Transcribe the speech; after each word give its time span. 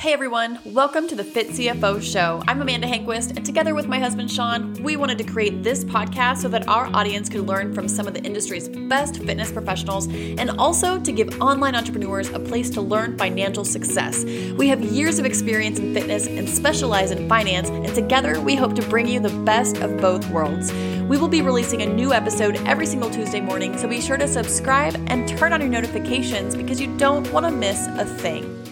Hey 0.00 0.14
everyone, 0.14 0.58
welcome 0.64 1.06
to 1.08 1.14
the 1.14 1.22
Fit 1.22 1.48
CFO 1.48 2.00
Show. 2.02 2.42
I'm 2.48 2.62
Amanda 2.62 2.86
Hanquist, 2.86 3.36
and 3.36 3.44
together 3.44 3.74
with 3.74 3.86
my 3.86 3.98
husband 3.98 4.30
Shawn, 4.30 4.72
we 4.82 4.96
wanted 4.96 5.18
to 5.18 5.24
create 5.24 5.62
this 5.62 5.84
podcast 5.84 6.38
so 6.38 6.48
that 6.48 6.66
our 6.68 6.86
audience 6.96 7.28
could 7.28 7.46
learn 7.46 7.74
from 7.74 7.86
some 7.86 8.08
of 8.08 8.14
the 8.14 8.22
industry's 8.22 8.66
best 8.66 9.22
fitness 9.22 9.52
professionals 9.52 10.06
and 10.08 10.52
also 10.52 10.98
to 10.98 11.12
give 11.12 11.38
online 11.42 11.74
entrepreneurs 11.74 12.30
a 12.30 12.40
place 12.40 12.70
to 12.70 12.80
learn 12.80 13.18
financial 13.18 13.62
success. 13.62 14.24
We 14.24 14.68
have 14.68 14.80
years 14.80 15.18
of 15.18 15.26
experience 15.26 15.78
in 15.78 15.92
fitness 15.92 16.26
and 16.26 16.48
specialize 16.48 17.10
in 17.10 17.28
finance, 17.28 17.68
and 17.68 17.94
together 17.94 18.40
we 18.40 18.54
hope 18.54 18.74
to 18.76 18.88
bring 18.88 19.06
you 19.06 19.20
the 19.20 19.38
best 19.44 19.76
of 19.82 20.00
both 20.00 20.26
worlds. 20.30 20.72
We 21.10 21.18
will 21.18 21.28
be 21.28 21.42
releasing 21.42 21.82
a 21.82 21.86
new 21.86 22.14
episode 22.14 22.56
every 22.66 22.86
single 22.86 23.10
Tuesday 23.10 23.42
morning, 23.42 23.76
so 23.76 23.86
be 23.86 24.00
sure 24.00 24.16
to 24.16 24.26
subscribe 24.26 24.94
and 25.08 25.28
turn 25.28 25.52
on 25.52 25.60
your 25.60 25.68
notifications 25.68 26.56
because 26.56 26.80
you 26.80 26.96
don't 26.96 27.30
want 27.34 27.44
to 27.44 27.52
miss 27.52 27.86
a 27.86 28.06
thing. 28.06 28.69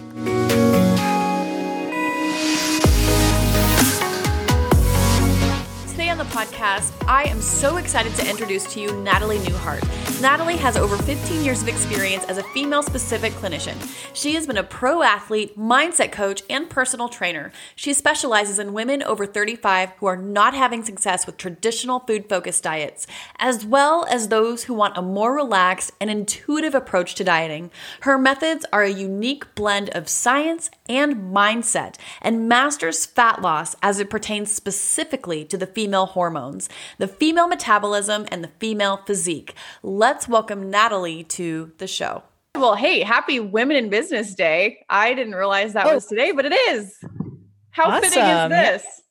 Podcast, 6.39 6.93
I 7.09 7.25
am 7.25 7.41
so 7.41 7.79
excited 7.79 8.15
to 8.15 8.31
introduce 8.31 8.73
to 8.73 8.81
you 8.81 8.93
Natalie 9.03 9.39
Newhart. 9.39 9.83
Natalie 10.23 10.57
has 10.57 10.77
over 10.77 10.97
15 10.97 11.45
years 11.45 11.63
of 11.63 11.69
experience 11.69 12.25
as 12.27 12.39
a 12.39 12.45
female 12.55 12.85
specific 12.85 13.33
clinician. 13.33 13.77
She 14.15 14.35
has 14.35 14.47
been 14.47 14.57
a 14.57 14.63
pro 14.63 15.03
athlete, 15.03 15.59
mindset 15.59 16.13
coach, 16.13 16.43
and 16.49 16.71
personal 16.71 17.09
trainer. 17.09 17.51
She 17.75 17.93
specializes 17.93 18.61
in 18.61 18.73
women 18.73 19.03
over 19.03 19.27
35 19.27 19.91
who 19.99 20.07
are 20.07 20.17
not 20.17 20.55
having 20.55 20.85
success 20.85 21.27
with 21.27 21.39
traditional 21.39 22.01
food 22.01 22.29
focused 22.29 22.63
diets, 22.63 23.09
as 23.41 23.67
well 23.67 24.07
as 24.09 24.29
those 24.29 24.65
who 24.65 24.75
want 24.75 24.97
a 24.97 25.03
more 25.03 25.35
relaxed 25.35 25.91
and 26.01 26.09
intuitive 26.09 26.75
approach 26.75 27.17
to 27.17 27.25
dieting. 27.25 27.73
Her 28.03 28.17
methods 28.17 28.65
are 28.73 28.85
a 28.85 28.91
unique 28.91 29.57
blend 29.57 29.91
of 29.91 30.09
science 30.09 30.71
and 30.89 31.33
mindset 31.35 31.97
and 32.23 32.49
masters 32.49 33.07
fat 33.07 33.43
loss 33.43 33.75
as 33.83 33.99
it 33.99 34.09
pertains 34.09 34.53
specifically 34.53 35.45
to 35.45 35.57
the 35.57 35.67
female 35.67 36.07
hormones, 36.29 36.69
the 36.99 37.09
female 37.09 37.49
metabolism, 37.49 38.27
and 38.31 38.45
the 38.45 38.51
female 38.59 38.99
physique. 39.07 39.55
Let 39.83 40.09
let's 40.19 40.27
welcome 40.27 40.69
Natalie 40.69 41.23
to 41.23 41.71
the 41.79 41.87
show. 41.87 42.25
Well, 42.55 42.75
hey, 42.75 43.03
happy 43.03 43.39
Women 43.39 43.77
in 43.77 43.89
Business 43.89 44.35
Day. 44.35 44.79
I 44.89 45.15
didn't 45.15 45.35
realize 45.35 45.75
that 45.75 45.87
oh. 45.87 45.95
was 45.95 46.07
today, 46.07 46.33
but 46.33 46.45
it 46.45 46.53
is. 46.53 46.99
How 47.71 47.91
awesome. 47.91 48.09
fitting 48.09 48.25
is 48.25 48.49
this? 48.49 49.03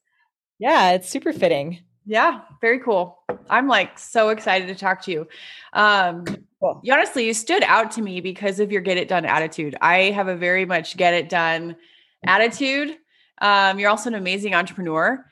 Yeah, 0.60 0.92
it's 0.92 1.08
super 1.08 1.32
fitting. 1.32 1.80
Yeah, 2.06 2.42
very 2.60 2.80
cool. 2.80 3.20
I'm 3.50 3.68
like 3.68 3.98
so 3.98 4.30
excited 4.30 4.68
to 4.68 4.76
talk 4.76 5.04
to 5.04 5.12
you. 5.12 5.28
Um, 5.72 6.26
cool. 6.60 6.82
you 6.84 6.92
honestly, 6.92 7.26
you 7.26 7.34
stood 7.34 7.64
out 7.64 7.92
to 7.92 8.02
me 8.02 8.20
because 8.20 8.60
of 8.60 8.72
your 8.72 8.82
get 8.82 8.98
it 8.98 9.08
done 9.08 9.24
attitude. 9.24 9.78
I 9.80 10.12
have 10.12 10.28
a 10.28 10.36
very 10.36 10.66
much 10.66 10.98
get 10.98 11.14
it 11.14 11.30
done 11.30 11.78
attitude. 12.26 12.98
Um, 13.40 13.80
you're 13.80 13.90
also 13.90 14.10
an 14.10 14.16
amazing 14.16 14.56
entrepreneur. 14.56 15.24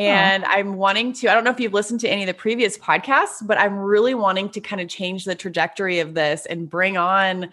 And 0.00 0.44
I'm 0.44 0.74
wanting 0.76 1.12
to, 1.14 1.28
I 1.28 1.34
don't 1.34 1.44
know 1.44 1.50
if 1.50 1.60
you've 1.60 1.72
listened 1.72 2.00
to 2.00 2.08
any 2.08 2.22
of 2.22 2.26
the 2.26 2.34
previous 2.34 2.78
podcasts, 2.78 3.46
but 3.46 3.58
I'm 3.58 3.78
really 3.78 4.14
wanting 4.14 4.48
to 4.50 4.60
kind 4.60 4.80
of 4.80 4.88
change 4.88 5.24
the 5.24 5.34
trajectory 5.34 6.00
of 6.00 6.14
this 6.14 6.46
and 6.46 6.68
bring 6.68 6.96
on 6.96 7.50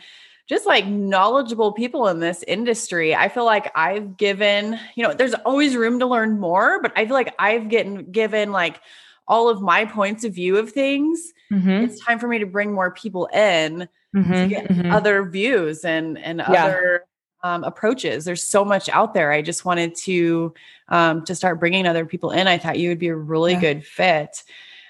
just 0.48 0.66
like 0.66 0.88
knowledgeable 0.88 1.74
people 1.74 2.08
in 2.08 2.20
this 2.20 2.44
industry. 2.48 3.14
I 3.14 3.28
feel 3.28 3.44
like 3.44 3.70
I've 3.76 4.16
given, 4.16 4.80
you 4.96 5.04
know, 5.04 5.14
there's 5.14 5.34
always 5.34 5.76
room 5.76 6.00
to 6.00 6.06
learn 6.06 6.40
more, 6.40 6.82
but 6.82 6.94
I 6.96 7.06
feel 7.06 7.16
like 7.16 7.36
I've 7.38 7.68
getting 7.68 8.12
given 8.12 8.52
like 8.52 8.80
all 9.28 9.50
of 9.50 9.62
my 9.62 9.84
points 9.86 10.24
of 10.24 10.34
view 10.34 10.58
of 10.58 10.72
things. 10.72 11.34
Mm-hmm. 11.52 11.70
It's 11.70 12.04
time 12.04 12.18
for 12.18 12.28
me 12.30 12.40
to 12.40 12.46
bring 12.46 12.72
more 12.74 12.92
people 12.92 13.26
in 13.28 13.90
mm-hmm, 14.16 14.34
to 14.34 14.48
get 14.48 14.70
mm-hmm. 14.70 14.92
other 14.92 15.24
views 15.26 15.84
and 15.84 16.18
and 16.18 16.40
yeah. 16.40 16.66
other 16.66 17.06
um, 17.44 17.64
approaches. 17.64 18.26
There's 18.26 18.44
so 18.44 18.66
much 18.66 18.90
out 18.90 19.14
there. 19.14 19.32
I 19.32 19.42
just 19.42 19.66
wanted 19.66 19.96
to 20.04 20.54
um, 20.90 21.24
to 21.26 21.36
start 21.36 21.60
bringing 21.60 21.86
other 21.86 22.06
people 22.06 22.32
in. 22.32 22.48
I 22.48 22.58
thought 22.58 22.80
you 22.80 22.90
would 22.90 23.00
be 23.00 23.08
a 23.08 23.16
really 23.16 23.54
yeah. 23.54 23.62
good 23.62 23.86
fit. 23.86 24.44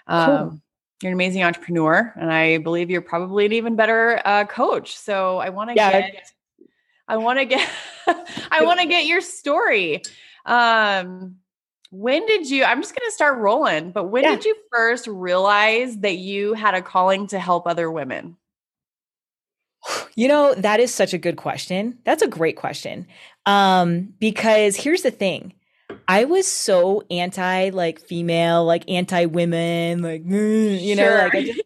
Um, 0.07 0.27
cool. 0.27 0.61
You're 1.01 1.11
an 1.11 1.13
amazing 1.13 1.43
entrepreneur, 1.43 2.11
and 2.19 2.31
I 2.31 2.57
believe 2.57 2.89
you're 2.89 3.01
probably 3.01 3.45
an 3.45 3.53
even 3.53 3.75
better 3.75 4.21
uh, 4.25 4.45
coach. 4.45 4.97
So 4.97 5.37
I 5.37 5.49
want 5.49 5.69
to 5.69 5.75
yeah. 5.75 5.91
get, 5.91 6.31
I 7.07 7.17
want 7.17 7.39
to 7.39 7.45
get, 7.45 7.69
I 8.51 8.63
want 8.63 8.79
to 8.79 8.87
get 8.87 9.05
your 9.05 9.21
story. 9.21 10.01
Um, 10.45 11.35
when 11.91 12.25
did 12.25 12.49
you? 12.49 12.63
I'm 12.63 12.81
just 12.81 12.95
going 12.95 13.07
to 13.07 13.13
start 13.13 13.37
rolling. 13.37 13.91
But 13.91 14.05
when 14.05 14.23
yeah. 14.23 14.35
did 14.35 14.45
you 14.45 14.55
first 14.71 15.07
realize 15.07 15.97
that 15.99 16.17
you 16.17 16.53
had 16.53 16.73
a 16.73 16.81
calling 16.81 17.27
to 17.27 17.39
help 17.39 17.67
other 17.67 17.91
women? 17.91 18.35
You 20.15 20.27
know, 20.27 20.55
that 20.55 20.79
is 20.79 20.91
such 20.91 21.13
a 21.13 21.19
good 21.19 21.37
question. 21.37 21.99
That's 22.03 22.23
a 22.23 22.27
great 22.27 22.55
question. 22.55 23.05
Um, 23.45 24.15
because 24.19 24.75
here's 24.75 25.03
the 25.03 25.11
thing. 25.11 25.53
I 26.07 26.25
was 26.25 26.47
so 26.47 27.03
anti 27.11 27.69
like 27.69 27.99
female, 27.99 28.65
like 28.65 28.89
anti 28.89 29.25
women, 29.25 30.01
like 30.01 30.23
you 30.25 30.95
know, 30.95 31.29
like 31.31 31.45
just, 31.45 31.61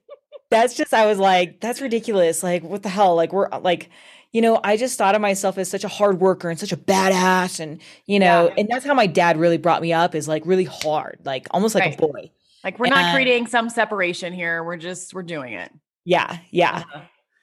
that's 0.50 0.74
just 0.76 0.94
I 0.94 1.06
was 1.06 1.18
like, 1.18 1.62
that's 1.62 1.82
ridiculous. 1.82 2.44
Like, 2.44 2.64
what 2.64 2.84
the 2.84 2.90
hell? 2.90 3.16
Like, 3.16 3.32
we're 3.32 3.50
like, 3.50 3.90
you 4.32 4.42
know, 4.42 4.60
I 4.64 4.78
just 4.78 4.98
thought 4.98 5.16
of 5.16 5.22
myself 5.22 5.58
as 5.58 5.70
such 5.70 5.84
a 5.84 5.88
hard 5.88 6.20
worker 6.20 6.50
and 6.50 6.60
such 6.60 6.72
a 6.72 6.78
badass, 6.78 7.60
and 7.60 7.82
you 8.06 8.20
know, 8.20 8.48
yeah. 8.48 8.56
and 8.58 8.70
that's 8.70 8.86
how 8.86 8.94
my 8.94 9.08
dad 9.08 9.38
really 9.38 9.58
brought 9.58 9.82
me 9.82 9.94
up 9.94 10.14
is 10.14 10.28
like 10.28 10.46
really 10.46 10.66
hard, 10.66 11.20
like 11.24 11.48
almost 11.52 11.74
like 11.74 11.86
right. 11.86 11.96
a 11.96 12.08
boy. 12.08 12.32
Like 12.64 12.80
we're 12.80 12.88
not 12.88 13.14
creating 13.14 13.48
some 13.48 13.70
separation 13.70 14.34
here. 14.34 14.64
We're 14.64 14.78
just 14.78 15.14
we're 15.14 15.24
doing 15.24 15.54
it. 15.54 15.72
Yeah, 16.06 16.38
yeah. 16.52 16.84
Uh-huh. 16.86 17.02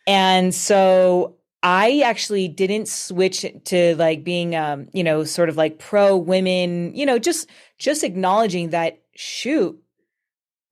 And 0.08 0.54
so 0.54 1.36
I 1.62 2.00
actually 2.00 2.48
didn't 2.48 2.88
switch 2.88 3.44
to 3.66 3.94
like 3.96 4.24
being 4.24 4.56
um, 4.56 4.88
you 4.92 5.04
know, 5.04 5.22
sort 5.22 5.50
of 5.50 5.56
like 5.56 5.78
pro 5.78 6.16
women, 6.16 6.94
you 6.94 7.04
know, 7.04 7.18
just 7.18 7.48
just 7.78 8.02
acknowledging 8.02 8.70
that 8.70 9.02
shoot, 9.14 9.78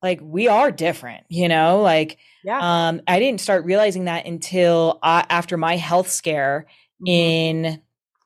like 0.01 0.19
we 0.23 0.47
are 0.47 0.71
different, 0.71 1.23
you 1.29 1.47
know, 1.47 1.81
like 1.81 2.17
yeah. 2.43 2.59
um 2.61 3.01
I 3.07 3.19
didn't 3.19 3.39
start 3.39 3.63
realizing 3.63 4.05
that 4.05 4.25
until 4.25 4.97
uh, 5.03 5.23
after 5.29 5.55
my 5.55 5.75
health 5.75 6.09
scare 6.09 6.65
mm-hmm. 6.99 7.07
in 7.07 7.81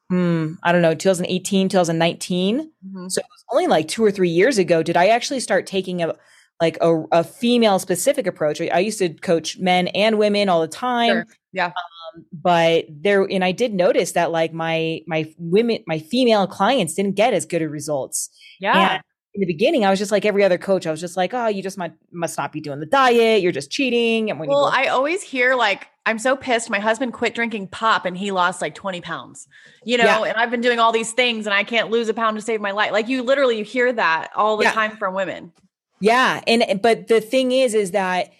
hmm, 0.10 0.54
I 0.64 0.72
don't 0.72 0.82
know, 0.82 0.96
2018, 0.96 1.70
2019. 1.70 2.60
Mm-hmm. 2.60 3.08
So 3.10 3.20
it 3.20 3.26
was 3.30 3.46
only 3.52 3.68
like 3.68 3.88
2 3.90 4.04
or 4.04 4.12
3 4.12 4.30
years 4.30 4.58
ago 4.58 4.82
did 4.82 4.96
I 4.96 5.08
actually 5.08 5.42
start 5.42 5.66
taking 5.66 6.02
a 6.04 6.16
like 6.62 6.78
a, 6.80 7.04
a 7.12 7.24
female 7.24 7.80
specific 7.80 8.28
approach. 8.28 8.62
I 8.62 8.80
used 8.80 9.00
to 9.00 9.10
coach 9.10 9.58
men 9.58 9.88
and 9.90 10.18
women 10.18 10.48
all 10.48 10.62
the 10.62 10.68
time. 10.68 11.10
Sure. 11.10 11.28
Yeah. 11.52 11.66
Um, 11.68 12.26
but 12.32 12.86
there, 12.90 13.24
and 13.24 13.44
I 13.44 13.52
did 13.52 13.74
notice 13.74 14.14
that 14.14 14.32
like 14.32 14.54
my, 14.54 15.02
my 15.08 15.34
women, 15.38 15.84
my 15.88 16.00
female 16.00 16.48
clients 16.48 16.94
didn't 16.94 17.16
get 17.16 17.34
as 17.34 17.46
good 17.46 17.62
of 17.62 17.72
results. 17.72 18.30
Yeah. 18.60 18.94
And 18.94 19.04
in 19.34 19.40
the 19.40 19.48
beginning, 19.48 19.86
I 19.86 19.90
was 19.90 19.98
just 19.98 20.12
like 20.12 20.26
every 20.26 20.44
other 20.44 20.58
coach. 20.58 20.86
I 20.86 20.92
was 20.92 21.00
just 21.00 21.18
like, 21.18 21.34
oh, 21.34 21.48
you 21.48 21.64
just 21.64 21.78
might, 21.78 21.94
must 22.12 22.38
not 22.38 22.52
be 22.52 22.62
doing 22.62 22.80
the 22.80 22.86
diet. 22.86 23.42
You're 23.42 23.52
just 23.52 23.72
cheating. 23.72 24.30
And 24.30 24.40
when 24.40 24.50
well, 24.50 24.70
go- 24.70 24.78
I 24.78 24.88
always 24.88 25.24
hear 25.24 25.56
like, 25.56 25.88
I'm 26.06 26.20
so 26.20 26.36
pissed. 26.36 26.70
My 26.70 26.80
husband 26.80 27.14
quit 27.14 27.34
drinking 27.34 27.70
pop 27.70 28.06
and 28.06 28.18
he 28.18 28.32
lost 28.32 28.62
like 28.62 28.76
20 28.76 29.02
pounds, 29.02 29.48
you 29.86 29.98
know, 29.98 30.04
yeah. 30.04 30.24
and 30.24 30.38
I've 30.38 30.52
been 30.52 30.62
doing 30.62 30.80
all 30.80 30.92
these 30.92 31.14
things 31.14 31.46
and 31.46 31.54
I 31.54 31.64
can't 31.64 31.90
lose 31.90 32.10
a 32.10 32.14
pound 32.14 32.38
to 32.38 32.42
save 32.42 32.60
my 32.60 32.72
life. 32.72 32.92
Like 32.92 33.08
you 33.08 33.24
literally, 33.24 33.58
you 33.58 33.64
hear 33.64 33.94
that 33.94 34.32
all 34.36 34.58
the 34.58 34.64
yeah. 34.64 34.74
time 34.74 34.98
from 34.98 35.14
women. 35.14 35.54
Yeah. 36.02 36.42
And, 36.48 36.82
but 36.82 37.08
the 37.08 37.22
thing 37.22 37.52
is, 37.52 37.74
is 37.74 37.92
that 37.92 38.32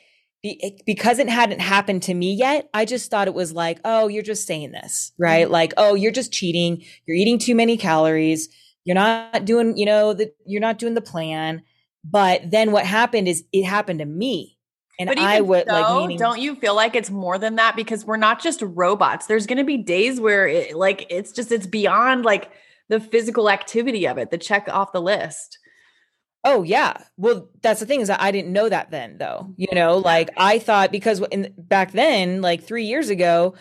because 0.88 1.20
it 1.20 1.30
hadn't 1.30 1.62
happened 1.62 2.02
to 2.04 2.14
me 2.14 2.34
yet, 2.34 2.68
I 2.74 2.86
just 2.86 3.12
thought 3.12 3.28
it 3.28 3.34
was 3.36 3.54
like, 3.54 3.80
oh, 3.86 4.08
you're 4.08 4.24
just 4.24 4.48
saying 4.48 4.72
this, 4.72 5.12
right? 5.20 5.44
Mm-hmm. 5.44 5.54
Like, 5.54 5.74
oh, 5.78 5.94
you're 5.94 6.12
just 6.12 6.34
cheating. 6.34 6.84
You're 7.06 7.18
eating 7.18 7.38
too 7.38 7.54
many 7.54 7.78
calories. 7.78 8.50
You're 8.84 8.96
not 8.96 9.46
doing, 9.46 9.78
you 9.78 9.86
know, 9.86 10.14
that 10.14 10.36
you're 10.46 10.60
not 10.62 10.80
doing 10.80 10.96
the 10.96 11.02
plan. 11.02 11.62
But 12.04 12.50
then 12.50 12.72
what 12.72 12.88
happened 12.88 13.28
is 13.28 13.44
it 13.54 13.64
happened 13.64 14.00
to 14.00 14.06
me. 14.06 14.58
And 15.00 15.12
I 15.20 15.42
would 15.42 15.68
so, 15.68 15.74
like, 15.74 15.96
meaning, 16.02 16.18
don't 16.18 16.40
you 16.40 16.56
feel 16.56 16.76
like 16.76 16.96
it's 16.96 17.12
more 17.12 17.38
than 17.38 17.56
that? 17.56 17.76
Because 17.76 18.06
we're 18.06 18.18
not 18.18 18.42
just 18.42 18.64
robots. 18.64 19.28
There's 19.28 19.46
going 19.46 19.60
to 19.60 19.64
be 19.64 19.78
days 19.78 20.20
where 20.20 20.48
it, 20.48 20.76
like, 20.76 21.06
it's 21.10 21.32
just, 21.32 21.52
it's 21.52 21.68
beyond 21.68 22.26
like 22.26 22.52
the 22.90 23.00
physical 23.00 23.50
activity 23.50 24.08
of 24.08 24.18
it, 24.18 24.32
the 24.32 24.38
check 24.38 24.68
off 24.70 24.92
the 24.92 25.02
list. 25.02 25.60
Oh 26.44 26.64
yeah. 26.64 27.04
Well, 27.18 27.50
that's 27.62 27.80
the 27.80 27.86
thing 27.86 28.02
is 28.02 28.08
that 28.08 28.22
I 28.22 28.32
didn't 28.32 28.54
know 28.54 28.68
that 28.68 28.90
then 28.92 29.18
though. 29.18 29.54
You 29.58 29.74
know, 29.74 29.98
like 29.98 30.30
I 30.38 30.60
thought 30.60 30.92
because 30.92 31.22
in 31.32 31.54
back 31.58 31.92
then, 31.92 32.42
like 32.42 32.64
3 32.64 32.84
years 32.86 33.10
ago, 33.10 33.56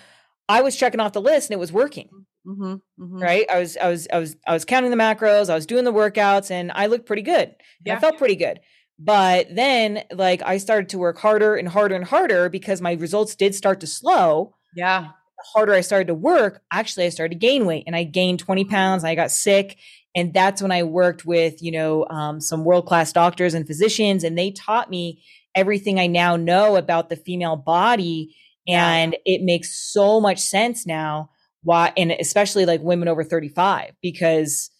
I 0.48 0.62
was 0.62 0.76
checking 0.76 1.00
off 1.00 1.12
the 1.12 1.20
list 1.20 1.50
and 1.50 1.54
it 1.54 1.60
was 1.60 1.72
working. 1.72 2.08
Mm-hmm, 2.46 2.74
mm-hmm. 2.74 3.18
Right? 3.18 3.44
I 3.50 3.58
was 3.58 3.76
I 3.76 3.88
was 3.88 4.08
I 4.10 4.18
was 4.18 4.36
I 4.46 4.52
was 4.54 4.64
counting 4.64 4.90
the 4.90 4.96
macros, 4.96 5.50
I 5.50 5.54
was 5.54 5.66
doing 5.66 5.84
the 5.84 5.92
workouts 5.92 6.50
and 6.50 6.72
I 6.74 6.86
looked 6.86 7.06
pretty 7.06 7.22
good. 7.22 7.54
Yeah. 7.84 7.96
I 7.96 8.00
felt 8.00 8.16
pretty 8.16 8.36
good. 8.36 8.60
But 8.98 9.54
then 9.54 10.04
like 10.12 10.42
I 10.42 10.56
started 10.56 10.88
to 10.90 10.98
work 10.98 11.18
harder 11.18 11.56
and 11.56 11.68
harder 11.68 11.94
and 11.94 12.04
harder 12.04 12.48
because 12.48 12.80
my 12.80 12.92
results 12.92 13.34
did 13.34 13.54
start 13.54 13.80
to 13.80 13.86
slow. 13.86 14.54
Yeah. 14.74 15.08
The 15.36 15.44
harder 15.52 15.74
I 15.74 15.82
started 15.82 16.08
to 16.08 16.14
work, 16.14 16.62
actually 16.72 17.06
I 17.06 17.10
started 17.10 17.34
to 17.34 17.46
gain 17.46 17.66
weight 17.66 17.84
and 17.86 17.94
I 17.94 18.04
gained 18.04 18.38
20 18.38 18.64
pounds. 18.64 19.04
I 19.04 19.14
got 19.14 19.30
sick 19.30 19.76
and 20.14 20.34
that's 20.34 20.60
when 20.60 20.72
I 20.72 20.82
worked 20.82 21.24
with, 21.24 21.62
you 21.62 21.72
know, 21.72 22.06
um, 22.08 22.40
some 22.40 22.64
world 22.64 22.86
class 22.86 23.12
doctors 23.12 23.54
and 23.54 23.66
physicians, 23.66 24.24
and 24.24 24.36
they 24.36 24.50
taught 24.50 24.90
me 24.90 25.22
everything 25.54 25.98
I 25.98 26.06
now 26.06 26.36
know 26.36 26.76
about 26.76 27.08
the 27.08 27.16
female 27.16 27.56
body. 27.56 28.34
And 28.68 29.16
it 29.24 29.42
makes 29.42 29.74
so 29.74 30.20
much 30.20 30.38
sense 30.38 30.86
now 30.86 31.30
why 31.62 31.92
and 31.96 32.12
especially 32.12 32.66
like 32.66 32.80
women 32.80 33.08
over 33.08 33.24
35 33.24 33.92
because 34.02 34.70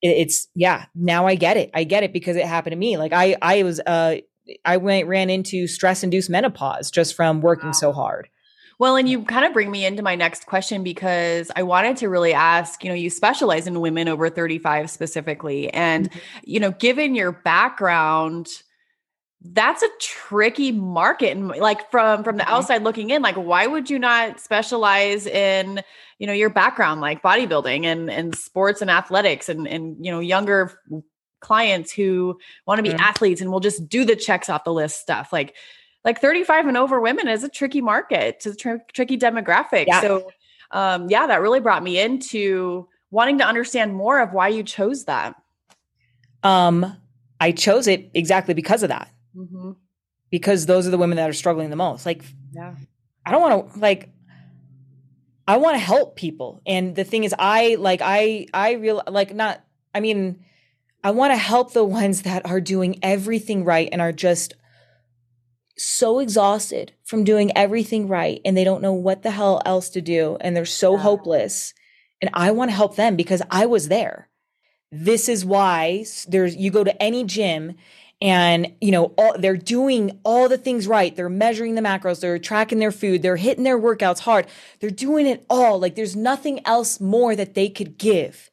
it's 0.00 0.46
yeah 0.54 0.86
now 0.94 1.26
i 1.26 1.34
get 1.34 1.56
it 1.56 1.70
i 1.74 1.82
get 1.82 2.04
it 2.04 2.12
because 2.12 2.36
it 2.36 2.46
happened 2.46 2.72
to 2.72 2.76
me 2.76 2.96
like 2.96 3.12
i 3.12 3.36
i 3.42 3.62
was 3.64 3.80
uh 3.80 4.16
i 4.64 4.76
went 4.76 5.08
ran 5.08 5.28
into 5.28 5.66
stress 5.66 6.04
induced 6.04 6.30
menopause 6.30 6.90
just 6.90 7.14
from 7.14 7.40
working 7.40 7.68
wow. 7.68 7.72
so 7.72 7.92
hard 7.92 8.28
well, 8.78 8.96
and 8.96 9.08
you 9.08 9.24
kind 9.24 9.44
of 9.44 9.52
bring 9.52 9.70
me 9.70 9.84
into 9.84 10.02
my 10.02 10.14
next 10.14 10.46
question 10.46 10.84
because 10.84 11.50
I 11.56 11.64
wanted 11.64 11.96
to 11.98 12.08
really 12.08 12.32
ask, 12.32 12.84
you 12.84 12.90
know, 12.90 12.94
you 12.94 13.10
specialize 13.10 13.66
in 13.66 13.80
women 13.80 14.06
over 14.06 14.30
35 14.30 14.88
specifically. 14.88 15.72
And, 15.74 16.08
mm-hmm. 16.08 16.18
you 16.44 16.60
know, 16.60 16.70
given 16.70 17.16
your 17.16 17.32
background, 17.32 18.48
that's 19.40 19.82
a 19.82 19.88
tricky 20.00 20.72
market 20.72 21.36
and 21.36 21.48
like 21.48 21.90
from 21.90 22.24
from 22.24 22.38
the 22.38 22.42
mm-hmm. 22.42 22.54
outside 22.54 22.82
looking 22.82 23.10
in 23.10 23.22
like 23.22 23.36
why 23.36 23.68
would 23.68 23.88
you 23.88 23.96
not 23.96 24.40
specialize 24.40 25.26
in 25.26 25.80
you 26.18 26.26
know 26.26 26.32
your 26.32 26.50
background 26.50 27.00
like 27.00 27.22
bodybuilding 27.22 27.84
and 27.84 28.10
and 28.10 28.34
sports 28.34 28.82
and 28.82 28.90
athletics 28.90 29.48
and 29.48 29.68
and 29.68 30.04
you 30.04 30.10
know 30.10 30.18
younger 30.18 30.80
clients 31.40 31.92
who 31.92 32.36
want 32.66 32.78
to 32.78 32.82
be 32.82 32.88
mm-hmm. 32.88 33.00
athletes 33.00 33.40
and 33.40 33.52
will 33.52 33.60
just 33.60 33.88
do 33.88 34.04
the 34.04 34.16
checks 34.16 34.48
off 34.48 34.64
the 34.64 34.72
list 34.72 35.00
stuff 35.00 35.32
like 35.32 35.54
like 36.08 36.22
35 36.22 36.68
and 36.68 36.76
over 36.78 37.02
women 37.02 37.28
is 37.28 37.44
a 37.44 37.50
tricky 37.50 37.82
market 37.82 38.36
it's 38.36 38.46
a 38.46 38.54
tr- 38.54 38.82
tricky 38.94 39.18
demographic 39.18 39.86
yeah. 39.86 40.00
so 40.00 40.30
um 40.70 41.10
yeah 41.10 41.26
that 41.26 41.42
really 41.42 41.60
brought 41.60 41.82
me 41.82 42.00
into 42.00 42.88
wanting 43.10 43.36
to 43.36 43.44
understand 43.44 43.94
more 43.94 44.18
of 44.18 44.32
why 44.32 44.48
you 44.48 44.62
chose 44.62 45.04
that 45.04 45.34
um 46.42 46.96
i 47.40 47.52
chose 47.52 47.86
it 47.86 48.10
exactly 48.14 48.54
because 48.54 48.82
of 48.82 48.88
that 48.88 49.12
mm-hmm. 49.36 49.72
because 50.30 50.64
those 50.64 50.86
are 50.86 50.90
the 50.90 50.96
women 50.96 51.16
that 51.16 51.28
are 51.28 51.34
struggling 51.34 51.68
the 51.68 51.76
most 51.76 52.06
like 52.06 52.24
yeah 52.52 52.74
i 53.26 53.30
don't 53.30 53.42
want 53.42 53.74
to 53.74 53.78
like 53.78 54.08
I 55.50 55.56
want 55.56 55.76
to 55.76 55.78
help 55.82 56.14
people. 56.14 56.60
And 56.66 56.94
the 56.94 57.04
thing 57.04 57.24
is, 57.24 57.34
I 57.38 57.76
like, 57.76 58.02
I, 58.04 58.48
I 58.52 58.72
real 58.72 59.02
like 59.08 59.34
not, 59.34 59.64
I 59.94 60.00
mean, 60.00 60.44
I 61.02 61.10
want 61.12 61.32
to 61.32 61.38
help 61.38 61.72
the 61.72 61.84
ones 61.84 62.20
that 62.22 62.44
are 62.44 62.60
doing 62.60 62.98
everything 63.02 63.64
right 63.64 63.88
and 63.90 64.02
are 64.02 64.12
just 64.12 64.52
so 65.78 66.18
exhausted 66.18 66.92
from 67.04 67.24
doing 67.24 67.56
everything 67.56 68.08
right 68.08 68.40
and 68.44 68.56
they 68.56 68.64
don't 68.64 68.82
know 68.82 68.92
what 68.92 69.22
the 69.22 69.30
hell 69.30 69.62
else 69.64 69.88
to 69.90 70.00
do 70.00 70.36
and 70.40 70.56
they're 70.56 70.64
so 70.64 70.96
yeah. 70.96 71.02
hopeless. 71.02 71.74
And 72.20 72.30
I 72.34 72.50
want 72.50 72.70
to 72.70 72.76
help 72.76 72.96
them 72.96 73.16
because 73.16 73.42
I 73.50 73.66
was 73.66 73.88
there. 73.88 74.28
This 74.90 75.28
is 75.28 75.44
why 75.44 76.04
there's, 76.26 76.56
you 76.56 76.70
go 76.70 76.82
to 76.82 77.02
any 77.02 77.24
gym 77.24 77.76
and 78.20 78.72
you 78.80 78.90
know 78.90 79.14
all, 79.16 79.38
they're 79.38 79.56
doing 79.56 80.18
all 80.24 80.48
the 80.48 80.58
things 80.58 80.88
right 80.88 81.14
they're 81.14 81.28
measuring 81.28 81.74
the 81.74 81.80
macros 81.80 82.20
they're 82.20 82.38
tracking 82.38 82.78
their 82.78 82.90
food 82.90 83.22
they're 83.22 83.36
hitting 83.36 83.64
their 83.64 83.78
workouts 83.78 84.20
hard 84.20 84.46
they're 84.80 84.90
doing 84.90 85.26
it 85.26 85.44
all 85.48 85.78
like 85.78 85.94
there's 85.94 86.16
nothing 86.16 86.60
else 86.66 87.00
more 87.00 87.36
that 87.36 87.54
they 87.54 87.68
could 87.68 87.96
give 87.96 88.50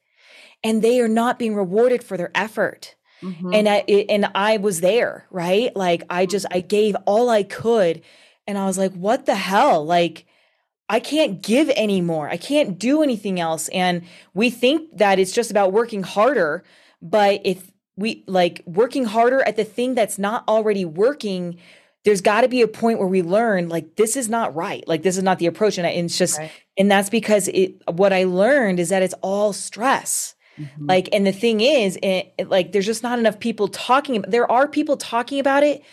and 0.63 0.81
they 0.81 0.99
are 0.99 1.07
not 1.07 1.39
being 1.39 1.55
rewarded 1.55 2.03
for 2.03 2.15
their 2.17 2.31
effort 2.35 2.94
mm-hmm. 3.21 3.53
and 3.53 3.69
I, 3.69 3.77
and 4.09 4.27
I 4.35 4.57
was 4.57 4.81
there 4.81 5.27
right? 5.31 5.75
Like 5.75 6.03
I 6.09 6.25
just 6.25 6.45
I 6.51 6.61
gave 6.61 6.95
all 7.05 7.29
I 7.29 7.43
could 7.43 8.01
and 8.47 8.57
I 8.57 8.65
was 8.65 8.77
like 8.77 8.93
what 8.93 9.25
the 9.25 9.35
hell? 9.35 9.85
Like 9.85 10.25
I 10.87 10.99
can't 10.99 11.41
give 11.41 11.69
anymore. 11.71 12.29
I 12.29 12.37
can't 12.37 12.77
do 12.77 13.01
anything 13.01 13.39
else 13.39 13.67
and 13.69 14.03
we 14.33 14.49
think 14.49 14.97
that 14.97 15.19
it's 15.19 15.31
just 15.31 15.51
about 15.51 15.73
working 15.73 16.03
harder 16.03 16.63
but 17.01 17.41
if 17.43 17.71
we 17.97 18.23
like 18.27 18.61
working 18.65 19.05
harder 19.05 19.41
at 19.43 19.55
the 19.55 19.63
thing 19.63 19.95
that's 19.95 20.17
not 20.17 20.43
already 20.47 20.85
working 20.85 21.57
there's 22.05 22.21
got 22.21 22.41
to 22.41 22.47
be 22.47 22.61
a 22.61 22.67
point 22.67 22.99
where 22.99 23.07
we 23.07 23.23
learn 23.23 23.67
like 23.67 23.95
this 23.95 24.15
is 24.15 24.29
not 24.29 24.55
right. 24.55 24.87
Like 24.87 25.01
this 25.01 25.17
is 25.17 25.23
not 25.23 25.39
the 25.39 25.47
approach 25.47 25.77
and, 25.77 25.87
it's 25.87 26.17
just 26.17 26.37
right. 26.37 26.51
and 26.77 26.89
that's 26.89 27.09
because 27.09 27.47
it 27.49 27.81
what 27.91 28.13
i 28.13 28.23
learned 28.23 28.79
is 28.79 28.89
that 28.89 29.03
it's 29.03 29.15
all 29.21 29.51
stress 29.51 30.34
mm-hmm. 30.59 30.85
like 30.87 31.09
and 31.13 31.25
the 31.25 31.31
thing 31.31 31.61
is 31.61 31.97
it, 31.97 32.33
it, 32.37 32.49
like 32.49 32.71
there's 32.71 32.85
just 32.85 33.03
not 33.03 33.19
enough 33.19 33.39
people 33.39 33.67
talking 33.67 34.17
About, 34.17 34.31
there 34.31 34.49
are 34.51 34.67
people 34.67 34.97
talking 34.97 35.39
about 35.39 35.63
it 35.63 35.83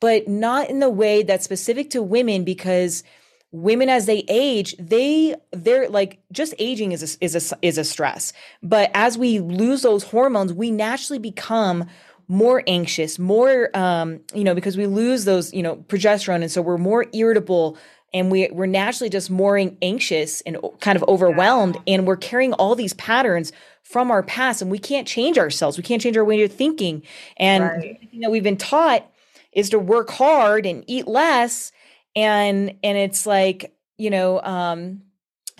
but 0.00 0.26
not 0.26 0.68
in 0.68 0.80
the 0.80 0.90
way 0.90 1.22
that's 1.22 1.44
specific 1.44 1.90
to 1.90 2.02
women 2.02 2.44
because 2.44 3.04
women 3.52 3.88
as 3.88 4.06
they 4.06 4.24
age 4.28 4.74
they 4.78 5.34
they're 5.52 5.88
like 5.88 6.18
just 6.32 6.54
aging 6.58 6.92
is 6.92 7.02
a, 7.02 7.24
is 7.24 7.52
a 7.52 7.58
is 7.60 7.78
a 7.78 7.84
stress 7.84 8.32
but 8.62 8.90
as 8.94 9.18
we 9.18 9.40
lose 9.40 9.82
those 9.82 10.04
hormones 10.04 10.52
we 10.52 10.70
naturally 10.70 11.18
become 11.18 11.86
more 12.28 12.62
anxious 12.66 13.18
more 13.18 13.74
um 13.76 14.20
you 14.34 14.42
know 14.42 14.54
because 14.54 14.76
we 14.76 14.86
lose 14.86 15.26
those 15.26 15.52
you 15.52 15.62
know 15.62 15.76
progesterone 15.88 16.40
and 16.40 16.50
so 16.50 16.62
we're 16.62 16.78
more 16.78 17.06
irritable 17.12 17.76
and 18.14 18.30
we 18.30 18.48
we're 18.52 18.66
naturally 18.66 19.10
just 19.10 19.30
more 19.30 19.60
anxious 19.82 20.40
and 20.42 20.56
kind 20.80 20.96
of 20.96 21.04
overwhelmed 21.08 21.76
yeah. 21.86 21.94
and 21.94 22.06
we're 22.06 22.16
carrying 22.16 22.54
all 22.54 22.74
these 22.74 22.94
patterns 22.94 23.52
from 23.82 24.10
our 24.10 24.22
past 24.22 24.62
and 24.62 24.70
we 24.70 24.78
can't 24.78 25.06
change 25.06 25.38
ourselves. 25.38 25.76
We 25.76 25.82
can't 25.82 26.00
change 26.00 26.16
our 26.16 26.24
way 26.24 26.42
of 26.42 26.52
thinking. 26.52 27.02
And 27.36 27.64
right. 27.64 28.08
know 28.12 28.30
we've 28.30 28.42
been 28.42 28.56
taught 28.56 29.06
is 29.52 29.70
to 29.70 29.78
work 29.78 30.10
hard 30.10 30.66
and 30.66 30.84
eat 30.86 31.06
less. 31.06 31.72
And 32.16 32.74
and 32.82 32.98
it's 32.98 33.26
like 33.26 33.74
you 33.98 34.10
know 34.10 34.40
um 34.42 35.02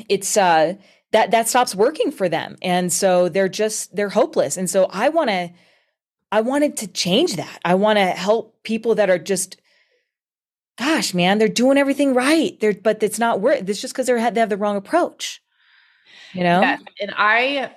it's 0.09 0.37
uh 0.37 0.75
that 1.11 1.31
that 1.33 1.49
stops 1.49 1.75
working 1.75 2.11
for 2.11 2.29
them. 2.29 2.57
And 2.63 2.93
so 2.93 3.29
they're 3.29 3.49
just 3.49 3.95
they're 3.95 4.09
hopeless. 4.09 4.57
And 4.57 4.71
so 4.71 4.87
i 4.87 5.09
want 5.09 5.31
to 5.31 5.51
i 6.31 6.41
wanted 6.41 6.77
to 6.79 6.87
change 6.87 7.37
that. 7.37 7.61
I 7.65 7.75
want 7.75 7.99
to 7.99 8.07
help 8.07 8.63
people 8.63 8.95
that 8.95 9.11
are 9.11 9.19
just 9.19 9.57
gosh 10.79 11.13
man 11.13 11.37
they're 11.39 11.49
doing 11.49 11.77
everything 11.77 12.15
right. 12.15 12.59
They're 12.61 12.73
but 12.73 13.03
it's 13.03 13.19
not 13.19 13.41
work 13.41 13.69
it's 13.69 13.81
just 13.81 13.93
because 13.93 14.07
they're 14.07 14.31
they 14.31 14.41
have 14.41 14.49
the 14.49 14.57
wrong 14.57 14.77
approach 14.77 15.43
you 16.33 16.43
know? 16.43 16.61
Yeah. 16.61 16.79
and 17.01 17.13
i 17.17 17.71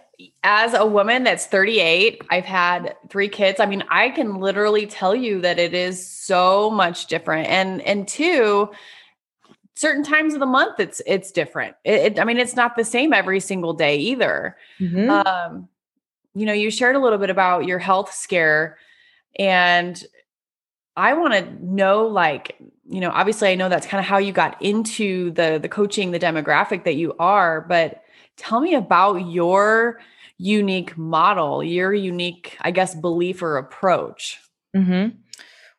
as 0.43 0.73
a 0.73 0.85
woman 0.85 1.23
that's 1.23 1.45
38, 1.45 2.21
I've 2.29 2.45
had 2.45 2.95
three 3.09 3.29
kids. 3.29 3.59
I 3.59 3.65
mean, 3.65 3.83
I 3.89 4.09
can 4.09 4.39
literally 4.39 4.87
tell 4.87 5.15
you 5.15 5.41
that 5.41 5.59
it 5.59 5.73
is 5.73 6.05
so 6.07 6.69
much 6.71 7.07
different. 7.07 7.47
And 7.47 7.81
and 7.81 8.07
two, 8.07 8.69
certain 9.75 10.03
times 10.03 10.33
of 10.33 10.39
the 10.39 10.45
month 10.45 10.79
it's 10.79 11.01
it's 11.05 11.31
different. 11.31 11.75
It, 11.83 12.13
it, 12.13 12.19
I 12.19 12.23
mean, 12.23 12.37
it's 12.37 12.55
not 12.55 12.75
the 12.75 12.85
same 12.85 13.13
every 13.13 13.39
single 13.39 13.73
day 13.73 13.97
either. 13.97 14.57
Mm-hmm. 14.79 15.09
Um, 15.09 15.69
you 16.33 16.45
know, 16.45 16.53
you 16.53 16.71
shared 16.71 16.95
a 16.95 16.99
little 16.99 17.19
bit 17.19 17.29
about 17.29 17.65
your 17.65 17.79
health 17.79 18.13
scare, 18.13 18.77
and 19.37 20.01
I 20.97 21.13
want 21.13 21.33
to 21.33 21.65
know, 21.65 22.07
like, 22.07 22.55
you 22.87 23.01
know, 23.01 23.09
obviously, 23.09 23.49
I 23.49 23.55
know 23.55 23.69
that's 23.69 23.87
kind 23.87 23.99
of 23.99 24.05
how 24.05 24.17
you 24.17 24.31
got 24.31 24.61
into 24.61 25.31
the 25.31 25.59
the 25.61 25.69
coaching, 25.69 26.11
the 26.11 26.19
demographic 26.19 26.83
that 26.85 26.95
you 26.95 27.13
are, 27.19 27.61
but 27.61 28.01
tell 28.37 28.61
me 28.61 28.75
about 28.75 29.27
your 29.27 29.99
unique 30.37 30.97
model, 30.97 31.63
your 31.63 31.93
unique, 31.93 32.57
I 32.61 32.71
guess, 32.71 32.95
belief 32.95 33.41
or 33.41 33.57
approach. 33.57 34.39
Mm-hmm. 34.75 35.17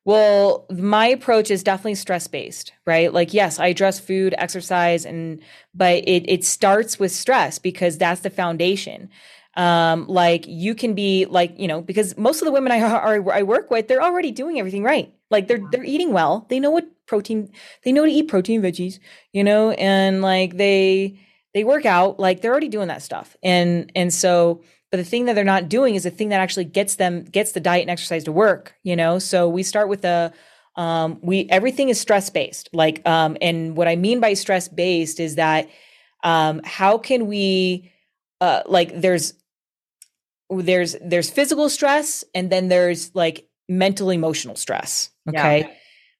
Well, 0.05 0.67
my 0.71 1.09
approach 1.09 1.51
is 1.51 1.65
definitely 1.65 1.97
stress 1.97 2.29
based, 2.29 2.73
right? 2.87 3.13
Like, 3.13 3.35
yes, 3.35 3.59
I 3.59 3.67
address 3.67 3.99
food, 3.99 4.37
exercise, 4.39 5.05
and 5.05 5.41
but 5.75 6.07
it 6.07 6.25
it 6.31 6.45
starts 6.45 6.99
with 6.99 7.11
stress 7.11 7.59
because 7.59 7.99
that's 7.99 8.21
the 8.21 8.31
foundation. 8.31 9.11
Um, 9.57 10.07
like 10.07 10.45
you 10.47 10.75
can 10.75 10.95
be 10.95 11.25
like, 11.25 11.59
you 11.59 11.67
know, 11.67 11.81
because 11.81 12.17
most 12.17 12.41
of 12.41 12.47
the 12.47 12.53
women 12.53 12.71
I 12.71 12.83
are, 12.83 13.33
I 13.33 13.43
work 13.43 13.71
with, 13.71 13.89
they're 13.89 14.03
already 14.03 14.31
doing 14.31 14.61
everything 14.61 14.85
right. 14.85 15.13
Like 15.31 15.49
they're 15.49 15.63
they're 15.73 15.85
eating 15.85 16.13
well. 16.13 16.47
They 16.51 16.61
know 16.61 16.71
what 16.71 16.87
protein, 17.07 17.51
they 17.83 17.91
know 17.91 18.05
to 18.05 18.11
eat 18.11 18.29
protein 18.29 18.63
veggies, 18.63 19.01
you 19.33 19.43
know, 19.43 19.73
and 19.73 20.23
like 20.23 20.57
they 20.57 21.19
they 21.57 21.65
work 21.65 21.87
out 21.87 22.21
like 22.21 22.43
they're 22.43 22.51
already 22.53 22.69
doing 22.69 22.89
that 22.89 23.03
stuff. 23.03 23.35
And 23.43 23.91
and 23.97 24.13
so 24.13 24.61
but 24.91 24.99
the 24.99 25.05
thing 25.05 25.25
that 25.25 25.33
they're 25.33 25.43
not 25.43 25.71
doing 25.71 25.95
is 25.95 26.03
the 26.03 26.11
thing 26.11 26.29
that 26.29 26.41
actually 26.41 26.67
gets 26.67 26.97
them 26.97 27.25
gets 27.25 27.53
the 27.53 27.61
diet 27.61 27.81
and 27.81 27.91
exercise 27.91 28.25
to 28.25 28.33
work 28.33 28.75
you 28.83 28.95
know? 28.95 29.19
So 29.19 29.49
we 29.49 29.63
start 29.63 29.89
with 29.89 30.05
a 30.05 30.35
um, 30.77 31.19
we 31.23 31.49
everything 31.49 31.89
is 31.89 31.99
stress 31.99 32.29
based 32.29 32.69
like 32.75 33.01
um, 33.09 33.39
and 33.41 33.75
what 33.75 33.89
i 33.89 33.97
mean 33.97 34.21
by 34.21 34.35
stress 34.35 34.69
based 34.69 35.19
is 35.19 35.37
that 35.37 35.71
um, 36.23 36.61
how 36.65 36.99
can 36.99 37.27
we 37.27 37.91
uh, 38.43 38.61
like 38.67 39.01
there's 39.01 39.33
there's 40.51 40.95
there's 41.01 41.31
physical 41.31 41.71
stress 41.71 42.23
and 42.35 42.51
then 42.51 42.69
there's 42.69 43.15
like 43.15 43.49
mental 43.71 44.11
emotional 44.11 44.57
stress 44.57 45.09
okay? 45.27 45.61
yeah. 45.61 45.75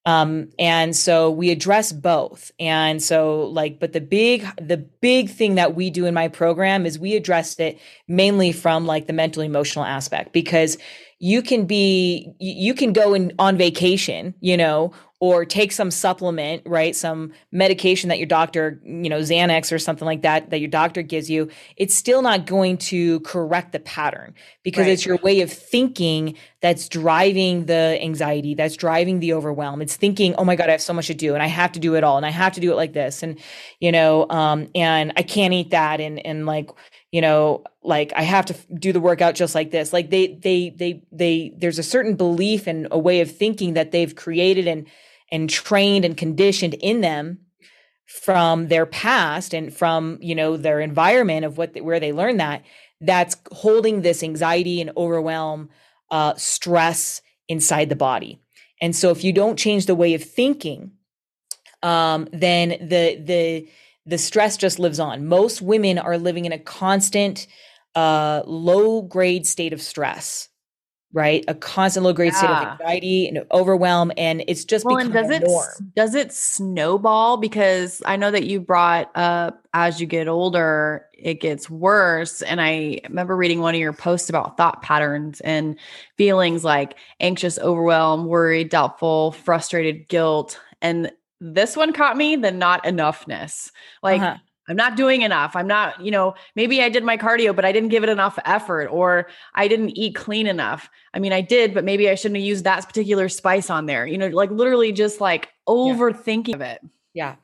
Um, 0.07 0.51
and 0.57 0.95
so 0.95 1.33
we 1.33 1.51
address 1.51 1.93
both. 1.93 2.53
And 2.61 3.03
so 3.03 3.43
like, 3.49 3.81
but 3.81 3.93
the 3.93 4.01
big, 4.01 4.47
the 4.57 4.77
big 4.77 5.29
thing 5.29 5.57
that 5.57 5.75
we 5.75 5.91
do 5.91 6.07
in 6.07 6.15
my 6.15 6.29
program 6.29 6.87
is 6.87 6.97
we 6.99 7.17
address 7.17 7.59
it 7.59 7.79
mainly 8.07 8.53
from 8.53 8.87
like 8.87 9.09
the 9.09 9.13
mental 9.13 9.43
emotional 9.43 9.85
aspect 9.85 10.33
because 10.33 10.79
you 11.19 11.43
can 11.43 11.67
be 11.67 12.33
you 12.39 12.75
can 12.75 12.93
go 12.93 13.15
in 13.15 13.33
on 13.39 13.57
vacation 13.57 14.35
you 14.41 14.57
know 14.57 14.93
or 15.19 15.47
take 15.47 15.73
some 15.73 15.91
supplement, 15.91 16.63
right? 16.67 16.95
Some 16.95 17.33
medication 17.51 18.11
that 18.11 18.19
your 18.19 18.27
doctor, 18.27 18.81
you 18.85 19.09
know, 19.09 19.21
Xanax 19.21 19.73
or 19.73 19.79
something 19.79 20.05
like 20.05 20.23
that, 20.23 20.51
that 20.51 20.61
your 20.61 20.69
doctor 20.69 21.01
gives 21.01 21.31
you, 21.31 21.49
it's 21.79 21.95
still 21.95 22.21
not 22.21 22.45
going 22.45 22.77
to 22.77 23.21
correct 23.21 23.73
the 23.73 23.81
pattern 23.81 24.35
because 24.63 24.83
right. 24.83 24.91
it's 24.91 25.07
your 25.07 25.17
way 25.19 25.41
of 25.41 25.51
thinking 25.51 26.37
that's 26.61 26.87
driving 26.89 27.65
the 27.65 27.99
anxiety, 28.03 28.55
that's 28.55 28.77
driving 28.77 29.21
the 29.21 29.33
overwhelm. 29.33 29.81
It's 29.81 29.97
thinking, 29.97 30.35
oh 30.35 30.45
my 30.45 30.55
God, 30.55 30.69
I 30.69 30.73
have 30.73 30.83
so 30.83 30.93
much 30.93 31.07
to 31.07 31.15
do 31.15 31.33
and 31.33 31.43
I 31.43 31.47
have 31.47 31.73
to 31.73 31.81
do 31.81 31.95
it 31.95 32.05
all 32.05 32.19
and 32.19 32.27
I 32.27 32.31
have 32.31 32.53
to 32.53 32.61
do 32.61 32.71
it 32.71 32.77
like 32.77 32.93
this. 32.93 33.23
And, 33.23 33.39
you 33.81 33.93
know, 33.93 34.29
um, 34.29 34.69
and 34.75 35.15
I 35.17 35.23
can't 35.23 35.55
eat 35.55 35.71
that. 35.71 35.99
And, 35.99 36.25
and 36.27 36.45
like, 36.45 36.69
you 37.13 37.21
know 37.21 37.63
like 37.83 38.13
i 38.17 38.23
have 38.23 38.47
to 38.47 38.55
do 38.75 38.93
the 38.93 39.01
workout 39.01 39.35
just 39.35 39.55
like 39.55 39.71
this. 39.71 39.93
Like 39.93 40.11
they 40.11 40.35
they 40.35 40.71
they 40.71 41.03
they 41.13 41.53
there's 41.57 41.79
a 41.79 41.83
certain 41.83 42.17
belief 42.17 42.67
and 42.67 42.89
a 42.91 42.99
way 42.99 43.21
of 43.21 43.31
thinking 43.31 43.75
that 43.75 43.93
they've 43.93 44.15
created 44.15 44.67
and 44.67 44.87
and 45.31 45.51
trained 45.51 46.05
and 46.05 46.17
conditioned 46.17 46.75
in 46.75 47.01
them 47.01 47.41
from 48.07 48.69
their 48.69 48.87
past 48.87 49.53
and 49.55 49.75
from 49.75 50.19
you 50.21 50.35
know 50.35 50.57
their 50.57 50.81
environment 50.81 51.45
of 51.45 51.59
what 51.59 51.77
where 51.83 52.01
they 52.01 52.13
learned 52.13 52.41
that 52.41 52.65
that's 53.01 53.37
holding 53.53 54.03
this 54.03 54.23
anxiety 54.23 54.81
and 54.81 54.91
overwhelm 54.97 55.69
uh, 56.11 56.35
stress 56.37 57.21
inside 57.49 57.89
the 57.91 57.97
body. 57.97 58.41
And 58.81 58.97
so 58.97 59.11
if 59.11 59.23
you 59.23 59.33
don't 59.33 59.59
change 59.59 59.87
the 59.87 59.95
way 59.95 60.15
of 60.15 60.23
thinking 60.23 60.93
um, 61.83 62.29
then 62.33 62.71
the 62.71 63.21
the 63.23 63.69
the 64.07 64.19
stress 64.19 64.57
just 64.57 64.79
lives 64.79 65.01
on. 65.01 65.27
Most 65.27 65.61
women 65.61 65.99
are 65.99 66.17
living 66.17 66.45
in 66.45 66.53
a 66.53 66.59
constant 66.59 67.47
uh, 67.95 68.43
low 68.47 69.03
grade 69.03 69.47
state 69.47 69.73
of 69.73 69.83
stress, 69.83 70.49
right? 71.13 71.45
A 71.49 71.55
constant 71.55 72.05
low 72.05 72.13
grade 72.13 72.33
yeah. 72.33 72.39
state 72.39 72.51
of 72.51 72.81
anxiety 72.81 73.27
and 73.27 73.45
overwhelm, 73.51 74.13
and 74.17 74.45
it's 74.47 74.65
just 74.65 74.85
well. 74.85 74.99
And 74.99 75.13
does 75.13 75.31
it 75.31 75.45
does 75.97 76.15
it 76.15 76.33
snowball? 76.33 77.37
Because 77.37 78.01
I 78.07 78.17
know 78.17 78.31
that 78.31 78.45
you 78.45 78.61
brought 78.61 79.11
up 79.17 79.67
as 79.75 80.01
you 80.01 80.07
get 80.07 80.29
older, 80.29 81.07
it 81.13 81.41
gets 81.41 81.69
worse. 81.69 82.43
And 82.43 82.61
I 82.61 83.01
remember 83.09 83.37
reading 83.37 83.61
one 83.61 83.75
of 83.75 83.81
your 83.81 83.93
posts 83.93 84.29
about 84.29 84.57
thought 84.57 84.83
patterns 84.83 85.41
and 85.41 85.77
feelings 86.17 86.63
like 86.63 86.95
anxious, 87.19 87.59
overwhelmed, 87.59 88.27
worried, 88.27 88.69
doubtful, 88.69 89.33
frustrated, 89.33 90.09
guilt, 90.09 90.61
and 90.81 91.11
this 91.41 91.77
one 91.77 91.93
caught 91.93 92.17
me 92.17 92.37
the 92.37 92.51
not 92.51 92.85
enoughness. 92.85 93.71
Like, 94.03 94.21
uh-huh. 94.21 94.37
I'm 94.69 94.77
not 94.77 94.97
doing 94.97 95.23
enough. 95.23 95.55
I'm 95.55 95.67
not, 95.67 96.05
you 96.05 96.11
know, 96.11 96.35
maybe 96.57 96.83
I 96.83 96.89
did 96.89 97.05
my 97.05 97.17
cardio, 97.17 97.55
but 97.55 97.65
I 97.65 97.71
didn't 97.71 97.91
give 97.91 98.03
it 98.03 98.09
enough 98.09 98.39
effort, 98.45 98.89
or 98.89 99.29
I 99.55 99.69
didn't 99.69 99.91
eat 99.91 100.17
clean 100.17 100.47
enough. 100.47 100.91
I 101.15 101.21
mean, 101.21 101.33
I 101.33 101.41
did, 101.41 101.73
but 101.73 101.85
maybe 101.85 102.11
I 102.11 102.17
shouldn't 102.17 102.39
have 102.39 102.47
used 102.47 102.65
that 102.65 102.85
particular 102.87 103.29
spice 103.29 103.71
on 103.71 103.87
there. 103.87 104.07
You 104.07 104.19
know, 104.19 104.29
like 104.29 104.51
literally 104.51 104.93
just 104.93 105.21
like 105.21 105.51
overthinking 105.69 106.49
yeah. 106.49 106.55
of 106.57 106.61
it. 106.63 106.81
Yeah. 107.15 107.37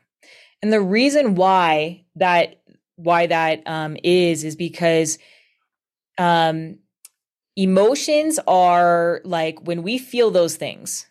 And 0.63 0.73
the 0.73 0.81
reason 0.81 1.35
why 1.35 2.05
that 2.17 2.61
why 2.97 3.27
that 3.27 3.63
um 3.67 3.97
is 4.05 4.45
is 4.45 4.55
because 4.55 5.19
um 6.19 6.79
emotions 7.57 8.39
are 8.47 9.21
like 9.25 9.61
when 9.67 9.83
we 9.83 9.99
feel 9.99 10.31
those 10.31 10.57
things 10.57 11.07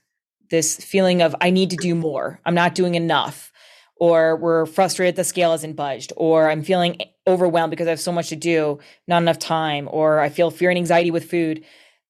this 0.51 0.77
feeling 0.77 1.23
of 1.23 1.35
I 1.41 1.49
need 1.49 1.71
to 1.71 1.77
do 1.77 1.95
more, 1.95 2.39
I'm 2.45 2.53
not 2.53 2.75
doing 2.75 2.93
enough, 2.93 3.51
or 3.95 4.35
we're 4.35 4.65
frustrated 4.67 5.15
the 5.15 5.23
scale 5.23 5.51
hasn't 5.51 5.75
budged, 5.75 6.13
or 6.15 6.49
I'm 6.49 6.63
feeling 6.63 6.99
overwhelmed 7.25 7.71
because 7.71 7.87
I 7.87 7.91
have 7.91 7.99
so 7.99 8.11
much 8.11 8.29
to 8.29 8.35
do, 8.35 8.79
not 9.07 9.21
enough 9.21 9.39
time, 9.39 9.89
or 9.91 10.19
I 10.19 10.29
feel 10.29 10.51
fear 10.51 10.69
and 10.69 10.77
anxiety 10.77 11.11
with 11.11 11.29
food. 11.29 11.63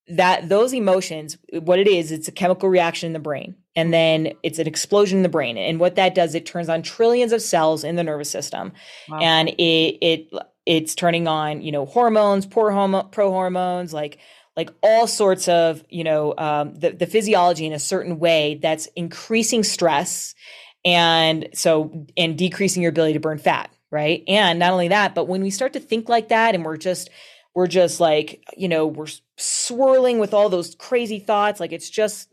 That 0.08 0.50
those 0.50 0.74
emotions, 0.74 1.38
what 1.54 1.80
it 1.80 1.88
is, 1.88 2.12
it's 2.12 2.28
a 2.28 2.32
chemical 2.34 2.68
reaction 2.68 3.08
in 3.08 3.14
the 3.14 3.20
brain. 3.20 3.56
And 3.76 3.94
then 3.94 4.34
it's 4.44 4.60
an 4.60 4.68
explosion 4.68 5.20
in 5.20 5.24
the 5.24 5.30
brain. 5.30 5.58
And 5.58 5.80
what 5.80 5.96
that 5.96 6.16
does, 6.16 6.36
it 6.36 6.46
turns 6.46 6.68
on 6.68 6.82
trillions 6.82 7.32
of 7.32 7.42
cells 7.42 7.86
in 7.86 7.96
the 7.96 8.04
nervous 8.04 8.30
system. 8.30 8.74
Wow. 9.08 9.20
And 9.20 9.50
it 9.50 9.98
it 10.02 10.30
it's 10.66 10.96
turning 10.96 11.28
on, 11.28 11.62
you 11.62 11.72
know, 11.72 11.86
hormones, 11.86 12.46
poor 12.46 12.72
homo- 12.72 13.04
pro 13.04 13.32
hormones, 13.32 13.94
like 13.94 14.18
like 14.56 14.70
all 14.82 15.08
sorts 15.08 15.48
of 15.48 15.84
you 15.90 16.04
know 16.04 16.34
um, 16.38 16.74
the, 16.76 16.92
the 16.92 17.08
physiology 17.08 17.66
in 17.66 17.74
a 17.74 17.80
certain 17.80 18.20
way 18.20 18.60
that's 18.62 18.88
increasing 18.96 19.64
stress 19.64 20.36
and 20.84 21.50
so 21.54 22.06
and 22.18 22.38
decreasing 22.38 22.82
your 22.82 22.90
ability 22.90 23.14
to 23.14 23.20
burn 23.20 23.38
fat 23.38 23.70
right? 23.92 24.24
And 24.30 24.60
not 24.60 24.72
only 24.72 24.88
that 24.90 25.16
but 25.16 25.28
when 25.28 25.42
we 25.42 25.50
start 25.50 25.74
to 25.74 25.80
think 25.80 26.10
like 26.10 26.30
that 26.30 26.56
and 26.56 26.66
we're 26.66 26.78
just 26.78 27.10
we're 27.54 27.68
just 27.68 28.00
like 28.00 28.44
you 28.56 28.68
know 28.68 28.88
we're 28.88 29.08
swirling 29.38 30.20
with 30.20 30.34
all 30.34 30.50
those 30.50 30.76
crazy 30.76 31.20
thoughts 31.20 31.60
like 31.60 31.72
it's 31.72 31.90
just 31.90 32.30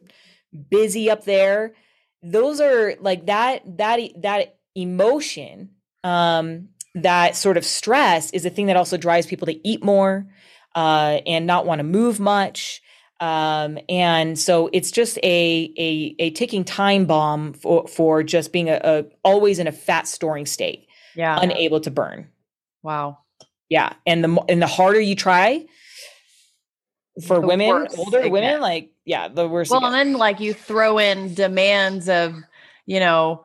busy 0.71 1.11
up 1.11 1.25
there 1.25 1.75
those 2.23 2.61
are 2.61 2.95
like 3.01 3.27
that 3.27 3.63
that 3.79 4.01
that 4.23 4.59
emotion 4.75 5.71
um 6.05 6.69
that 6.95 7.37
sort 7.37 7.57
of 7.57 7.65
stress 7.65 8.31
is 8.33 8.47
a 8.47 8.51
thing 8.51 8.67
that 8.67 8.77
also 8.77 8.97
drives 8.97 9.27
people 9.27 9.47
to 9.47 9.69
eat 9.69 9.85
more 9.85 10.27
uh, 10.75 11.21
and 11.27 11.47
not 11.47 11.67
want 11.67 11.81
to 11.81 11.85
move 11.85 12.21
much. 12.21 12.83
Um, 13.21 13.79
and 13.89 14.39
so 14.39 14.71
it's 14.73 14.91
just 14.91 15.19
a, 15.19 15.73
a, 15.77 16.15
a 16.19 16.31
ticking 16.31 16.65
time 16.65 17.05
bomb 17.05 17.53
for, 17.53 17.89
for 17.89 18.23
just 18.23 18.53
being 18.53 18.69
a, 18.69 18.81
a 18.83 19.05
always 19.25 19.59
in 19.59 19.67
a 19.67 19.73
fat 19.73 20.07
storing 20.07 20.47
state. 20.47 20.87
Yeah. 21.17 21.39
Unable 21.41 21.81
to 21.81 21.91
burn. 21.91 22.29
Wow. 22.83 23.19
Yeah. 23.69 23.93
And 24.07 24.23
the, 24.23 24.45
and 24.49 24.63
the 24.63 24.69
harder 24.69 25.01
you 25.01 25.17
try 25.17 25.67
for 27.27 27.41
the 27.41 27.47
women, 27.47 27.89
older 27.97 28.29
women, 28.29 28.61
like, 28.61 28.93
yeah, 29.05 29.27
the 29.27 29.49
worse. 29.49 29.71
Well, 29.71 29.85
and 29.85 29.95
then 29.95 30.13
like 30.13 30.39
you 30.39 30.55
throw 30.55 30.99
in 30.99 31.35
demands 31.35 32.09
of, 32.09 32.37
you 32.87 33.01
know, 33.01 33.45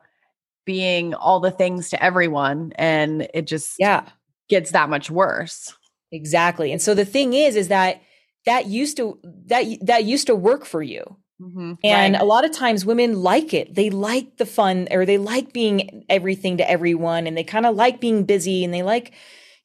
being 0.64 1.12
all 1.12 1.40
the 1.40 1.50
things 1.50 1.90
to 1.90 2.02
everyone 2.02 2.72
and 2.76 3.28
it 3.34 3.46
just 3.46 3.74
yeah 3.78 4.08
gets 4.48 4.70
that 4.70 4.88
much 4.88 5.10
worse. 5.10 5.74
Exactly. 6.14 6.70
And 6.70 6.80
so 6.80 6.94
the 6.94 7.04
thing 7.04 7.34
is, 7.34 7.56
is 7.56 7.68
that 7.68 8.00
that 8.46 8.66
used 8.66 8.96
to 8.98 9.18
that 9.46 9.64
that 9.82 10.04
used 10.04 10.28
to 10.28 10.34
work 10.34 10.64
for 10.64 10.82
you. 10.82 11.16
Mm-hmm. 11.40 11.72
And 11.82 12.14
right. 12.14 12.22
a 12.22 12.24
lot 12.24 12.44
of 12.44 12.52
times 12.52 12.86
women 12.86 13.22
like 13.22 13.52
it. 13.52 13.74
They 13.74 13.90
like 13.90 14.36
the 14.36 14.46
fun 14.46 14.86
or 14.90 15.04
they 15.04 15.18
like 15.18 15.52
being 15.52 16.04
everything 16.08 16.58
to 16.58 16.70
everyone 16.70 17.26
and 17.26 17.36
they 17.36 17.42
kind 17.42 17.66
of 17.66 17.74
like 17.74 18.00
being 18.00 18.24
busy 18.24 18.64
and 18.64 18.72
they 18.72 18.82
like, 18.82 19.12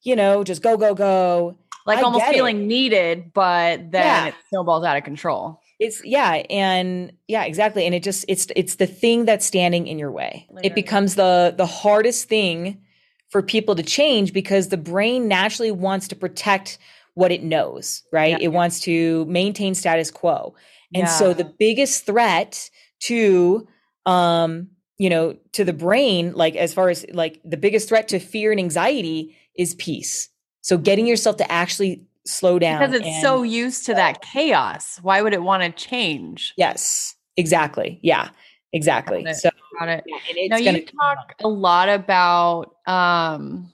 you 0.02 0.16
know, 0.16 0.42
just 0.42 0.62
go, 0.62 0.76
go, 0.76 0.94
go. 0.94 1.56
Like 1.86 1.98
I 1.98 2.02
almost 2.02 2.26
feeling 2.26 2.62
it. 2.62 2.66
needed, 2.66 3.32
but 3.32 3.92
then 3.92 4.04
yeah. 4.04 4.26
it 4.26 4.34
snowballs 4.48 4.84
out 4.84 4.96
of 4.96 5.04
control. 5.04 5.60
It's 5.78 6.04
yeah, 6.04 6.42
and 6.50 7.12
yeah, 7.26 7.44
exactly. 7.44 7.86
And 7.86 7.94
it 7.94 8.02
just 8.02 8.26
it's 8.28 8.48
it's 8.54 8.74
the 8.74 8.86
thing 8.86 9.24
that's 9.24 9.46
standing 9.46 9.86
in 9.86 9.98
your 9.98 10.10
way. 10.10 10.46
It 10.62 10.74
becomes 10.74 11.14
the 11.14 11.54
the 11.56 11.66
hardest 11.66 12.28
thing 12.28 12.82
for 13.30 13.42
people 13.42 13.74
to 13.76 13.82
change 13.82 14.32
because 14.32 14.68
the 14.68 14.76
brain 14.76 15.28
naturally 15.28 15.70
wants 15.70 16.08
to 16.08 16.16
protect 16.16 16.78
what 17.14 17.32
it 17.32 17.42
knows, 17.42 18.02
right? 18.12 18.32
Yeah. 18.32 18.38
It 18.40 18.48
wants 18.48 18.80
to 18.80 19.24
maintain 19.26 19.74
status 19.74 20.10
quo. 20.10 20.54
And 20.94 21.04
yeah. 21.04 21.06
so 21.06 21.32
the 21.32 21.52
biggest 21.58 22.06
threat 22.06 22.70
to 23.00 23.66
um 24.06 24.68
you 24.98 25.10
know 25.10 25.36
to 25.52 25.64
the 25.64 25.72
brain 25.72 26.32
like 26.34 26.56
as 26.56 26.72
far 26.72 26.88
as 26.88 27.04
like 27.12 27.40
the 27.44 27.56
biggest 27.56 27.88
threat 27.88 28.08
to 28.08 28.18
fear 28.18 28.50
and 28.50 28.60
anxiety 28.60 29.36
is 29.56 29.74
peace. 29.76 30.28
So 30.62 30.76
getting 30.76 31.06
yourself 31.06 31.36
to 31.38 31.50
actually 31.50 32.04
slow 32.26 32.58
down 32.58 32.80
because 32.80 32.94
it's 32.94 33.06
and, 33.06 33.22
so 33.22 33.42
used 33.42 33.86
to 33.86 33.94
that 33.94 34.22
chaos. 34.22 34.98
Why 35.02 35.22
would 35.22 35.32
it 35.32 35.42
want 35.42 35.62
to 35.62 35.70
change? 35.70 36.52
Yes. 36.56 37.14
Exactly. 37.36 37.98
Yeah. 38.02 38.30
Exactly. 38.72 39.26
So 39.34 39.49
got 39.80 39.88
it. 39.88 40.04
now 40.50 40.56
you 40.56 40.84
talk 40.86 41.34
a 41.40 41.48
lot 41.48 41.88
about 41.88 42.76
um, 42.86 43.72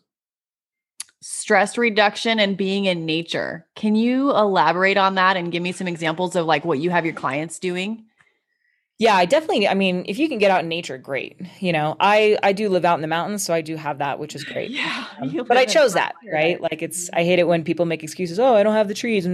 stress 1.21 1.77
reduction 1.77 2.39
and 2.39 2.57
being 2.57 2.85
in 2.85 3.05
nature. 3.05 3.67
Can 3.75 3.97
you 3.97 4.31
elaborate 4.31 4.97
on 4.97 5.17
that 5.17 5.37
and 5.37 5.51
give 5.51 5.63
me 5.63 5.73
some 5.73 5.89
examples 5.89 6.37
of 6.37 6.47
like 6.47 6.65
what 6.65 6.79
you 6.79 6.91
have 6.91 7.05
your 7.05 7.15
clients 7.15 7.59
doing? 7.59 8.05
Yeah, 8.99 9.15
I 9.15 9.27
definitely 9.27 9.69
I 9.69 9.75
mean, 9.75 10.07
if 10.09 10.19
you 10.19 10.27
can 10.27 10.39
get 10.39 10.51
out 10.51 10.63
in 10.63 10.69
nature, 10.69 10.97
great. 10.97 11.39
You 11.61 11.73
know, 11.73 11.97
I 12.01 12.39
I 12.43 12.53
do 12.53 12.71
live 12.71 12.87
out 12.87 12.95
in 12.95 13.03
the 13.03 13.09
mountains, 13.09 13.43
so 13.43 13.53
I 13.53 13.61
do 13.61 13.77
have 13.77 13.99
that, 13.99 14.19
which 14.19 14.35
is 14.35 14.43
great. 14.53 14.71
Yeah. 14.71 15.05
Um, 15.21 15.45
but 15.47 15.59
I 15.59 15.67
chose 15.67 15.93
that, 15.93 16.15
right? 16.33 16.59
Like 16.61 16.81
it's 16.81 17.11
I 17.13 17.25
hate 17.25 17.39
it 17.39 17.47
when 17.47 17.63
people 17.63 17.85
make 17.85 18.03
excuses, 18.03 18.39
"Oh, 18.39 18.55
I 18.55 18.63
don't 18.63 18.75
have 18.75 18.89
the 18.89 18.95
trees." 18.95 19.27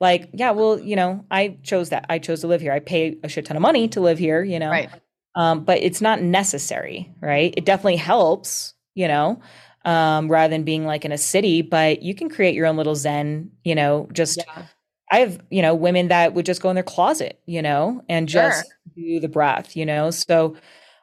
Like, 0.00 0.30
yeah, 0.32 0.50
well, 0.50 0.80
you 0.80 0.96
know, 0.96 1.24
I 1.30 1.58
chose 1.62 1.90
that. 1.90 2.06
I 2.08 2.18
chose 2.18 2.40
to 2.40 2.48
live 2.48 2.60
here. 2.60 2.72
I 2.72 2.80
pay 2.80 3.18
a 3.22 3.28
shit 3.28 3.46
ton 3.46 3.56
of 3.56 3.62
money 3.62 3.86
to 3.88 4.00
live 4.00 4.18
here, 4.18 4.42
you 4.42 4.58
know. 4.58 4.70
Right. 4.70 4.90
Um, 5.34 5.64
but 5.64 5.78
it's 5.78 6.00
not 6.00 6.20
necessary, 6.20 7.10
right? 7.20 7.54
It 7.56 7.64
definitely 7.64 7.96
helps, 7.96 8.74
you 8.94 9.08
know, 9.08 9.40
um, 9.84 10.30
rather 10.30 10.50
than 10.50 10.62
being 10.62 10.84
like 10.84 11.04
in 11.04 11.12
a 11.12 11.18
city, 11.18 11.62
but 11.62 12.02
you 12.02 12.14
can 12.14 12.28
create 12.28 12.54
your 12.54 12.66
own 12.66 12.76
little 12.76 12.94
zen, 12.94 13.50
you 13.64 13.74
know, 13.74 14.08
just 14.12 14.38
yeah. 14.38 14.66
I 15.10 15.18
have, 15.18 15.40
you 15.50 15.62
know, 15.62 15.74
women 15.74 16.08
that 16.08 16.34
would 16.34 16.46
just 16.46 16.62
go 16.62 16.70
in 16.70 16.74
their 16.74 16.82
closet, 16.82 17.40
you 17.46 17.62
know, 17.62 18.02
and 18.08 18.28
just 18.28 18.66
sure. 18.66 18.74
do 18.94 19.20
the 19.20 19.28
breath, 19.28 19.76
you 19.76 19.86
know. 19.86 20.10
So 20.10 20.56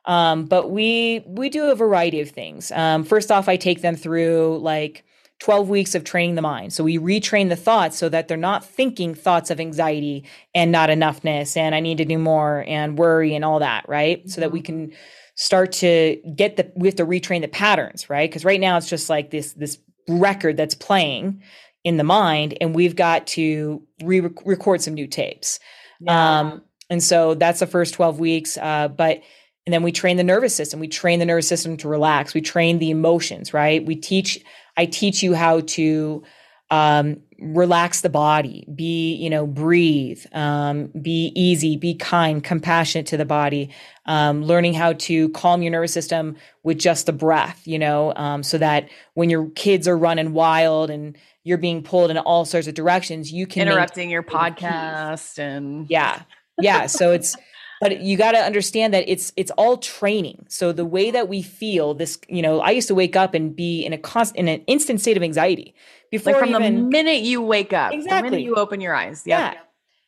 um, 0.06 0.46
but 0.46 0.72
we 0.72 1.24
we 1.28 1.50
do 1.50 1.72
a 1.72 1.76
variety 1.76 2.22
of 2.22 2.32
things. 2.32 2.72
Um, 2.72 3.04
first 3.04 3.32
off, 3.32 3.48
I 3.48 3.58
take 3.58 3.82
them 3.82 3.96
through 3.96 4.60
like 4.60 5.04
12 5.40 5.70
weeks 5.70 5.96
of 5.96 6.04
training 6.04 6.36
the 6.36 6.42
mind. 6.42 6.74
So 6.74 6.84
we 6.84 6.98
retrain 6.98 7.50
the 7.50 7.56
thoughts 7.56 7.98
so 7.98 8.10
that 8.10 8.28
they're 8.28 8.38
not 8.38 8.64
thinking 8.64 9.16
thoughts 9.16 9.50
of 9.50 9.60
anxiety 9.60 10.26
and 10.54 10.72
not 10.72 10.90
enoughness 10.90 11.56
and 11.56 11.74
I 11.74 11.80
need 11.80 11.98
to 12.00 12.06
do 12.06 12.18
more 12.18 12.66
and 12.68 12.98
worry 12.98 13.34
and 13.36 13.46
all 13.46 13.60
that, 13.60 13.88
right? 13.88 14.20
Mm-hmm. 14.20 14.30
So 14.30 14.42
that 14.42 14.52
we 14.52 14.60
mm-hmm. 14.60 14.90
can 14.90 14.94
start 15.36 15.72
to 15.72 16.22
get 16.36 16.58
the 16.58 16.72
we 16.76 16.88
have 16.88 16.96
to 16.96 17.06
retrain 17.06 17.42
the 17.42 17.48
patterns, 17.48 18.10
right? 18.10 18.30
Because 18.30 18.44
right 18.44 18.60
now 18.60 18.76
it's 18.76 18.90
just 18.90 19.10
like 19.10 19.32
this 19.32 19.54
this 19.54 19.78
record 20.10 20.58
that's 20.58 20.76
playing 20.76 21.42
in 21.86 21.96
the 21.96 22.04
mind 22.04 22.58
and 22.60 22.76
we've 22.76 22.96
got 22.96 23.26
to 23.28 23.82
re-record 24.04 24.82
some 24.82 24.94
new 24.94 25.08
tapes. 25.08 25.60
Yeah. 26.02 26.40
Um 26.40 26.64
and 26.90 27.02
so 27.02 27.36
that's 27.36 27.62
the 27.62 27.68
first 27.68 27.94
12 27.94 28.20
weeks 28.20 28.58
uh 28.58 28.90
but 28.90 29.22
and 29.70 29.74
then 29.74 29.84
we 29.84 29.92
train 29.92 30.18
the 30.18 30.24
nervous 30.24 30.56
system. 30.56 30.80
We 30.80 30.88
train 30.88 31.20
the 31.20 31.28
nervous 31.28 31.48
system 31.48 31.78
to 31.78 31.88
relax. 31.88 32.34
We 32.34 32.42
train 32.42 32.80
the 32.80 32.90
emotions, 32.90 33.54
right? 33.54 33.86
We 33.86 33.96
teach, 33.96 34.44
I 34.80 34.86
teach 34.86 35.22
you 35.22 35.34
how 35.34 35.60
to 35.60 36.24
um, 36.72 37.18
relax 37.38 38.00
the 38.00 38.10
body, 38.10 38.66
be, 38.74 39.14
you 39.14 39.30
know, 39.30 39.46
breathe, 39.46 40.24
um, 40.32 40.88
be 41.02 41.34
easy, 41.36 41.76
be 41.76 41.96
kind, 41.96 42.42
compassionate 42.42 43.06
to 43.08 43.18
the 43.18 43.26
body, 43.26 43.72
um, 44.06 44.42
learning 44.42 44.76
how 44.76 44.94
to 44.94 45.28
calm 45.30 45.62
your 45.62 45.72
nervous 45.74 45.92
system 45.92 46.38
with 46.64 46.80
just 46.80 47.08
the 47.08 47.12
breath, 47.12 47.68
you 47.68 47.78
know, 47.78 48.14
um, 48.16 48.42
so 48.42 48.58
that 48.58 48.88
when 49.16 49.30
your 49.30 49.50
kids 49.50 49.86
are 49.86 49.98
running 49.98 50.32
wild 50.32 50.90
and 50.90 51.18
you're 51.44 51.58
being 51.58 51.84
pulled 51.84 52.10
in 52.10 52.18
all 52.18 52.46
sorts 52.46 52.68
of 52.68 52.74
directions, 52.74 53.34
you 53.34 53.46
can 53.46 53.68
interrupting 53.68 54.10
your 54.10 54.24
podcast 54.24 55.40
and 55.40 55.90
yeah, 55.90 56.22
yeah. 56.62 56.86
So 56.86 57.12
it's, 57.12 57.36
but 57.82 58.02
you 58.02 58.18
got 58.18 58.32
to 58.32 58.38
understand 58.38 58.94
that 58.94 59.06
it's 59.08 59.32
it's 59.36 59.52
all 59.52 59.78
training. 59.78 60.46
So 60.50 60.72
the 60.72 60.86
way 60.86 61.12
that 61.12 61.28
we 61.28 61.42
feel 61.42 61.94
this 61.94 62.20
you 62.28 62.42
know 62.42 62.60
i 62.60 62.72
used 62.72 62.88
to 62.88 62.96
wake 62.96 63.16
up 63.16 63.34
and 63.34 63.56
be 63.56 63.84
in 63.84 63.94
a 63.94 63.98
constant 63.98 64.40
in 64.40 64.48
an 64.48 64.62
instant 64.68 65.02
state 65.02 65.18
of 65.18 65.24
anxiety. 65.24 65.74
Before 66.12 66.34
like 66.34 66.42
from 66.42 66.50
even, 66.50 66.62
the 66.62 66.82
minute 66.82 67.22
you 67.22 67.42
wake 67.42 67.74
up 67.74 67.94
exactly 67.94 68.30
the 68.30 68.36
minute 68.36 68.46
you 68.46 68.56
open 68.56 68.82
your 68.82 68.96
eyes. 68.96 69.24
Yeah. 69.26 69.56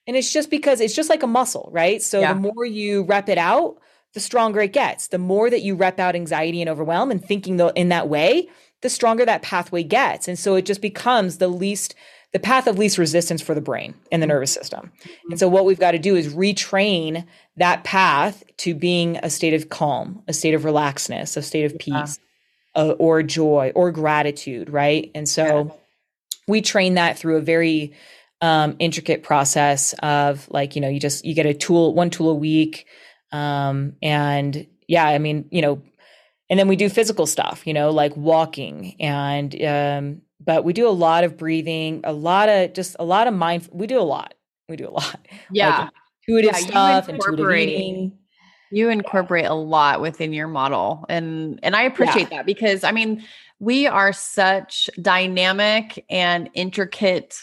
And 0.07 0.17
it's 0.17 0.33
just 0.33 0.49
because 0.49 0.81
it's 0.81 0.95
just 0.95 1.09
like 1.09 1.23
a 1.23 1.27
muscle 1.27 1.69
right? 1.71 2.01
So 2.01 2.19
yeah. 2.19 2.33
the 2.33 2.39
more 2.39 2.65
you 2.65 3.03
rep 3.03 3.29
it 3.29 3.37
out 3.37 3.77
the 4.13 4.19
stronger 4.19 4.59
it 4.59 4.73
gets. 4.73 5.07
The 5.07 5.17
more 5.17 5.49
that 5.49 5.61
you 5.61 5.75
rep 5.75 5.97
out 5.97 6.15
anxiety 6.15 6.61
and 6.61 6.69
overwhelm 6.69 7.11
and 7.11 7.23
thinking 7.23 7.55
the, 7.55 7.67
in 7.75 7.89
that 7.89 8.09
way 8.09 8.49
the 8.81 8.89
stronger 8.89 9.25
that 9.25 9.41
pathway 9.41 9.83
gets. 9.83 10.27
And 10.27 10.37
so 10.37 10.55
it 10.55 10.65
just 10.65 10.81
becomes 10.81 11.37
the 11.37 11.47
least 11.47 11.95
the 12.33 12.39
path 12.39 12.67
of 12.67 12.77
least 12.77 12.97
resistance 12.97 13.41
for 13.41 13.53
the 13.53 13.61
brain 13.61 13.93
and 14.11 14.21
the 14.21 14.25
mm-hmm. 14.25 14.35
nervous 14.35 14.53
system. 14.53 14.91
And 15.29 15.39
so 15.39 15.47
what 15.47 15.65
we've 15.65 15.79
got 15.79 15.91
to 15.91 15.99
do 15.99 16.15
is 16.15 16.33
retrain 16.33 17.25
that 17.57 17.83
path 17.83 18.43
to 18.57 18.73
being 18.73 19.17
a 19.17 19.29
state 19.29 19.53
of 19.53 19.69
calm, 19.69 20.23
a 20.27 20.33
state 20.33 20.53
of 20.53 20.61
relaxedness, 20.63 21.35
a 21.35 21.41
state 21.41 21.65
of 21.65 21.77
peace, 21.77 22.19
yeah. 22.75 22.83
uh, 22.83 22.91
or 22.91 23.21
joy 23.21 23.71
or 23.75 23.91
gratitude, 23.91 24.69
right? 24.69 25.11
And 25.13 25.27
so 25.27 25.43
yeah. 25.43 25.73
we 26.47 26.61
train 26.61 26.93
that 26.93 27.17
through 27.19 27.37
a 27.37 27.41
very 27.41 27.93
um, 28.39 28.75
intricate 28.79 29.23
process 29.23 29.93
of 29.99 30.49
like, 30.49 30.75
you 30.75 30.81
know, 30.81 30.89
you 30.89 30.99
just 30.99 31.25
you 31.25 31.35
get 31.35 31.45
a 31.45 31.53
tool, 31.53 31.93
one 31.93 32.09
tool 32.09 32.29
a 32.29 32.35
week. 32.35 32.87
Um, 33.31 33.93
and 34.01 34.67
yeah, 34.87 35.05
I 35.05 35.19
mean, 35.19 35.47
you 35.51 35.61
know, 35.61 35.81
and 36.49 36.59
then 36.59 36.67
we 36.67 36.75
do 36.75 36.89
physical 36.89 37.25
stuff, 37.25 37.65
you 37.65 37.73
know, 37.73 37.91
like 37.91 38.15
walking 38.17 38.95
and 38.99 39.63
um, 39.63 40.21
but 40.43 40.63
we 40.63 40.73
do 40.73 40.87
a 40.87 40.89
lot 40.89 41.23
of 41.23 41.37
breathing, 41.37 42.01
a 42.03 42.13
lot 42.13 42.49
of 42.49 42.73
just 42.73 42.95
a 42.99 43.05
lot 43.05 43.27
of 43.27 43.33
mind. 43.33 43.69
We 43.71 43.87
do 43.87 43.99
a 43.99 44.03
lot. 44.03 44.33
We 44.67 44.75
do 44.75 44.87
a 44.87 44.91
lot. 44.91 45.27
Yeah. 45.51 45.79
Like 45.79 45.89
intuitive 46.27 46.61
yeah, 46.61 46.67
stuff, 46.67 47.09
intuitive 47.09 47.51
eating. 47.51 48.17
You 48.71 48.89
incorporate 48.89 49.45
a 49.45 49.53
lot 49.53 49.99
within 49.99 50.31
your 50.33 50.47
model. 50.47 51.05
And 51.09 51.59
and 51.61 51.75
I 51.75 51.83
appreciate 51.83 52.29
yeah. 52.31 52.37
that 52.37 52.45
because 52.45 52.83
I 52.83 52.91
mean, 52.91 53.23
we 53.59 53.85
are 53.85 54.13
such 54.13 54.89
dynamic 55.01 56.05
and 56.09 56.49
intricate 56.53 57.37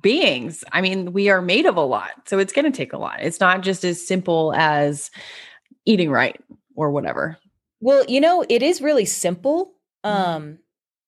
beings. 0.00 0.62
I 0.70 0.80
mean, 0.80 1.12
we 1.12 1.28
are 1.28 1.42
made 1.42 1.66
of 1.66 1.76
a 1.76 1.84
lot. 1.84 2.10
So 2.26 2.38
it's 2.38 2.52
going 2.52 2.70
to 2.70 2.76
take 2.76 2.92
a 2.92 2.98
lot. 2.98 3.20
It's 3.20 3.40
not 3.40 3.62
just 3.62 3.84
as 3.84 4.06
simple 4.06 4.54
as 4.54 5.10
eating 5.84 6.10
right 6.10 6.40
or 6.76 6.92
whatever. 6.92 7.36
Well, 7.80 8.04
you 8.06 8.20
know, 8.20 8.44
it 8.48 8.62
is 8.62 8.80
really 8.80 9.06
simple. 9.06 9.74
Mm-hmm. 10.04 10.30
Um 10.30 10.58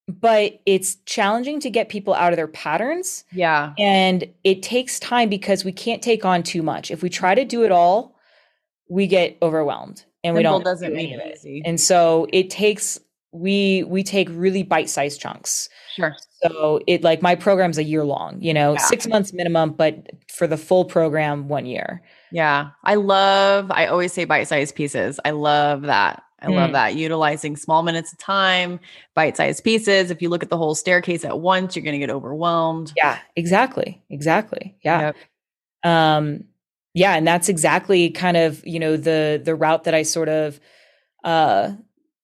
but 0.08 0.60
it's 0.66 0.96
challenging 1.06 1.60
to 1.60 1.70
get 1.70 1.88
people 1.88 2.12
out 2.14 2.32
of 2.32 2.36
their 2.36 2.48
patterns. 2.48 3.24
Yeah. 3.32 3.72
And 3.78 4.28
it 4.44 4.62
takes 4.62 4.98
time 4.98 5.28
because 5.28 5.64
we 5.64 5.72
can't 5.72 6.02
take 6.02 6.24
on 6.24 6.42
too 6.42 6.62
much. 6.62 6.90
If 6.90 7.02
we 7.02 7.08
try 7.08 7.34
to 7.34 7.44
do 7.44 7.62
it 7.64 7.70
all, 7.70 8.16
we 8.88 9.06
get 9.06 9.38
overwhelmed 9.40 10.04
and 10.24 10.34
Simple 10.34 10.38
we 10.38 10.42
don't 10.42 10.64
doesn't 10.64 10.90
do 10.90 11.14
of 11.14 11.20
it. 11.20 11.36
Easy. 11.38 11.62
And 11.64 11.80
so 11.80 12.26
it 12.32 12.50
takes 12.50 12.98
we 13.34 13.84
we 13.84 14.02
take 14.02 14.28
really 14.30 14.62
bite-sized 14.62 15.18
chunks. 15.18 15.70
Sure. 15.96 16.14
So 16.42 16.80
it 16.86 17.02
like 17.02 17.22
my 17.22 17.34
program's 17.34 17.78
a 17.78 17.84
year 17.84 18.04
long, 18.04 18.42
you 18.42 18.52
know, 18.52 18.72
yeah. 18.72 18.78
6 18.78 19.06
months 19.06 19.32
minimum, 19.32 19.72
but 19.72 20.10
for 20.28 20.46
the 20.46 20.58
full 20.58 20.84
program 20.84 21.48
1 21.48 21.64
year. 21.64 22.02
Yeah. 22.30 22.70
I 22.84 22.96
love 22.96 23.70
I 23.70 23.86
always 23.86 24.12
say 24.12 24.26
bite-sized 24.26 24.74
pieces. 24.74 25.18
I 25.24 25.30
love 25.30 25.82
that. 25.82 26.22
I 26.42 26.46
mm. 26.46 26.56
love 26.56 26.72
that. 26.72 26.96
Utilizing 26.96 27.56
small 27.56 27.82
minutes 27.82 28.12
of 28.12 28.18
time, 28.18 28.80
bite 29.14 29.36
sized 29.36 29.62
pieces. 29.62 30.10
If 30.10 30.20
you 30.20 30.28
look 30.28 30.42
at 30.42 30.50
the 30.50 30.56
whole 30.58 30.74
staircase 30.74 31.24
at 31.24 31.38
once, 31.38 31.76
you're 31.76 31.84
going 31.84 31.98
to 31.98 31.98
get 31.98 32.10
overwhelmed. 32.10 32.92
Yeah, 32.96 33.18
exactly. 33.36 34.02
Exactly. 34.10 34.76
Yeah. 34.82 35.12
Yep. 35.84 35.90
Um, 35.92 36.44
yeah. 36.94 37.14
And 37.14 37.26
that's 37.26 37.48
exactly 37.48 38.10
kind 38.10 38.36
of, 38.36 38.66
you 38.66 38.78
know, 38.78 38.96
the, 38.96 39.40
the 39.42 39.54
route 39.54 39.84
that 39.84 39.94
I 39.94 40.02
sort 40.02 40.28
of, 40.28 40.60
uh, 41.24 41.72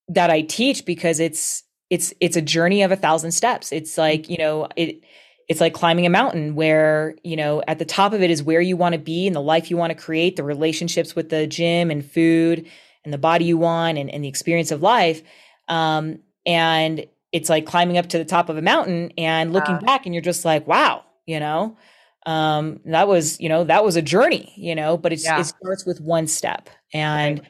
that 0.09 0.31
I 0.31 0.43
teach 0.43 0.85
because 0.85 1.21
it's, 1.21 1.63
it's, 1.89 2.13
it's 2.21 2.37
a 2.37 2.43
journey 2.43 2.83
of 2.83 2.93
a 2.93 2.97
thousand 2.97 3.33
steps. 3.33 3.73
It's 3.73 3.97
like, 3.97 4.29
you 4.29 4.37
know, 4.37 4.69
it, 4.77 5.01
it's 5.49 5.63
like 5.63 5.73
climbing 5.73 6.05
a 6.05 6.11
mountain 6.11 6.55
where, 6.55 7.15
you 7.25 7.35
know, 7.35 7.63
at 7.67 7.79
the 7.79 7.87
top 7.87 8.13
of 8.13 8.21
it 8.23 8.31
is 8.31 8.43
where 8.43 8.61
you 8.61 8.77
want 8.77 8.93
to 8.93 8.99
be 8.99 9.27
and 9.27 9.35
the 9.35 9.41
life 9.41 9.71
you 9.71 9.79
want 9.79 9.91
to 9.91 9.99
create, 9.99 10.37
the 10.37 10.43
relationships 10.43 11.17
with 11.17 11.31
the 11.31 11.47
gym 11.47 11.91
and 11.91 12.05
food 12.05 12.67
and 13.05 13.13
the 13.13 13.19
body 13.19 13.45
you 13.45 13.57
want 13.57 13.99
and, 13.99 14.11
and 14.11 14.25
the 14.25 14.29
experience 14.29 14.71
of 14.71 14.83
life. 14.83 15.23
Um, 15.69 16.21
and 16.47 17.07
it's 17.33 17.49
like 17.49 17.67
climbing 17.67 17.99
up 17.99 18.09
to 18.09 18.19
the 18.19 18.25
top 18.25 18.49
of 18.49 18.57
a 18.57 18.63
mountain 18.63 19.13
and 19.19 19.53
looking 19.53 19.77
uh, 19.77 19.81
back 19.81 20.07
and 20.07 20.15
you're 20.15 20.23
just 20.23 20.45
like, 20.45 20.67
wow, 20.67 21.05
you 21.27 21.41
know, 21.41 21.77
um, 22.27 22.81
that 22.87 23.09
was, 23.09 23.41
you 23.41 23.49
know, 23.49 23.65
that 23.65 23.85
was 23.85 23.97
a 23.97 24.03
journey, 24.03 24.53
you 24.57 24.75
know, 24.75 24.97
but 24.97 25.13
yeah. 25.13 25.41
it 25.41 25.45
starts 25.45 25.87
with 25.87 26.01
one 26.01 26.27
step. 26.27 26.69
And 26.93 27.41
right. 27.41 27.49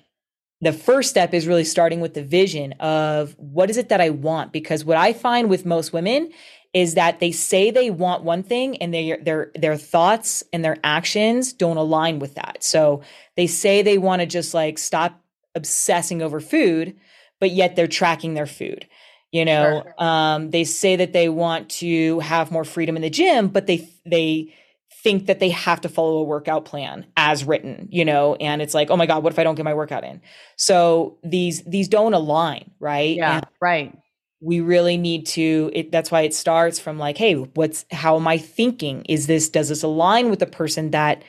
the 0.61 0.73
first 0.73 1.11
step 1.11 1.33
is 1.33 1.47
really 1.47 1.65
starting 1.65 2.01
with 2.01 2.15
the 2.15 2.25
vision 2.25 2.73
of 2.75 3.35
what 3.39 3.71
is 3.71 3.77
it 3.77 3.89
that 3.89 4.01
I 4.01 4.11
want? 4.11 4.53
Because 4.53 4.85
what 4.85 4.97
I 4.97 5.13
find 5.13 5.49
with 5.49 5.65
most 5.65 5.93
women 5.93 6.31
is 6.75 6.95
that 6.95 7.19
they 7.19 7.33
say 7.33 7.71
they 7.71 7.91
want 7.91 8.25
one 8.25 8.43
thing 8.43 8.77
and 8.77 8.93
they, 8.93 9.17
their 9.23 9.51
their 9.55 9.77
thoughts 9.77 10.45
and 10.53 10.65
their 10.65 10.77
actions 10.85 11.53
don't 11.53 11.79
align 11.79 12.19
with 12.19 12.35
that. 12.35 12.63
So 12.63 13.03
they 13.37 13.47
say 13.47 13.83
they 13.83 13.99
want 13.99 14.21
to 14.21 14.27
just 14.27 14.53
like 14.55 14.79
stop 14.79 15.19
obsessing 15.59 16.23
over 16.23 16.41
food, 16.41 16.97
but 17.41 17.51
yet 17.51 17.77
they're 17.77 17.87
tracking 17.87 18.33
their 18.33 18.47
food. 18.47 18.89
You 19.31 19.45
know, 19.45 19.83
sure. 19.83 19.95
um, 20.03 20.51
they 20.51 20.65
say 20.65 20.97
that 20.97 21.13
they 21.13 21.29
want 21.29 21.69
to 21.71 22.19
have 22.21 22.51
more 22.51 22.65
freedom 22.65 22.97
in 22.97 23.03
the 23.03 23.11
gym, 23.11 23.49
but 23.49 23.67
they 23.67 23.87
they 24.07 24.55
think 25.03 25.27
that 25.27 25.39
they 25.39 25.51
have 25.51 25.83
to 25.83 25.89
follow 25.91 26.17
a 26.17 26.25
workout 26.25 26.65
plan 26.65 27.05
as 27.15 27.45
written. 27.45 27.89
You 27.91 28.07
know, 28.07 28.37
and 28.37 28.63
it's 28.63 28.73
like, 28.73 28.91
oh 28.91 28.97
my 28.97 29.05
god, 29.05 29.23
what 29.23 29.35
if 29.35 29.39
I 29.39 29.45
don't 29.45 29.55
get 29.55 29.67
my 29.67 29.75
workout 29.75 30.03
in? 30.03 30.23
So 30.57 31.19
these 31.23 31.63
these 31.65 31.89
don't 31.89 32.15
align, 32.15 32.71
right? 32.81 33.17
Yeah, 33.17 33.37
and 33.37 33.47
right. 33.61 33.99
We 34.41 34.61
really 34.61 34.97
need 34.97 35.27
to. 35.27 35.71
It, 35.75 35.93
that's 35.93 36.11
why 36.11 36.23
it 36.23 36.33
starts 36.33 36.79
from 36.81 36.99
like, 36.99 37.19
hey, 37.19 37.35
what's 37.35 37.85
how 37.91 38.17
am 38.17 38.27
I 38.27 38.39
thinking? 38.39 39.05
Is 39.11 39.27
this 39.27 39.51
does 39.51 39.69
this 39.69 39.83
align 39.83 40.31
with 40.31 40.39
the 40.39 40.47
person 40.47 40.93
that 40.93 41.23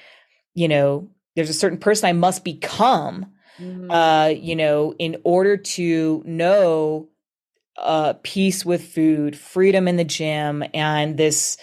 you 0.53 0.69
know? 0.69 1.09
There's 1.35 1.49
a 1.49 1.53
certain 1.53 1.77
person 1.77 2.07
I 2.07 2.13
must 2.13 2.43
become 2.43 3.25
mm-hmm. 3.59 3.91
uh, 3.91 4.27
you 4.27 4.55
know, 4.55 4.93
in 4.99 5.17
order 5.23 5.57
to 5.57 6.23
know 6.25 7.09
uh, 7.77 8.13
peace 8.23 8.65
with 8.65 8.83
food, 8.83 9.37
freedom 9.37 9.87
in 9.87 9.97
the 9.97 10.03
gym, 10.03 10.63
and 10.73 11.17
this 11.17 11.57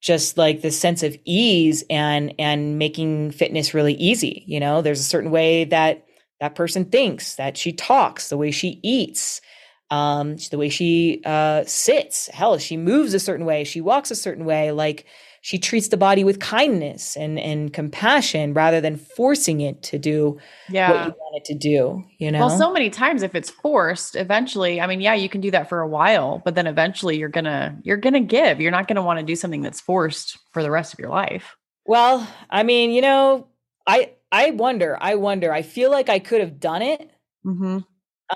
just 0.00 0.38
like 0.38 0.62
this 0.62 0.78
sense 0.78 1.02
of 1.02 1.16
ease 1.24 1.84
and 1.90 2.34
and 2.38 2.78
making 2.78 3.30
fitness 3.32 3.74
really 3.74 3.94
easy. 3.94 4.44
You 4.46 4.60
know, 4.60 4.82
there's 4.82 5.00
a 5.00 5.04
certain 5.04 5.30
way 5.30 5.64
that 5.64 6.06
that 6.40 6.54
person 6.54 6.86
thinks, 6.86 7.36
that 7.36 7.56
she 7.56 7.72
talks, 7.72 8.28
the 8.30 8.38
way 8.38 8.50
she 8.50 8.80
eats, 8.82 9.42
um, 9.90 10.36
the 10.50 10.56
way 10.56 10.70
she 10.70 11.20
uh, 11.26 11.64
sits. 11.66 12.28
Hell, 12.28 12.56
she 12.58 12.76
moves 12.76 13.12
a 13.12 13.20
certain 13.20 13.44
way, 13.44 13.64
she 13.64 13.80
walks 13.80 14.10
a 14.10 14.16
certain 14.16 14.44
way. 14.44 14.72
Like 14.72 15.06
she 15.42 15.58
treats 15.58 15.88
the 15.88 15.96
body 15.96 16.24
with 16.24 16.40
kindness 16.40 17.16
and 17.16 17.38
and 17.38 17.72
compassion 17.72 18.52
rather 18.52 18.80
than 18.80 18.96
forcing 18.96 19.60
it 19.60 19.82
to 19.82 19.98
do 19.98 20.38
yeah. 20.68 20.90
what 20.90 21.06
you 21.06 21.12
want 21.12 21.36
it 21.36 21.44
to 21.44 21.54
do 21.54 22.04
you 22.18 22.30
know? 22.30 22.40
well 22.40 22.50
so 22.50 22.72
many 22.72 22.90
times 22.90 23.22
if 23.22 23.34
it's 23.34 23.50
forced 23.50 24.16
eventually 24.16 24.80
i 24.80 24.86
mean 24.86 25.00
yeah 25.00 25.14
you 25.14 25.28
can 25.28 25.40
do 25.40 25.50
that 25.50 25.68
for 25.68 25.80
a 25.80 25.88
while 25.88 26.42
but 26.44 26.54
then 26.54 26.66
eventually 26.66 27.16
you're 27.16 27.28
gonna 27.28 27.78
you're 27.82 27.96
gonna 27.96 28.20
give. 28.20 28.60
You're 28.60 28.70
not 28.70 28.88
gonna 28.88 29.02
want 29.02 29.20
to 29.20 29.24
do 29.24 29.36
something 29.36 29.62
that's 29.62 29.80
forced 29.80 30.38
for 30.52 30.62
the 30.62 30.70
rest 30.70 30.92
of 30.92 30.98
your 30.98 31.10
life. 31.10 31.56
Well 31.86 32.26
i 32.48 32.62
mean 32.62 32.90
you 32.90 33.02
know 33.02 33.48
i 33.86 34.12
i 34.32 34.50
wonder 34.50 34.96
i 35.00 35.14
wonder. 35.16 35.52
I 35.52 35.62
feel 35.62 35.90
like 35.90 36.08
i 36.08 36.18
could 36.18 36.40
have 36.40 36.60
done 36.60 36.82
it. 36.82 37.10
Mm-hmm. 37.44 37.78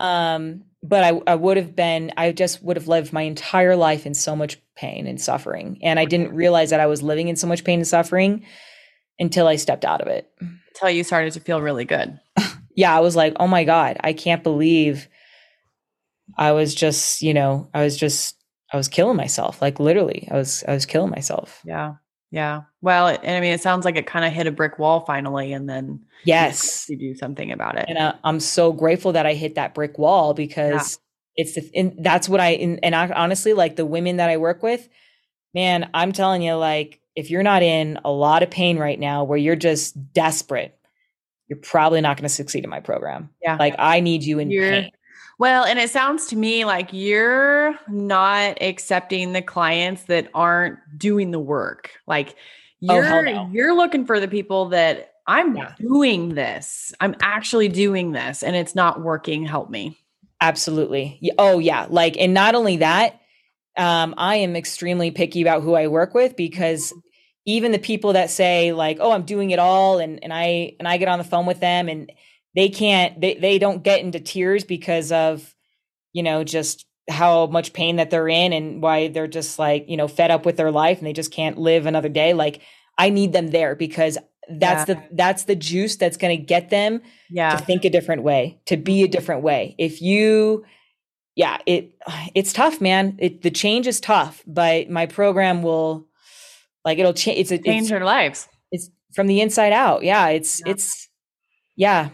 um 0.02 0.64
but 0.84 1.02
I, 1.02 1.20
I 1.26 1.34
would 1.34 1.56
have 1.56 1.74
been, 1.74 2.12
I 2.18 2.30
just 2.32 2.62
would 2.62 2.76
have 2.76 2.88
lived 2.88 3.10
my 3.10 3.22
entire 3.22 3.74
life 3.74 4.04
in 4.04 4.12
so 4.12 4.36
much 4.36 4.58
pain 4.76 5.06
and 5.06 5.18
suffering. 5.18 5.78
And 5.82 5.98
I 5.98 6.04
didn't 6.04 6.34
realize 6.34 6.70
that 6.70 6.80
I 6.80 6.86
was 6.86 7.02
living 7.02 7.28
in 7.28 7.36
so 7.36 7.46
much 7.46 7.64
pain 7.64 7.78
and 7.78 7.88
suffering 7.88 8.44
until 9.18 9.48
I 9.48 9.56
stepped 9.56 9.86
out 9.86 10.02
of 10.02 10.08
it. 10.08 10.30
Until 10.40 10.90
you 10.90 11.02
started 11.02 11.32
to 11.32 11.40
feel 11.40 11.62
really 11.62 11.86
good. 11.86 12.20
yeah, 12.76 12.94
I 12.94 13.00
was 13.00 13.16
like, 13.16 13.34
oh 13.40 13.46
my 13.46 13.64
God, 13.64 13.96
I 14.00 14.12
can't 14.12 14.42
believe 14.42 15.08
I 16.36 16.52
was 16.52 16.74
just, 16.74 17.22
you 17.22 17.32
know, 17.32 17.70
I 17.72 17.82
was 17.82 17.96
just, 17.96 18.36
I 18.70 18.76
was 18.76 18.88
killing 18.88 19.16
myself. 19.16 19.62
Like 19.62 19.80
literally, 19.80 20.28
I 20.30 20.34
was, 20.34 20.64
I 20.68 20.74
was 20.74 20.84
killing 20.84 21.10
myself. 21.10 21.62
Yeah. 21.64 21.94
Yeah. 22.34 22.62
Well, 22.82 23.06
and 23.06 23.36
I 23.36 23.40
mean, 23.40 23.52
it 23.52 23.60
sounds 23.60 23.84
like 23.84 23.94
it 23.94 24.08
kind 24.08 24.24
of 24.24 24.32
hit 24.32 24.48
a 24.48 24.50
brick 24.50 24.76
wall 24.76 25.04
finally, 25.06 25.52
and 25.52 25.68
then 25.70 26.04
yes, 26.24 26.88
you 26.88 26.98
do 26.98 27.14
something 27.14 27.52
about 27.52 27.78
it. 27.78 27.84
And 27.86 27.96
uh, 27.96 28.14
I'm 28.24 28.40
so 28.40 28.72
grateful 28.72 29.12
that 29.12 29.24
I 29.24 29.34
hit 29.34 29.54
that 29.54 29.72
brick 29.72 29.98
wall 29.98 30.34
because 30.34 30.98
yeah. 31.36 31.44
it's 31.44 31.54
the, 31.54 31.70
and 31.76 31.94
that's 32.00 32.28
what 32.28 32.40
I 32.40 32.50
and, 32.54 32.80
and 32.82 32.92
I, 32.92 33.08
honestly 33.10 33.52
like 33.52 33.76
the 33.76 33.86
women 33.86 34.16
that 34.16 34.30
I 34.30 34.38
work 34.38 34.64
with, 34.64 34.88
man. 35.54 35.88
I'm 35.94 36.10
telling 36.10 36.42
you, 36.42 36.54
like 36.54 37.00
if 37.14 37.30
you're 37.30 37.44
not 37.44 37.62
in 37.62 38.00
a 38.04 38.10
lot 38.10 38.42
of 38.42 38.50
pain 38.50 38.78
right 38.78 38.98
now, 38.98 39.22
where 39.22 39.38
you're 39.38 39.54
just 39.54 40.12
desperate, 40.12 40.76
you're 41.46 41.60
probably 41.60 42.00
not 42.00 42.16
going 42.16 42.24
to 42.24 42.34
succeed 42.34 42.64
in 42.64 42.70
my 42.70 42.80
program. 42.80 43.30
Yeah, 43.44 43.58
like 43.60 43.76
I 43.78 44.00
need 44.00 44.24
you 44.24 44.40
in 44.40 44.50
you're, 44.50 44.70
pain. 44.70 44.90
Well, 45.38 45.64
and 45.64 45.78
it 45.78 45.90
sounds 45.90 46.26
to 46.26 46.36
me 46.36 46.64
like 46.64 46.90
you're 46.92 47.78
not 47.88 48.62
accepting 48.62 49.32
the 49.32 49.42
clients 49.42 50.04
that 50.04 50.28
aren't 50.34 50.78
doing 50.96 51.30
the 51.32 51.40
work. 51.40 51.90
Like 52.06 52.36
oh, 52.88 52.94
you're 52.94 53.06
oh, 53.06 53.22
no. 53.22 53.50
you're 53.52 53.74
looking 53.74 54.06
for 54.06 54.20
the 54.20 54.28
people 54.28 54.68
that 54.70 55.14
I'm 55.26 55.56
yeah. 55.56 55.74
doing 55.78 56.34
this. 56.34 56.92
I'm 57.00 57.16
actually 57.20 57.68
doing 57.68 58.12
this 58.12 58.42
and 58.42 58.54
it's 58.54 58.74
not 58.74 59.02
working. 59.02 59.44
Help 59.44 59.70
me. 59.70 59.98
Absolutely. 60.40 61.18
Oh 61.38 61.58
yeah. 61.58 61.86
Like 61.88 62.16
and 62.18 62.34
not 62.34 62.54
only 62.54 62.78
that, 62.78 63.20
um, 63.76 64.14
I 64.16 64.36
am 64.36 64.54
extremely 64.54 65.10
picky 65.10 65.42
about 65.42 65.62
who 65.62 65.74
I 65.74 65.88
work 65.88 66.14
with 66.14 66.36
because 66.36 66.92
even 67.46 67.72
the 67.72 67.78
people 67.78 68.12
that 68.14 68.30
say 68.30 68.72
like, 68.72 68.98
"Oh, 69.00 69.12
I'm 69.12 69.24
doing 69.24 69.50
it 69.50 69.58
all," 69.58 69.98
and 69.98 70.22
and 70.22 70.32
I 70.32 70.76
and 70.78 70.86
I 70.86 70.96
get 70.96 71.08
on 71.08 71.18
the 71.18 71.24
phone 71.24 71.46
with 71.46 71.60
them 71.60 71.88
and 71.88 72.10
they 72.54 72.68
can't 72.68 73.20
they, 73.20 73.34
they 73.34 73.58
don't 73.58 73.82
get 73.82 74.00
into 74.00 74.20
tears 74.20 74.64
because 74.64 75.12
of 75.12 75.54
you 76.12 76.22
know 76.22 76.44
just 76.44 76.86
how 77.08 77.46
much 77.46 77.72
pain 77.72 77.96
that 77.96 78.10
they're 78.10 78.28
in 78.28 78.52
and 78.52 78.82
why 78.82 79.08
they're 79.08 79.26
just 79.26 79.58
like 79.58 79.88
you 79.88 79.96
know 79.96 80.08
fed 80.08 80.30
up 80.30 80.46
with 80.46 80.56
their 80.56 80.70
life 80.70 80.98
and 80.98 81.06
they 81.06 81.12
just 81.12 81.32
can't 81.32 81.58
live 81.58 81.86
another 81.86 82.08
day 82.08 82.32
like 82.32 82.62
i 82.98 83.10
need 83.10 83.32
them 83.32 83.48
there 83.48 83.74
because 83.74 84.16
that's 84.48 84.88
yeah. 84.88 84.94
the 84.94 85.02
that's 85.12 85.44
the 85.44 85.56
juice 85.56 85.96
that's 85.96 86.16
going 86.16 86.36
to 86.36 86.42
get 86.42 86.70
them 86.70 87.00
yeah. 87.30 87.56
to 87.56 87.64
think 87.64 87.84
a 87.84 87.90
different 87.90 88.22
way 88.22 88.58
to 88.66 88.76
be 88.76 89.02
a 89.02 89.08
different 89.08 89.42
way 89.42 89.74
if 89.78 90.00
you 90.00 90.64
yeah 91.34 91.58
it 91.66 91.94
it's 92.34 92.52
tough 92.52 92.80
man 92.80 93.16
it 93.18 93.42
the 93.42 93.50
change 93.50 93.86
is 93.86 94.00
tough 94.00 94.42
but 94.46 94.88
my 94.88 95.06
program 95.06 95.62
will 95.62 96.06
like 96.84 96.98
it'll 96.98 97.14
cha- 97.14 97.32
it's 97.32 97.50
a, 97.50 97.58
change 97.58 97.88
their 97.88 98.04
lives 98.04 98.48
it's 98.70 98.90
from 99.14 99.26
the 99.26 99.40
inside 99.40 99.72
out 99.72 100.04
yeah 100.04 100.28
it's 100.28 100.60
yeah. 100.64 100.72
it's 100.72 101.08
yeah 101.76 102.08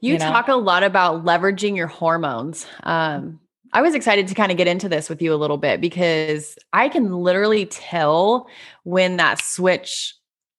you, 0.00 0.14
you 0.14 0.18
know? 0.18 0.30
talk 0.30 0.48
a 0.48 0.54
lot 0.54 0.82
about 0.82 1.24
leveraging 1.24 1.76
your 1.76 1.86
hormones. 1.86 2.66
Um, 2.82 3.40
I 3.72 3.82
was 3.82 3.94
excited 3.94 4.28
to 4.28 4.34
kind 4.34 4.50
of 4.50 4.56
get 4.56 4.66
into 4.66 4.88
this 4.88 5.08
with 5.08 5.20
you 5.20 5.34
a 5.34 5.36
little 5.36 5.58
bit 5.58 5.80
because 5.80 6.58
I 6.72 6.88
can 6.88 7.12
literally 7.12 7.66
tell 7.66 8.46
when 8.84 9.16
that 9.18 9.42
switch 9.42 10.14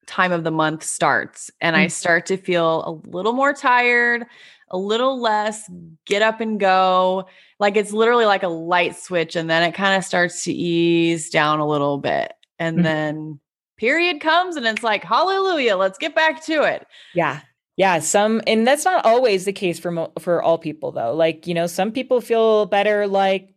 time 0.06 0.32
of 0.32 0.44
the 0.44 0.52
month 0.52 0.84
starts 0.84 1.50
and. 1.62 1.76
I 1.76 1.88
start 1.88 2.26
to 2.28 2.38
feel 2.38 2.84
a 2.84 3.10
little 3.10 3.34
more 3.34 3.54
tired, 3.54 4.26
a 4.70 4.78
little 4.78 5.20
less 5.20 5.70
get 6.06 6.22
up 6.22 6.42
and 6.42 6.60
go. 6.60 7.28
Like 7.60 7.78
it's 7.78 7.92
literally 7.92 8.26
like 8.26 8.44
a 8.44 8.48
light 8.48 8.96
switch 8.96 9.36
and 9.36 9.50
then 9.50 9.64
it 9.64 9.74
kind 9.74 9.98
of 9.98 10.04
starts 10.04 10.44
to 10.44 10.54
ease 10.54 11.30
down 11.30 11.60
a 11.60 11.68
little 11.68 11.98
bit. 11.98 12.34
And 12.60 12.78
mm-hmm. 12.78 12.84
then 12.84 13.40
period 13.78 14.20
comes 14.20 14.56
and 14.56 14.66
it's 14.66 14.84
like 14.84 15.04
hallelujah, 15.04 15.78
let's 15.78 15.98
get 15.98 16.14
back 16.14 16.44
to 16.46 16.64
it. 16.64 16.86
Yeah 17.16 17.42
yeah 17.80 17.98
some 18.00 18.42
and 18.46 18.68
that's 18.68 18.84
not 18.84 19.06
always 19.06 19.46
the 19.46 19.54
case 19.54 19.80
for 19.80 19.90
mo- 19.90 20.12
for 20.20 20.44
all 20.44 20.58
people 20.58 20.92
though 20.92 21.16
like 21.16 21.48
you 21.48 21.54
know 21.54 21.66
some 21.66 21.92
people 21.94 22.20
feel 22.20 22.66
better 22.66 23.08
like 23.08 23.56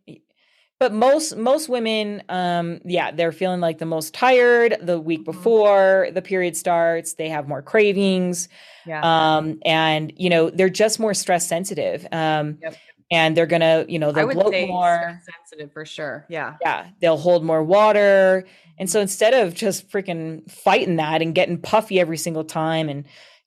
but 0.79 0.93
most 0.93 1.35
most 1.35 1.67
women 1.67 2.23
um 2.29 2.79
yeah 2.85 3.11
they're 3.11 3.33
feeling 3.33 3.59
like 3.59 3.79
the 3.79 3.85
most 3.85 4.13
tired 4.13 4.77
the 4.81 4.97
week 4.97 5.19
mm-hmm. 5.19 5.31
before 5.31 6.07
the 6.13 6.21
period 6.21 6.55
starts 6.55 7.15
they 7.15 7.27
have 7.27 7.49
more 7.49 7.61
cravings 7.61 8.47
yeah. 8.85 9.01
um 9.37 9.59
and 9.65 10.13
you 10.15 10.29
know 10.29 10.49
they're 10.49 10.69
just 10.69 11.01
more 11.01 11.13
stress 11.13 11.45
sensitive 11.45 12.07
um 12.13 12.57
yep. 12.61 12.77
and 13.11 13.35
they're 13.35 13.45
gonna 13.45 13.85
you 13.89 13.99
know 13.99 14.13
they'll 14.13 14.29
bloat 14.29 14.53
more 14.69 15.21
sensitive 15.25 15.69
for 15.73 15.85
sure 15.85 16.25
yeah 16.29 16.55
yeah 16.61 16.87
they'll 17.01 17.17
hold 17.17 17.43
more 17.43 17.61
water 17.61 18.45
and 18.79 18.89
so 18.89 19.01
instead 19.01 19.33
of 19.33 19.53
just 19.53 19.89
freaking 19.89 20.49
fighting 20.49 20.95
that 20.95 21.21
and 21.21 21.35
getting 21.35 21.57
puffy 21.57 21.99
every 21.99 22.17
single 22.17 22.45
time 22.45 22.87
and 22.87 23.03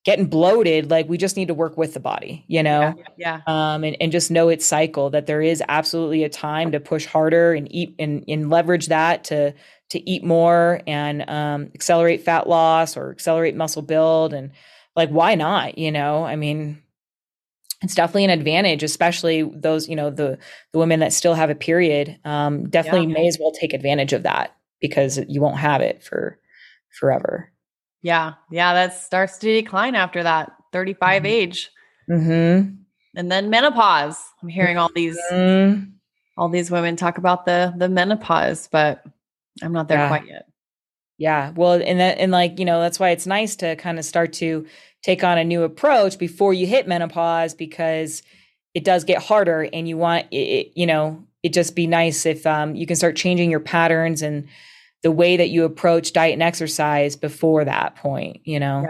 getting 0.06 0.26
bloated 0.26 0.88
like 0.88 1.08
we 1.08 1.18
just 1.18 1.36
need 1.36 1.48
to 1.48 1.54
work 1.54 1.76
with 1.76 1.92
the 1.92 1.98
body 1.98 2.44
you 2.46 2.62
know 2.62 2.94
yeah, 3.18 3.40
yeah. 3.46 3.72
um 3.72 3.82
and, 3.82 3.96
and 4.00 4.12
just 4.12 4.30
know 4.30 4.48
its 4.48 4.64
cycle 4.64 5.10
that 5.10 5.26
there 5.26 5.42
is 5.42 5.60
absolutely 5.68 6.22
a 6.22 6.28
time 6.28 6.70
to 6.70 6.78
push 6.78 7.04
harder 7.04 7.52
and 7.52 7.66
eat 7.74 7.92
and, 7.98 8.24
and 8.28 8.48
leverage 8.48 8.86
that 8.86 9.24
to 9.24 9.52
to 9.90 10.08
eat 10.08 10.22
more 10.22 10.80
and 10.86 11.28
um 11.28 11.68
accelerate 11.74 12.22
fat 12.22 12.48
loss 12.48 12.96
or 12.96 13.10
accelerate 13.10 13.56
muscle 13.56 13.82
build 13.82 14.32
and 14.32 14.52
like 14.94 15.10
why 15.10 15.34
not 15.34 15.76
you 15.76 15.90
know 15.90 16.22
i 16.24 16.36
mean 16.36 16.80
it's 17.82 17.96
definitely 17.96 18.24
an 18.24 18.30
advantage 18.30 18.84
especially 18.84 19.42
those 19.42 19.88
you 19.88 19.96
know 19.96 20.08
the 20.08 20.38
the 20.72 20.78
women 20.78 21.00
that 21.00 21.12
still 21.12 21.34
have 21.34 21.50
a 21.50 21.54
period 21.56 22.16
um 22.24 22.68
definitely 22.70 23.08
yeah. 23.08 23.14
may 23.14 23.26
as 23.26 23.38
well 23.40 23.50
take 23.50 23.72
advantage 23.72 24.12
of 24.12 24.22
that 24.22 24.54
because 24.80 25.18
you 25.26 25.40
won't 25.40 25.58
have 25.58 25.80
it 25.80 26.00
for 26.04 26.38
forever 26.90 27.50
yeah. 28.02 28.34
Yeah. 28.50 28.74
That 28.74 28.94
starts 28.94 29.38
to 29.38 29.52
decline 29.52 29.94
after 29.94 30.22
that 30.22 30.52
35 30.72 31.22
mm-hmm. 31.22 31.26
age. 31.26 31.70
Mm-hmm. 32.10 32.70
And 33.16 33.32
then 33.32 33.50
menopause. 33.50 34.18
I'm 34.42 34.48
hearing 34.48 34.76
all 34.76 34.90
these 34.94 35.18
mm-hmm. 35.32 35.90
all 36.36 36.48
these 36.48 36.70
women 36.70 36.96
talk 36.96 37.18
about 37.18 37.46
the 37.46 37.72
the 37.76 37.88
menopause, 37.88 38.68
but 38.70 39.02
I'm 39.62 39.72
not 39.72 39.88
there 39.88 39.98
yeah. 39.98 40.08
quite 40.08 40.26
yet. 40.26 40.46
Yeah. 41.18 41.52
Well, 41.54 41.80
and 41.82 41.98
that 41.98 42.18
and 42.18 42.30
like, 42.30 42.58
you 42.58 42.64
know, 42.64 42.80
that's 42.80 43.00
why 43.00 43.10
it's 43.10 43.26
nice 43.26 43.56
to 43.56 43.74
kind 43.76 43.98
of 43.98 44.04
start 44.04 44.34
to 44.34 44.66
take 45.02 45.24
on 45.24 45.38
a 45.38 45.44
new 45.44 45.62
approach 45.62 46.18
before 46.18 46.52
you 46.52 46.66
hit 46.66 46.86
menopause 46.86 47.54
because 47.54 48.22
it 48.74 48.84
does 48.84 49.04
get 49.04 49.22
harder 49.22 49.68
and 49.72 49.88
you 49.88 49.96
want 49.96 50.26
it, 50.30 50.72
you 50.74 50.86
know, 50.86 51.24
it 51.42 51.54
just 51.54 51.74
be 51.74 51.86
nice 51.86 52.26
if 52.26 52.46
um, 52.46 52.74
you 52.74 52.86
can 52.86 52.96
start 52.96 53.16
changing 53.16 53.50
your 53.50 53.60
patterns 53.60 54.20
and 54.20 54.48
the 55.06 55.12
way 55.12 55.36
that 55.36 55.50
you 55.50 55.62
approach 55.62 56.12
diet 56.12 56.32
and 56.32 56.42
exercise 56.42 57.14
before 57.14 57.64
that 57.64 57.94
point, 57.94 58.40
you 58.42 58.58
know? 58.58 58.84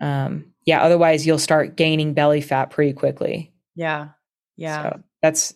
Yeah. 0.00 0.26
Um, 0.26 0.52
yeah. 0.64 0.80
Otherwise 0.80 1.26
you'll 1.26 1.40
start 1.40 1.76
gaining 1.76 2.14
belly 2.14 2.40
fat 2.40 2.66
pretty 2.66 2.92
quickly. 2.92 3.52
Yeah. 3.74 4.10
Yeah. 4.56 4.82
So 4.82 5.02
that's 5.20 5.54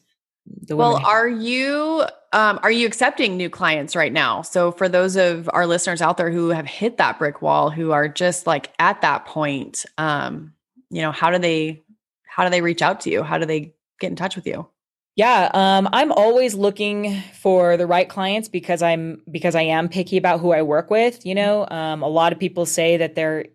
the 0.62 0.74
Well, 0.74 0.96
are 0.96 1.28
you 1.28 2.02
um 2.32 2.58
are 2.64 2.72
you 2.72 2.88
accepting 2.88 3.36
new 3.36 3.48
clients 3.48 3.94
right 3.94 4.12
now? 4.12 4.42
So 4.42 4.72
for 4.72 4.88
those 4.88 5.14
of 5.14 5.48
our 5.52 5.64
listeners 5.64 6.02
out 6.02 6.16
there 6.16 6.32
who 6.32 6.48
have 6.48 6.66
hit 6.66 6.96
that 6.96 7.20
brick 7.20 7.40
wall, 7.40 7.70
who 7.70 7.92
are 7.92 8.08
just 8.08 8.48
like 8.48 8.72
at 8.80 9.00
that 9.02 9.26
point, 9.26 9.86
um, 9.96 10.54
you 10.90 11.02
know, 11.02 11.12
how 11.12 11.30
do 11.30 11.38
they 11.38 11.84
how 12.26 12.42
do 12.42 12.50
they 12.50 12.62
reach 12.62 12.82
out 12.82 13.02
to 13.02 13.10
you? 13.10 13.22
How 13.22 13.38
do 13.38 13.46
they 13.46 13.76
get 14.00 14.10
in 14.10 14.16
touch 14.16 14.34
with 14.34 14.48
you? 14.48 14.68
Yeah, 15.16 15.50
um, 15.54 15.88
I'm 15.94 16.12
always 16.12 16.54
looking 16.54 17.22
for 17.40 17.78
the 17.78 17.86
right 17.86 18.06
clients 18.06 18.50
because 18.50 18.82
I'm 18.82 19.22
because 19.30 19.54
I 19.54 19.62
am 19.62 19.88
picky 19.88 20.18
about 20.18 20.40
who 20.40 20.52
I 20.52 20.60
work 20.60 20.90
with. 20.90 21.24
You 21.24 21.34
know, 21.34 21.66
um, 21.70 22.02
a 22.02 22.08
lot 22.08 22.34
of 22.34 22.38
people 22.38 22.66
say 22.66 22.98
that 22.98 23.14
they're 23.14 23.46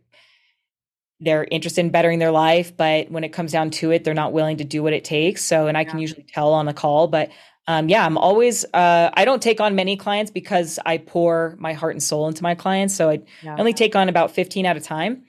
they're 1.19 1.45
interested 1.52 1.82
in 1.82 1.91
bettering 1.91 2.17
their 2.17 2.32
life, 2.32 2.76
but 2.76 3.12
when 3.12 3.24
it 3.24 3.30
comes 3.30 3.52
down 3.52 3.69
to 3.69 3.91
it, 3.91 4.04
they're 4.04 4.15
not 4.15 4.34
willing 4.34 4.58
to 4.58 4.63
do 4.63 4.82
what 4.82 4.91
it 4.91 5.04
takes. 5.04 5.45
So, 5.45 5.67
and 5.67 5.78
I 5.78 5.84
can 5.84 6.00
usually 6.00 6.24
tell 6.24 6.52
on 6.52 6.65
the 6.65 6.74
call. 6.74 7.08
But 7.08 7.30
um, 7.67 7.89
yeah, 7.89 8.04
I'm 8.04 8.17
always 8.17 8.65
uh, 8.74 9.12
I 9.13 9.24
don't 9.24 9.41
take 9.41 9.62
on 9.62 9.76
many 9.76 9.95
clients 9.95 10.32
because 10.32 10.80
I 10.84 10.97
pour 10.97 11.56
my 11.60 11.74
heart 11.74 11.93
and 11.93 12.02
soul 12.02 12.28
into 12.28 12.41
my 12.41 12.56
clients. 12.56 12.95
So 12.95 13.12
I 13.12 13.21
yeah. 13.43 13.56
only 13.60 13.74
take 13.74 13.95
on 13.95 14.10
about 14.10 14.32
15 14.32 14.65
at 14.65 14.78
a 14.78 14.82
time. 14.82 15.26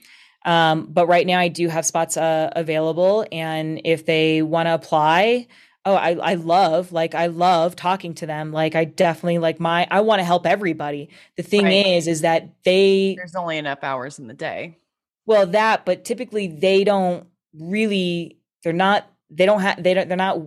Um, 0.47 0.89
but 0.91 1.07
right 1.09 1.27
now, 1.27 1.39
I 1.39 1.49
do 1.49 1.69
have 1.69 1.85
spots 1.85 2.17
uh, 2.17 2.51
available, 2.57 3.27
and 3.31 3.83
if 3.85 4.07
they 4.07 4.41
want 4.41 4.67
to 4.67 4.75
apply 4.75 5.47
oh 5.85 5.95
I, 5.95 6.13
I 6.13 6.35
love 6.35 6.93
like 6.93 7.15
i 7.15 7.27
love 7.27 7.77
talking 7.77 8.15
to 8.15 8.27
them. 8.27 8.53
Like 8.53 8.75
i 8.75 8.85
definitely 8.85 9.39
like 9.39 9.61
my 9.61 9.87
i 9.91 10.01
want 10.01 10.21
to 10.21 10.25
help 10.25 10.47
everybody. 10.47 11.09
The 11.37 11.43
thing 11.43 11.65
right. 11.65 11.87
is 11.87 12.07
is 12.07 12.21
that 12.23 12.51
they 12.65 13.15
there's 13.17 13.35
only 13.35 13.59
enough 13.59 13.83
hours 13.83 14.19
in 14.19 14.27
the 14.27 14.35
day. 14.35 14.79
Well 15.27 15.47
that 15.49 15.85
but 15.85 16.05
typically 16.05 16.47
they 16.49 16.85
don't 16.85 17.27
really 17.59 18.39
they're 18.63 18.73
not 18.73 19.07
they 19.31 19.47
don't 19.47 19.61
have 19.61 19.83
they 19.83 19.95
don't 19.95 20.09
they're 20.09 20.17
not 20.17 20.41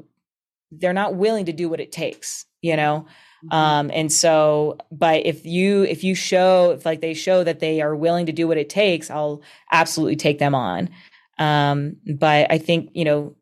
they're 0.71 0.93
not 0.93 1.15
willing 1.15 1.45
to 1.45 1.53
do 1.53 1.69
what 1.69 1.79
it 1.79 1.91
takes 1.91 2.45
you 2.61 2.75
know? 2.75 3.05
Mm-hmm. 3.45 3.53
um 3.53 3.91
and 3.93 4.11
so 4.11 4.77
but 4.91 5.25
if 5.25 5.45
you 5.45 5.83
if 5.83 6.03
you 6.03 6.15
show 6.15 6.71
if 6.71 6.85
like 6.85 7.01
they 7.01 7.13
show 7.13 7.43
that 7.43 7.59
they 7.59 7.81
are 7.81 7.95
willing 7.95 8.25
to 8.25 8.31
do 8.31 8.47
what 8.47 8.57
it 8.57 8.69
takes 8.69 9.11
i'll 9.11 9.41
absolutely 9.71 10.15
take 10.15 10.39
them 10.39 10.55
on. 10.55 10.89
Um 11.37 11.97
but 12.17 12.49
i 12.49 12.57
think 12.57 12.91
you 12.93 13.03
know 13.03 13.35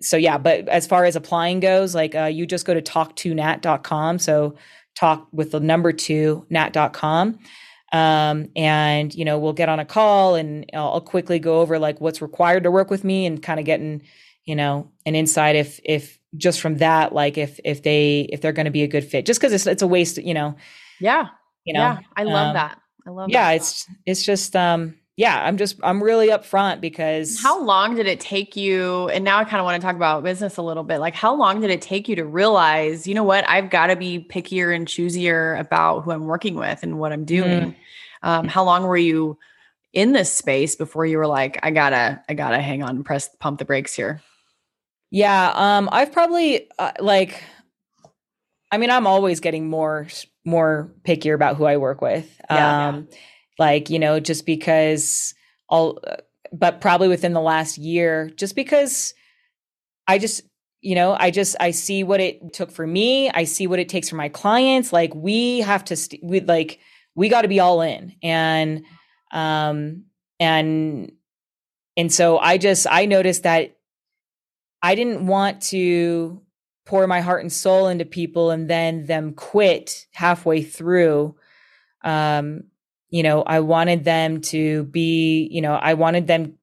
so 0.00 0.16
yeah, 0.16 0.38
but 0.38 0.68
as 0.68 0.86
far 0.86 1.04
as 1.04 1.16
applying 1.16 1.60
goes, 1.60 1.94
like 1.94 2.14
uh, 2.14 2.24
you 2.24 2.46
just 2.46 2.66
go 2.66 2.74
to 2.74 2.82
talk2nat.com. 2.82 4.18
So 4.18 4.56
talk 4.94 5.28
with 5.32 5.52
the 5.52 5.60
number 5.60 5.92
two 5.92 6.46
nat.com. 6.50 7.38
Um, 7.92 8.48
and 8.54 9.12
you 9.14 9.24
know, 9.24 9.38
we'll 9.38 9.52
get 9.52 9.68
on 9.68 9.80
a 9.80 9.84
call 9.84 10.36
and 10.36 10.64
I'll, 10.72 10.92
I'll 10.94 11.00
quickly 11.00 11.38
go 11.38 11.60
over 11.60 11.78
like 11.78 12.00
what's 12.00 12.22
required 12.22 12.62
to 12.64 12.70
work 12.70 12.90
with 12.90 13.02
me 13.02 13.26
and 13.26 13.42
kind 13.42 13.58
of 13.58 13.66
getting, 13.66 14.02
you 14.44 14.54
know, 14.54 14.90
an 15.06 15.16
insight 15.16 15.56
if, 15.56 15.80
if 15.84 16.18
just 16.36 16.60
from 16.60 16.76
that, 16.76 17.12
like 17.12 17.36
if, 17.36 17.58
if 17.64 17.82
they, 17.82 18.28
if 18.30 18.40
they're 18.40 18.52
going 18.52 18.66
to 18.66 18.70
be 18.70 18.84
a 18.84 18.88
good 18.88 19.04
fit, 19.04 19.26
just 19.26 19.40
cause 19.40 19.52
it's, 19.52 19.66
it's 19.66 19.82
a 19.82 19.88
waste, 19.88 20.18
you 20.18 20.34
know? 20.34 20.54
Yeah. 21.00 21.28
You 21.64 21.74
know, 21.74 21.80
yeah. 21.80 21.98
I 22.16 22.22
love 22.22 22.48
um, 22.48 22.54
that. 22.54 22.80
I 23.06 23.10
love 23.10 23.28
that. 23.28 23.32
yeah, 23.32 23.50
it's, 23.50 23.88
it's 24.06 24.22
just, 24.22 24.54
um, 24.54 24.94
yeah, 25.20 25.44
I'm 25.44 25.58
just 25.58 25.76
I'm 25.82 26.02
really 26.02 26.28
upfront 26.28 26.80
because 26.80 27.42
How 27.42 27.62
long 27.62 27.94
did 27.94 28.06
it 28.06 28.20
take 28.20 28.56
you? 28.56 29.10
And 29.10 29.22
now 29.22 29.36
I 29.36 29.44
kind 29.44 29.60
of 29.60 29.66
want 29.66 29.78
to 29.78 29.86
talk 29.86 29.94
about 29.94 30.24
business 30.24 30.56
a 30.56 30.62
little 30.62 30.82
bit. 30.82 30.98
Like, 30.98 31.14
how 31.14 31.36
long 31.36 31.60
did 31.60 31.68
it 31.68 31.82
take 31.82 32.08
you 32.08 32.16
to 32.16 32.24
realize, 32.24 33.06
you 33.06 33.12
know 33.14 33.22
what, 33.22 33.46
I've 33.46 33.68
got 33.68 33.88
to 33.88 33.96
be 33.96 34.18
pickier 34.18 34.74
and 34.74 34.86
choosier 34.86 35.60
about 35.60 36.04
who 36.04 36.12
I'm 36.12 36.24
working 36.24 36.54
with 36.54 36.82
and 36.82 36.98
what 36.98 37.12
I'm 37.12 37.26
doing? 37.26 37.76
Um, 38.22 38.48
how 38.48 38.64
long 38.64 38.84
were 38.84 38.96
you 38.96 39.36
in 39.92 40.12
this 40.12 40.32
space 40.32 40.74
before 40.74 41.04
you 41.04 41.18
were 41.18 41.26
like, 41.26 41.60
I 41.62 41.70
gotta, 41.70 42.22
I 42.26 42.32
gotta 42.32 42.58
hang 42.58 42.82
on, 42.82 42.96
and 42.96 43.04
press, 43.04 43.28
pump 43.40 43.58
the 43.58 43.66
brakes 43.66 43.94
here? 43.94 44.22
yeah, 45.10 45.52
um 45.54 45.88
I've 45.92 46.12
probably 46.12 46.68
uh, 46.78 46.92
like 47.00 47.42
I 48.70 48.78
mean 48.78 48.90
I'm 48.90 49.06
always 49.06 49.40
getting 49.40 49.68
more 49.68 50.06
more 50.44 50.92
pickier 51.02 51.34
about 51.34 51.56
who 51.56 51.64
I 51.64 51.76
work 51.76 52.00
with. 52.00 52.40
Yeah. 52.48 52.88
um 52.88 53.08
like, 53.60 53.90
you 53.90 53.98
know, 54.00 54.18
just 54.18 54.44
because 54.46 55.34
I'll 55.70 55.98
but 56.52 56.80
probably 56.80 57.06
within 57.06 57.32
the 57.32 57.40
last 57.40 57.78
year 57.78 58.28
just 58.30 58.56
because 58.56 59.14
I 60.08 60.18
just 60.18 60.42
you 60.80 60.94
know 60.94 61.14
i 61.20 61.30
just 61.30 61.56
i 61.60 61.70
see 61.70 62.02
what 62.02 62.20
it 62.20 62.52
took 62.52 62.72
for 62.72 62.86
me. 62.86 63.30
I 63.30 63.44
see 63.44 63.66
what 63.66 63.78
it 63.78 63.88
takes 63.88 64.08
for 64.08 64.16
my 64.16 64.28
clients. 64.28 64.92
Like 64.92 65.14
we 65.14 65.60
have 65.60 65.84
to 65.84 65.96
st- 65.96 66.24
we 66.24 66.40
like 66.40 66.80
we 67.14 67.28
got 67.28 67.42
to 67.42 67.48
be 67.48 67.60
all 67.60 67.82
in. 67.82 68.16
And 68.22 68.84
um 69.30 70.06
and 70.40 71.12
and 71.96 72.12
so 72.12 72.38
i 72.38 72.58
just 72.58 72.86
i 72.90 73.04
noticed 73.06 73.44
that 73.44 73.76
i 74.82 74.94
didn't 74.96 75.26
want 75.26 75.60
to 75.60 76.42
pour 76.86 77.06
my 77.06 77.20
heart 77.20 77.42
and 77.42 77.52
soul 77.52 77.86
into 77.86 78.04
people 78.04 78.50
and 78.50 78.68
then 78.68 79.06
them 79.06 79.34
quit 79.34 80.06
halfway 80.12 80.62
through 80.62 81.36
um 82.02 82.64
you 83.10 83.22
know 83.22 83.42
i 83.42 83.60
wanted 83.60 84.04
them 84.04 84.40
to 84.40 84.84
be 84.84 85.48
you 85.50 85.60
know 85.60 85.74
i 85.74 85.94
wanted 85.94 86.26
them 86.26 86.54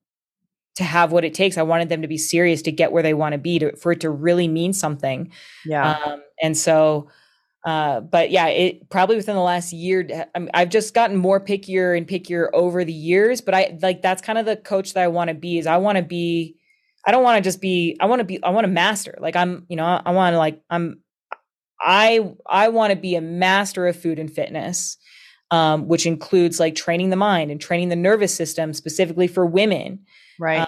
to 0.76 0.84
have 0.84 1.12
what 1.12 1.26
it 1.26 1.34
takes 1.34 1.58
i 1.58 1.64
wanted 1.64 1.90
them 1.90 2.02
to 2.02 2.08
be 2.08 2.18
serious 2.18 2.62
to 2.62 2.72
get 2.72 2.92
where 2.92 3.04
they 3.04 3.14
want 3.14 3.34
to 3.34 3.38
be 3.40 3.60
to 3.60 3.76
for 3.76 3.92
it 3.92 4.02
to 4.02 4.10
really 4.10 4.48
mean 4.48 4.74
something 4.74 5.32
Yeah. 5.66 5.98
um, 6.06 6.22
and 6.42 6.56
so, 6.56 7.10
uh, 7.66 8.00
but 8.00 8.30
yeah, 8.30 8.46
it 8.48 8.90
probably 8.92 9.16
within 9.16 9.36
the 9.36 9.42
last 9.42 9.74
year, 9.74 10.08
I 10.36 10.40
mean, 10.40 10.52
I've 10.54 10.70
just 10.70 10.94
gotten 10.94 11.18
more 11.18 11.40
pickier 11.44 11.98
and 11.98 12.08
pickier 12.08 12.48
over 12.54 12.86
the 12.86 12.94
years. 12.94 13.42
But 13.42 13.56
I 13.56 13.78
like 13.82 14.04
that's 14.04 14.22
kind 14.22 14.38
of 14.38 14.46
the 14.46 14.56
coach 14.56 14.94
that 14.94 15.04
I 15.04 15.08
want 15.08 15.30
to 15.30 15.34
be. 15.34 15.58
Is 15.58 15.66
I 15.66 15.78
want 15.78 15.98
to 15.98 16.04
be. 16.04 16.56
I 17.06 17.12
don't 17.12 17.24
want 17.24 17.44
to 17.44 17.48
just 17.48 17.60
be. 17.60 17.98
I 18.00 18.06
want 18.06 18.20
to 18.20 18.24
be. 18.24 18.42
I 18.44 18.52
want 18.52 18.66
to 18.66 18.72
master. 18.72 19.18
Like 19.20 19.36
I'm. 19.36 19.66
You 19.68 19.76
know. 19.78 19.84
I, 19.84 20.02
I 20.06 20.12
want 20.12 20.36
to 20.36 20.38
like. 20.38 20.62
I'm. 20.70 21.02
I 21.82 22.32
I 22.48 22.70
want 22.70 22.92
to 22.92 22.96
be 22.96 23.16
a 23.16 23.22
master 23.22 23.88
of 23.88 23.96
food 24.00 24.20
and 24.20 24.32
fitness, 24.32 24.98
um, 25.52 25.88
which 25.88 26.06
includes 26.06 26.60
like 26.60 26.76
training 26.76 27.10
the 27.10 27.16
mind 27.16 27.52
and 27.52 27.60
training 27.62 27.90
the 27.90 27.96
nervous 27.96 28.34
system 28.34 28.74
specifically 28.74 29.28
for 29.28 29.46
women 29.46 30.00
right. 30.40 30.60
um, 30.62 30.68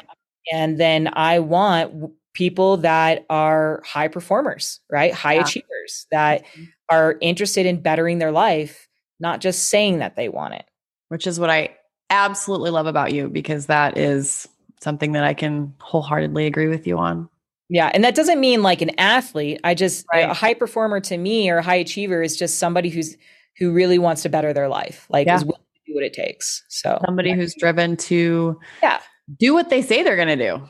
and 0.54 0.80
then 0.80 1.10
I 1.14 1.40
want 1.40 2.12
people 2.34 2.78
that 2.78 3.26
are 3.30 3.82
high 3.86 4.08
performers, 4.08 4.80
right? 4.90 5.14
High 5.14 5.34
Yeah. 5.36 5.42
achievers 5.42 6.08
that 6.12 6.46
Mhm. 6.56 6.68
are 6.90 7.18
interested 7.22 7.66
in 7.66 7.82
bettering 7.82 8.20
their 8.20 8.32
life, 8.32 8.88
not 9.20 9.42
just 9.42 9.70
saying 9.70 10.00
that 10.00 10.16
they 10.16 10.30
want 10.30 10.54
it. 10.54 10.66
Which 11.10 11.28
is 11.28 11.40
what 11.40 11.50
I 11.50 11.76
absolutely 12.10 12.72
love 12.72 12.86
about 12.88 13.12
you 13.14 13.28
because 13.30 13.66
that 13.66 13.98
is 13.98 14.48
something 14.80 15.12
that 15.12 15.24
I 15.24 15.34
can 15.34 15.74
wholeheartedly 15.80 16.46
agree 16.46 16.68
with 16.68 16.88
you 16.88 16.98
on. 16.98 17.28
Yeah. 17.68 17.92
And 17.94 18.04
that 18.04 18.16
doesn't 18.16 18.40
mean 18.40 18.64
like 18.64 18.82
an 18.82 18.92
athlete. 19.00 19.60
I 19.64 19.74
just, 19.76 20.06
Right. 20.14 20.28
a 20.30 20.34
high 20.34 20.54
performer 20.54 21.00
to 21.02 21.18
me 21.18 21.50
or 21.50 21.58
a 21.58 21.64
high 21.64 21.76
achiever 21.76 22.24
is 22.24 22.38
just 22.38 22.58
somebody 22.58 22.90
who's, 22.90 23.18
who 23.60 23.72
really 23.74 24.00
wants 24.00 24.24
to 24.24 24.30
better 24.30 24.54
their 24.54 24.70
life, 24.70 25.06
like 25.10 25.28
Yeah. 25.28 25.36
is 25.36 25.44
willing 25.46 25.60
to 25.76 25.82
do 25.92 25.96
what 25.96 26.04
it 26.04 26.14
takes. 26.14 26.64
So, 26.70 27.00
Somebody 27.06 27.34
who's 27.34 27.54
driven 27.56 27.98
to 27.98 28.60
Yeah. 28.82 29.00
do 29.38 29.54
what 29.54 29.70
they 29.70 29.82
say 29.82 30.02
they're 30.04 30.16
going 30.16 30.30
to 30.30 30.36
do. 30.36 30.70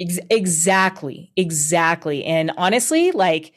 Ex- 0.00 0.18
exactly. 0.30 1.32
Exactly. 1.36 2.24
And 2.24 2.52
honestly, 2.56 3.10
like 3.12 3.52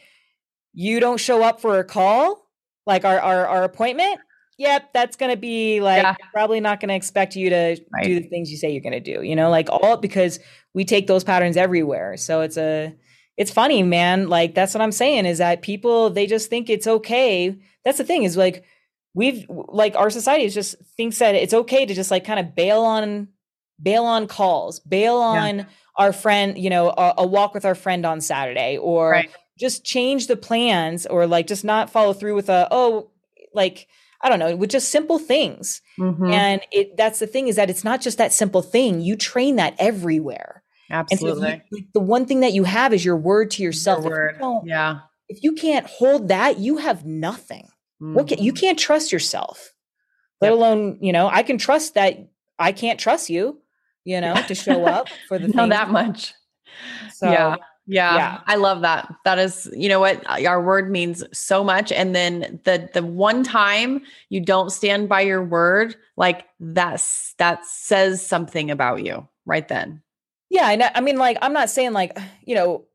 you 0.73 0.99
don't 0.99 1.19
show 1.19 1.43
up 1.43 1.59
for 1.61 1.79
a 1.79 1.83
call, 1.83 2.47
like 2.85 3.03
our 3.05 3.19
our, 3.19 3.45
our 3.47 3.63
appointment. 3.63 4.19
Yep, 4.57 4.93
that's 4.93 5.15
going 5.15 5.31
to 5.31 5.37
be 5.37 5.81
like 5.81 6.03
Yeah. 6.03 6.15
probably 6.33 6.59
not 6.59 6.79
going 6.79 6.89
to 6.89 6.95
expect 6.95 7.35
you 7.35 7.49
to 7.49 7.81
Right. 7.93 8.03
do 8.05 8.19
the 8.19 8.27
things 8.27 8.51
you 8.51 8.57
say 8.57 8.71
you're 8.71 8.81
going 8.81 8.93
to 8.93 8.99
do. 8.99 9.23
You 9.23 9.35
know, 9.35 9.49
like 9.49 9.69
all 9.71 9.97
because 9.97 10.39
we 10.73 10.85
take 10.85 11.07
those 11.07 11.23
patterns 11.23 11.57
everywhere. 11.57 12.15
So 12.17 12.41
it's 12.41 12.57
a 12.57 12.93
it's 13.37 13.49
funny, 13.51 13.81
man. 13.81 14.27
Like 14.29 14.53
that's 14.55 14.73
what 14.73 14.81
I'm 14.81 14.91
saying 14.91 15.25
is 15.25 15.39
that 15.39 15.61
people 15.63 16.09
they 16.11 16.27
just 16.27 16.49
think 16.49 16.69
it's 16.69 16.85
okay. 16.87 17.55
That's 17.85 17.97
the 17.97 18.03
thing 18.03 18.23
is 18.23 18.37
like 18.37 18.63
we've 19.13 19.45
like 19.49 19.95
our 19.95 20.09
society 20.09 20.45
is 20.45 20.53
just 20.53 20.75
thinks 20.97 21.19
that 21.19 21.35
it's 21.35 21.53
okay 21.53 21.85
to 21.85 21.93
just 21.93 22.11
like 22.11 22.23
kind 22.23 22.39
of 22.39 22.55
bail 22.55 22.81
on 22.81 23.27
bail 23.81 24.03
on 24.05 24.27
calls, 24.27 24.79
bail 24.81 25.17
on 25.17 25.65
our 25.97 26.13
friend, 26.13 26.57
you 26.57 26.69
know, 26.69 26.89
a, 26.89 27.13
a 27.19 27.27
walk 27.27 27.53
with 27.53 27.65
our 27.65 27.75
friend 27.75 28.05
on 28.05 28.21
Saturday 28.21 28.77
or 28.77 29.11
Right. 29.11 29.29
just 29.59 29.83
change 29.83 30.27
the 30.27 30.37
plans 30.37 31.05
or 31.05 31.27
like 31.27 31.47
just 31.47 31.63
not 31.65 31.89
follow 31.89 32.13
through 32.13 32.35
with 32.35 32.49
a 32.49 32.67
oh 32.71 33.09
like 33.53 33.87
I 34.23 34.29
don't 34.29 34.37
know, 34.37 34.55
with 34.55 34.69
just 34.69 34.89
simple 34.89 35.17
things. 35.17 35.81
Mhm. 35.99 36.31
And 36.31 36.61
it 36.71 36.95
that's 36.95 37.17
the 37.19 37.25
thing 37.27 37.47
is 37.47 37.55
that 37.55 37.71
it's 37.71 37.83
not 37.83 38.01
just 38.01 38.19
that 38.19 38.31
simple 38.31 38.61
thing. 38.61 39.01
You 39.01 39.15
train 39.15 39.55
that 39.55 39.75
everywhere. 39.79 40.63
And 40.91 41.09
so 41.09 41.25
you- 41.25 41.31
Absolutely. 41.31 41.61
the 41.93 41.99
one 42.01 42.25
thing 42.25 42.41
that 42.41 42.53
you 42.53 42.63
have 42.65 42.93
is 42.93 43.03
your 43.03 43.17
word 43.17 43.49
to 43.51 43.63
Your 43.63 43.69
yourself. 43.69 43.99
If 43.99 44.05
you 44.05 44.11
word. 44.11 44.35
don't- 44.39 44.65
Yeah. 44.67 44.99
if 45.27 45.41
you 45.43 45.53
can't 45.53 45.87
hold 45.87 46.27
that, 46.27 46.59
you 46.59 46.77
have 46.77 47.03
nothing. 47.05 47.67
What 48.13 48.27
can, 48.27 48.43
you 48.43 48.51
Mhm. 48.51 48.59
can't 48.59 48.79
trust 48.79 49.11
yourself, 49.11 49.73
let 50.41 50.51
alone, 50.51 50.97
you 51.01 51.13
know, 51.13 51.27
I 51.27 51.43
can 51.43 51.57
trust 51.57 51.93
that 51.93 52.17
I 52.59 52.71
can't 52.71 52.99
trust 52.99 53.29
you, 53.29 53.61
you 54.03 54.19
know, 54.19 54.41
to 54.47 54.55
show 54.55 54.85
up 54.85 55.07
for 55.27 55.39
the 55.39 55.47
know 55.47 55.67
that 55.67 55.89
much. 55.89 56.33
So, 57.13 57.29
yeah. 57.29 57.55
Yeah, 57.87 58.15
yeah. 58.15 58.41
I 58.45 58.55
love 58.55 58.81
that. 58.81 59.11
That 59.25 59.39
is, 59.39 59.69
you 59.75 59.89
know 59.89 59.99
what, 59.99 60.23
our 60.29 60.63
word 60.63 60.89
means 60.89 61.23
so 61.37 61.63
much. 61.63 61.91
And 61.91 62.15
then 62.15 62.59
the 62.63 62.87
the 62.93 63.03
one 63.03 63.43
time 63.43 64.03
you 64.29 64.39
don't 64.39 64.71
stand 64.71 65.09
by 65.09 65.21
your 65.21 65.43
word, 65.43 65.95
like 66.15 66.45
that's 66.59 67.33
that 67.37 67.65
says 67.65 68.25
something 68.25 68.69
about 68.71 69.03
you 69.03 69.27
right 69.45 69.67
then. 69.67 70.01
Yeah, 70.49 70.69
and 70.69 70.83
I 70.83 70.91
I 70.95 71.01
mean, 71.01 71.17
like, 71.17 71.37
I'm 71.41 71.53
not 71.53 71.69
saying 71.69 71.93
like, 71.93 72.17
you 72.45 72.55
know, 72.55 72.85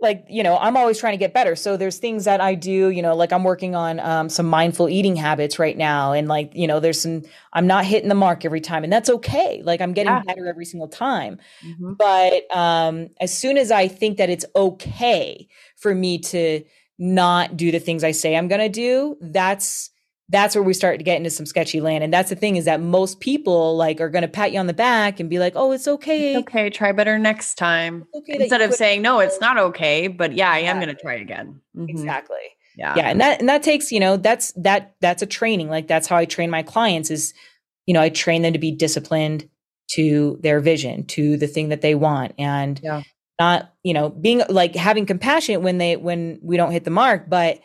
like, 0.00 0.24
you 0.28 0.42
know, 0.44 0.56
I'm 0.58 0.76
always 0.76 0.98
trying 0.98 1.14
to 1.14 1.18
get 1.18 1.34
better. 1.34 1.56
So 1.56 1.76
there's 1.76 1.98
things 1.98 2.24
that 2.24 2.40
I 2.40 2.54
do, 2.54 2.90
you 2.90 3.02
know, 3.02 3.16
like 3.16 3.32
I'm 3.32 3.42
working 3.44 3.74
on 3.74 3.98
um, 4.00 4.28
some 4.28 4.46
mindful 4.46 4.88
eating 4.88 5.16
habits 5.16 5.58
right 5.58 5.76
now, 5.76 6.12
and 6.12 6.28
like, 6.28 6.52
you 6.54 6.66
know, 6.68 6.80
there's 6.80 7.00
some 7.00 7.22
I'm 7.52 7.66
not 7.66 7.84
hitting 7.84 8.08
the 8.08 8.14
mark 8.14 8.44
every 8.44 8.60
time, 8.60 8.84
and 8.84 8.92
that's 8.92 9.10
okay. 9.10 9.60
Like 9.64 9.80
I'm 9.80 9.92
getting 9.94 10.18
Yeah. 10.18 10.22
better 10.26 10.46
every 10.48 10.64
single 10.66 10.88
time. 10.88 11.38
Mhm. 11.60 11.98
But 11.98 12.44
um, 12.56 13.08
as 13.20 13.36
soon 13.36 13.58
as 13.58 13.70
I 13.70 13.88
think 13.88 14.18
that 14.18 14.30
it's 14.30 14.44
okay 14.56 15.48
for 15.76 15.94
me 15.94 16.18
to 16.18 16.62
not 16.98 17.56
do 17.56 17.70
the 17.72 17.78
things 17.80 18.04
I 18.04 18.10
say 18.12 18.36
I'm 18.36 18.48
going 18.48 18.60
to 18.60 18.68
do, 18.68 19.16
that's 19.20 19.90
that's 20.30 20.54
where 20.54 20.62
we 20.62 20.74
start 20.74 20.98
to 20.98 21.04
get 21.04 21.16
into 21.16 21.30
some 21.30 21.46
sketchy 21.46 21.80
land. 21.80 22.04
And 22.04 22.12
that's 22.12 22.28
the 22.28 22.36
thing 22.36 22.56
is 22.56 22.66
that 22.66 22.80
most 22.80 23.20
people 23.20 23.76
like 23.76 24.00
are 24.00 24.10
going 24.10 24.22
to 24.22 24.28
pat 24.28 24.52
you 24.52 24.58
on 24.60 24.66
the 24.66 24.74
back 24.74 25.20
and 25.20 25.30
be 25.30 25.38
like, 25.38 25.54
"Oh, 25.56 25.72
it's 25.72 25.88
okay." 25.88 26.34
It's 26.34 26.40
okay, 26.40 26.68
try 26.70 26.92
better 26.92 27.18
next 27.18 27.54
time. 27.54 28.06
Okay 28.14 28.36
Instead 28.40 28.60
of 28.60 28.74
saying, 28.74 29.00
no, 29.02 29.20
it's 29.20 29.40
not 29.40 29.56
okay, 29.58 30.06
but 30.08 30.32
yeah, 30.34 30.50
I 30.50 30.58
am 30.58 30.76
Yeah. 30.78 30.84
going 30.84 30.96
to 30.96 31.00
try 31.02 31.14
again. 31.14 31.60
Mhm. 31.76 31.88
exactly. 31.88 32.36
Yeah. 32.76 32.94
yeah 32.96 33.08
and 33.08 33.20
that 33.20 33.40
and 33.40 33.48
that 33.48 33.64
takes 33.64 33.90
you 33.90 33.98
know 33.98 34.16
that's 34.16 34.52
that 34.52 34.94
that's 35.00 35.20
a 35.20 35.26
training 35.26 35.68
like 35.68 35.88
that's 35.88 36.06
how 36.06 36.16
i 36.16 36.24
train 36.24 36.48
my 36.48 36.62
clients 36.62 37.10
is 37.10 37.34
you 37.86 37.94
know 37.94 38.00
i 38.00 38.08
train 38.08 38.42
them 38.42 38.52
to 38.52 38.58
be 38.60 38.70
disciplined 38.70 39.48
to 39.96 40.38
their 40.44 40.60
vision 40.60 41.04
to 41.06 41.36
the 41.38 41.48
thing 41.48 41.70
that 41.70 41.80
they 41.80 41.96
want 41.96 42.34
and 42.38 42.78
Yeah. 42.80 43.02
not 43.40 43.72
you 43.82 43.94
know 43.94 44.10
being 44.10 44.42
like 44.48 44.76
having 44.76 45.06
compassion 45.06 45.64
when 45.64 45.78
they 45.78 45.96
when 45.96 46.38
we 46.40 46.56
don't 46.56 46.70
hit 46.70 46.84
the 46.84 46.90
mark 46.92 47.28
but 47.28 47.58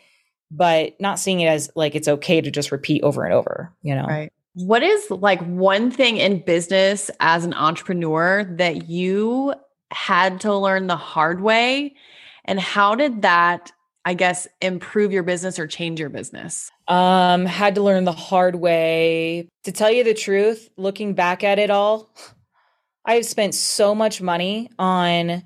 but 0.56 0.98
not 1.00 1.18
seeing 1.18 1.40
it 1.40 1.46
as 1.46 1.70
like 1.74 1.94
it's 1.94 2.08
okay 2.08 2.40
to 2.40 2.50
just 2.50 2.72
repeat 2.72 3.02
over 3.02 3.24
and 3.24 3.34
over 3.34 3.72
you 3.82 3.94
know 3.94 4.06
Right. 4.06 4.32
What 4.54 4.84
is 4.84 5.10
like 5.10 5.44
one 5.44 5.90
thing 5.90 6.16
in 6.16 6.44
business 6.44 7.10
as 7.18 7.44
an 7.44 7.54
entrepreneur 7.54 8.44
that 8.56 8.88
you 8.88 9.52
had 9.90 10.40
to 10.42 10.54
learn 10.54 10.86
the 10.86 10.96
hard 10.96 11.40
way? 11.40 11.96
And 12.44 12.60
how 12.60 12.94
did 12.94 13.22
that, 13.22 13.72
I 14.04 14.14
guess, 14.14 14.46
improve 14.60 15.10
your 15.10 15.24
business 15.24 15.58
or 15.58 15.66
change 15.66 15.98
your 15.98 16.08
business? 16.08 16.70
um 16.88 17.46
had 17.46 17.76
to 17.76 17.82
learn 17.82 18.04
the 18.04 18.12
hard 18.12 18.56
way 18.56 19.48
to 19.62 19.72
tell 19.72 19.90
you 19.90 20.04
the 20.04 20.12
truth 20.14 20.68
looking 20.76 21.14
back 21.14 21.42
at 21.42 21.58
it 21.58 21.70
all 21.70 22.14
i 23.06 23.14
have 23.14 23.24
spent 23.24 23.54
so 23.54 23.94
much 23.94 24.20
money 24.20 24.68
on 24.78 25.42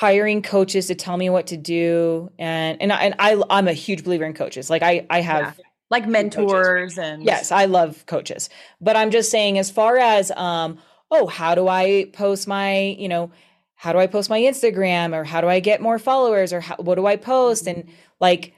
hiring 0.00 0.40
coaches 0.40 0.86
to 0.86 0.94
tell 0.94 1.18
me 1.18 1.28
what 1.28 1.48
to 1.48 1.58
do. 1.58 2.30
And 2.38 2.80
and 2.80 2.90
I, 2.90 3.04
and 3.04 3.14
I 3.18 3.42
I'm 3.50 3.68
a 3.68 3.74
huge 3.74 4.02
believer 4.02 4.24
in 4.24 4.32
coaches. 4.32 4.70
Like 4.70 4.82
I 4.82 5.06
I 5.10 5.20
have 5.20 5.58
yeah. 5.58 5.64
like 5.90 6.08
mentors 6.08 6.96
and 6.96 7.22
Yes, 7.22 7.52
I 7.52 7.66
love 7.66 8.06
coaches. 8.06 8.48
But 8.80 8.96
I'm 8.96 9.10
just 9.10 9.30
saying 9.30 9.58
as 9.58 9.70
far 9.70 9.98
as 9.98 10.30
um 10.30 10.78
oh, 11.10 11.26
how 11.26 11.54
do 11.54 11.68
I 11.68 12.08
post 12.14 12.48
my, 12.48 12.96
you 12.98 13.10
know, 13.10 13.30
how 13.74 13.92
do 13.92 13.98
I 13.98 14.06
post 14.06 14.30
my 14.30 14.40
Instagram 14.40 15.14
or 15.14 15.22
how 15.22 15.42
do 15.42 15.48
I 15.48 15.60
get 15.60 15.82
more 15.82 15.98
followers 15.98 16.54
or 16.54 16.60
how, 16.60 16.76
what 16.76 16.94
do 16.94 17.04
I 17.04 17.16
post? 17.16 17.66
And 17.66 17.90
like 18.20 18.54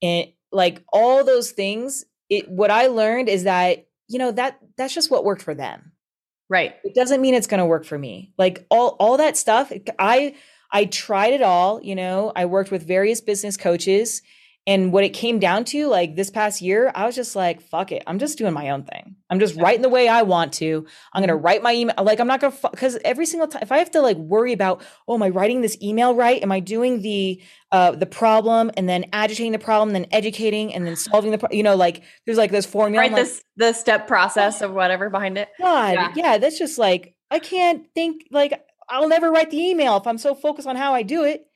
it 0.00 0.34
like 0.50 0.82
all 0.90 1.24
those 1.24 1.50
things 1.50 2.06
it 2.30 2.48
what 2.48 2.70
I 2.70 2.86
learned 2.86 3.28
is 3.28 3.44
that 3.44 3.86
you 4.08 4.18
know 4.18 4.32
that 4.32 4.60
that's 4.78 4.94
just 4.94 5.10
what 5.10 5.26
worked 5.26 5.42
for 5.42 5.54
them. 5.54 5.92
Right. 6.48 6.74
It 6.84 6.94
doesn't 6.94 7.20
mean 7.20 7.34
it's 7.34 7.46
going 7.46 7.58
to 7.58 7.66
work 7.66 7.84
for 7.84 7.98
me. 7.98 8.32
Like 8.38 8.64
all 8.70 8.96
all 8.98 9.18
that 9.18 9.36
stuff 9.36 9.70
I 9.98 10.36
I 10.74 10.84
tried 10.84 11.32
it 11.32 11.40
all, 11.40 11.80
you 11.82 11.94
know, 11.94 12.32
I 12.36 12.44
worked 12.44 12.70
with 12.70 12.86
various 12.86 13.22
business 13.22 13.56
coaches. 13.56 14.20
And 14.66 14.94
what 14.94 15.04
it 15.04 15.10
came 15.10 15.40
down 15.40 15.66
to, 15.66 15.88
like 15.88 16.16
this 16.16 16.30
past 16.30 16.62
year, 16.62 16.90
I 16.94 17.04
was 17.04 17.14
just 17.14 17.36
like, 17.36 17.60
fuck 17.60 17.92
it. 17.92 18.02
I'm 18.06 18.18
just 18.18 18.38
doing 18.38 18.54
my 18.54 18.70
own 18.70 18.84
thing. 18.84 19.16
I'm 19.28 19.38
just 19.38 19.56
writing 19.56 19.82
the 19.82 19.90
way 19.90 20.08
I 20.08 20.22
want 20.22 20.54
to. 20.54 20.86
I'm 21.12 21.20
going 21.20 21.28
to 21.28 21.34
mm-hmm. 21.34 21.44
write 21.44 21.62
my 21.62 21.74
email. 21.74 21.94
Like, 22.02 22.18
I'm 22.18 22.26
not 22.26 22.40
going 22.40 22.50
to, 22.50 22.70
because 22.70 22.96
every 23.04 23.26
single 23.26 23.46
time, 23.46 23.60
if 23.60 23.70
I 23.70 23.76
have 23.76 23.90
to 23.90 24.00
like 24.00 24.16
worry 24.16 24.54
about, 24.54 24.82
oh, 25.06 25.16
am 25.16 25.22
I 25.22 25.28
writing 25.28 25.60
this 25.60 25.76
email 25.82 26.14
right? 26.14 26.42
Am 26.42 26.50
I 26.50 26.60
doing 26.60 27.02
the, 27.02 27.42
uh, 27.72 27.90
the 27.90 28.06
problem 28.06 28.70
and 28.74 28.88
then 28.88 29.04
agitating 29.12 29.52
the 29.52 29.58
problem, 29.58 29.92
then 29.92 30.06
educating 30.10 30.72
and 30.72 30.86
then 30.86 30.96
solving 30.96 31.30
the, 31.32 31.36
pro- 31.36 31.52
you 31.52 31.62
know, 31.62 31.76
like 31.76 32.02
there's 32.24 32.38
like 32.38 32.50
this 32.50 32.64
formula. 32.64 33.02
Right. 33.02 33.14
This, 33.14 33.34
like, 33.34 33.42
the 33.56 33.72
step 33.74 34.08
process 34.08 34.62
of 34.62 34.72
whatever 34.72 35.10
behind 35.10 35.36
it. 35.36 35.50
God. 35.60 35.92
Yeah. 35.92 36.12
yeah. 36.16 36.38
That's 36.38 36.58
just 36.58 36.78
like, 36.78 37.14
I 37.30 37.38
can't 37.38 37.84
think 37.94 38.22
like, 38.30 38.64
I'll 38.88 39.08
never 39.08 39.30
write 39.30 39.50
the 39.50 39.60
email 39.60 39.96
if 39.96 40.06
I'm 40.06 40.18
so 40.18 40.34
focused 40.34 40.68
on 40.68 40.76
how 40.76 40.94
I 40.94 41.02
do 41.02 41.24
it. 41.24 41.46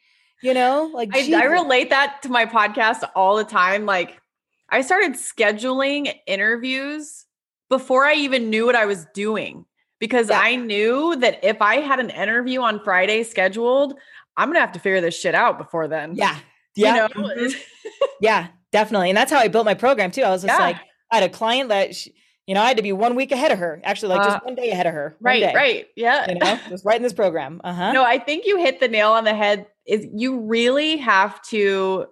You 0.42 0.54
know, 0.54 0.90
like 0.94 1.10
I, 1.12 1.32
I, 1.34 1.44
relate 1.46 1.90
that 1.90 2.22
to 2.22 2.28
my 2.28 2.46
podcast 2.46 3.02
all 3.16 3.36
the 3.36 3.44
time. 3.44 3.86
Like 3.86 4.20
I 4.68 4.82
started 4.82 5.14
scheduling 5.14 6.14
interviews 6.28 7.26
before 7.68 8.04
I 8.04 8.14
even 8.14 8.48
knew 8.48 8.64
what 8.64 8.76
I 8.76 8.86
was 8.86 9.04
doing 9.14 9.64
because 9.98 10.28
yeah. 10.28 10.40
I 10.40 10.54
knew 10.54 11.16
that 11.16 11.40
if 11.42 11.60
I 11.60 11.76
had 11.76 11.98
an 11.98 12.10
interview 12.10 12.60
on 12.60 12.82
Friday 12.84 13.24
scheduled, 13.24 13.98
I'm 14.36 14.48
gonna 14.48 14.60
have 14.60 14.72
to 14.72 14.78
figure 14.78 15.00
this 15.00 15.18
shit 15.18 15.34
out 15.34 15.58
before 15.58 15.88
then. 15.88 16.14
Yeah. 16.14 16.38
Yeah. 16.76 17.08
You 17.08 17.22
know? 17.22 17.32
mm-hmm. 17.32 17.58
yeah, 18.20 18.48
definitely. 18.70 19.10
And 19.10 19.16
that's 19.16 19.32
how 19.32 19.38
I 19.40 19.48
built 19.48 19.64
my 19.64 19.74
program 19.74 20.12
too. 20.12 20.22
I 20.22 20.30
was 20.30 20.42
just 20.42 20.56
yeah. 20.56 20.64
like, 20.64 20.76
I 21.10 21.16
had 21.16 21.24
a 21.24 21.28
client 21.28 21.70
that 21.70 21.96
she, 21.96 22.14
you 22.48 22.54
know, 22.54 22.62
I 22.62 22.68
had 22.68 22.78
to 22.78 22.82
be 22.82 22.92
one 22.92 23.14
week 23.14 23.30
ahead 23.30 23.52
of 23.52 23.58
her, 23.58 23.78
actually, 23.84 24.14
like 24.14 24.22
uh, 24.22 24.30
just 24.30 24.44
one 24.46 24.54
day 24.54 24.70
ahead 24.70 24.86
of 24.86 24.94
her. 24.94 25.14
Right, 25.20 25.40
day, 25.40 25.52
right. 25.54 25.86
Yeah. 25.96 26.30
You 26.30 26.38
know, 26.38 26.58
just 26.70 26.82
writing 26.82 27.02
this 27.02 27.12
program. 27.12 27.60
Uh 27.62 27.74
huh. 27.74 27.92
No, 27.92 28.02
I 28.02 28.18
think 28.18 28.46
you 28.46 28.56
hit 28.56 28.80
the 28.80 28.88
nail 28.88 29.12
on 29.12 29.24
the 29.24 29.34
head. 29.34 29.66
Is 29.84 30.06
you 30.14 30.40
really 30.40 30.96
have 30.96 31.42
to 31.48 32.06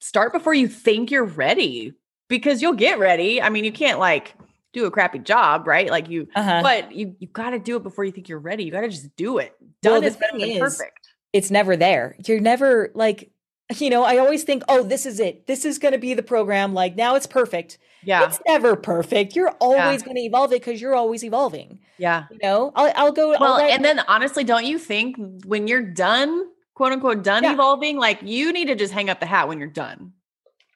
start 0.00 0.32
before 0.32 0.54
you 0.54 0.68
think 0.68 1.10
you're 1.10 1.26
ready 1.26 1.92
because 2.28 2.62
you'll 2.62 2.72
get 2.72 2.98
ready. 2.98 3.42
I 3.42 3.50
mean, 3.50 3.64
you 3.64 3.72
can't 3.72 3.98
like 3.98 4.34
do 4.72 4.86
a 4.86 4.90
crappy 4.90 5.18
job, 5.18 5.66
right? 5.66 5.90
Like 5.90 6.08
you, 6.08 6.26
uh-huh. 6.34 6.60
but 6.62 6.90
you 6.92 7.14
you 7.18 7.28
got 7.28 7.50
to 7.50 7.58
do 7.58 7.76
it 7.76 7.82
before 7.82 8.04
you 8.04 8.10
think 8.10 8.30
you're 8.30 8.38
ready. 8.38 8.64
You 8.64 8.70
got 8.70 8.80
to 8.80 8.88
just 8.88 9.14
do 9.16 9.36
it. 9.36 9.54
Done 9.82 10.00
well, 10.00 10.04
is 10.04 10.16
better 10.16 10.38
than 10.38 10.58
perfect. 10.58 11.08
It's 11.34 11.50
never 11.50 11.76
there. 11.76 12.16
You're 12.26 12.40
never 12.40 12.90
like, 12.94 13.30
you 13.76 13.90
know, 13.90 14.04
I 14.04 14.18
always 14.18 14.44
think, 14.44 14.62
oh, 14.68 14.82
this 14.82 15.06
is 15.06 15.20
it. 15.20 15.46
This 15.46 15.64
is 15.64 15.78
going 15.78 15.92
to 15.92 15.98
be 15.98 16.14
the 16.14 16.22
program. 16.22 16.74
Like 16.74 16.96
now 16.96 17.14
it's 17.14 17.26
perfect. 17.26 17.78
Yeah. 18.02 18.24
It's 18.24 18.40
never 18.46 18.76
perfect. 18.76 19.36
You're 19.36 19.50
always 19.60 20.00
yeah. 20.00 20.04
going 20.04 20.16
to 20.16 20.22
evolve 20.22 20.52
it 20.52 20.60
because 20.60 20.80
you're 20.80 20.94
always 20.94 21.24
evolving. 21.24 21.80
Yeah. 21.98 22.24
You 22.30 22.38
know, 22.42 22.72
I'll, 22.74 22.92
I'll 22.94 23.12
go. 23.12 23.30
Well, 23.30 23.54
I'll 23.54 23.60
and 23.60 23.84
then 23.84 24.00
honestly, 24.08 24.44
don't 24.44 24.64
you 24.64 24.78
think 24.78 25.16
when 25.44 25.66
you're 25.66 25.82
done, 25.82 26.46
quote 26.74 26.92
unquote, 26.92 27.22
done 27.22 27.42
yeah. 27.42 27.52
evolving, 27.52 27.98
like 27.98 28.20
you 28.22 28.52
need 28.52 28.66
to 28.66 28.74
just 28.74 28.92
hang 28.92 29.10
up 29.10 29.20
the 29.20 29.26
hat 29.26 29.48
when 29.48 29.58
you're 29.58 29.68
done. 29.68 30.12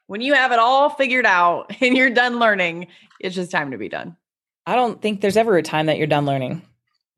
When 0.09 0.20
you 0.20 0.35
have 0.35 0.52
it 0.52 0.59
all 0.59 0.90
figured 0.90 1.24
out 1.24 1.74
and 1.81 1.96
you're 1.96 2.11
done 2.11 2.38
learning, 2.38 2.88
it's 3.20 3.35
just 3.35 3.50
time 3.50 3.70
to 3.70 3.78
be 3.78 3.88
done. 3.88 4.16
I 4.66 4.74
don't 4.74 5.00
think 5.00 5.20
there's 5.20 5.37
ever 5.37 5.57
a 5.57 5.62
time 5.62 5.87
that 5.87 5.98
you're 5.98 6.07
done 6.07 6.26
learning. 6.26 6.62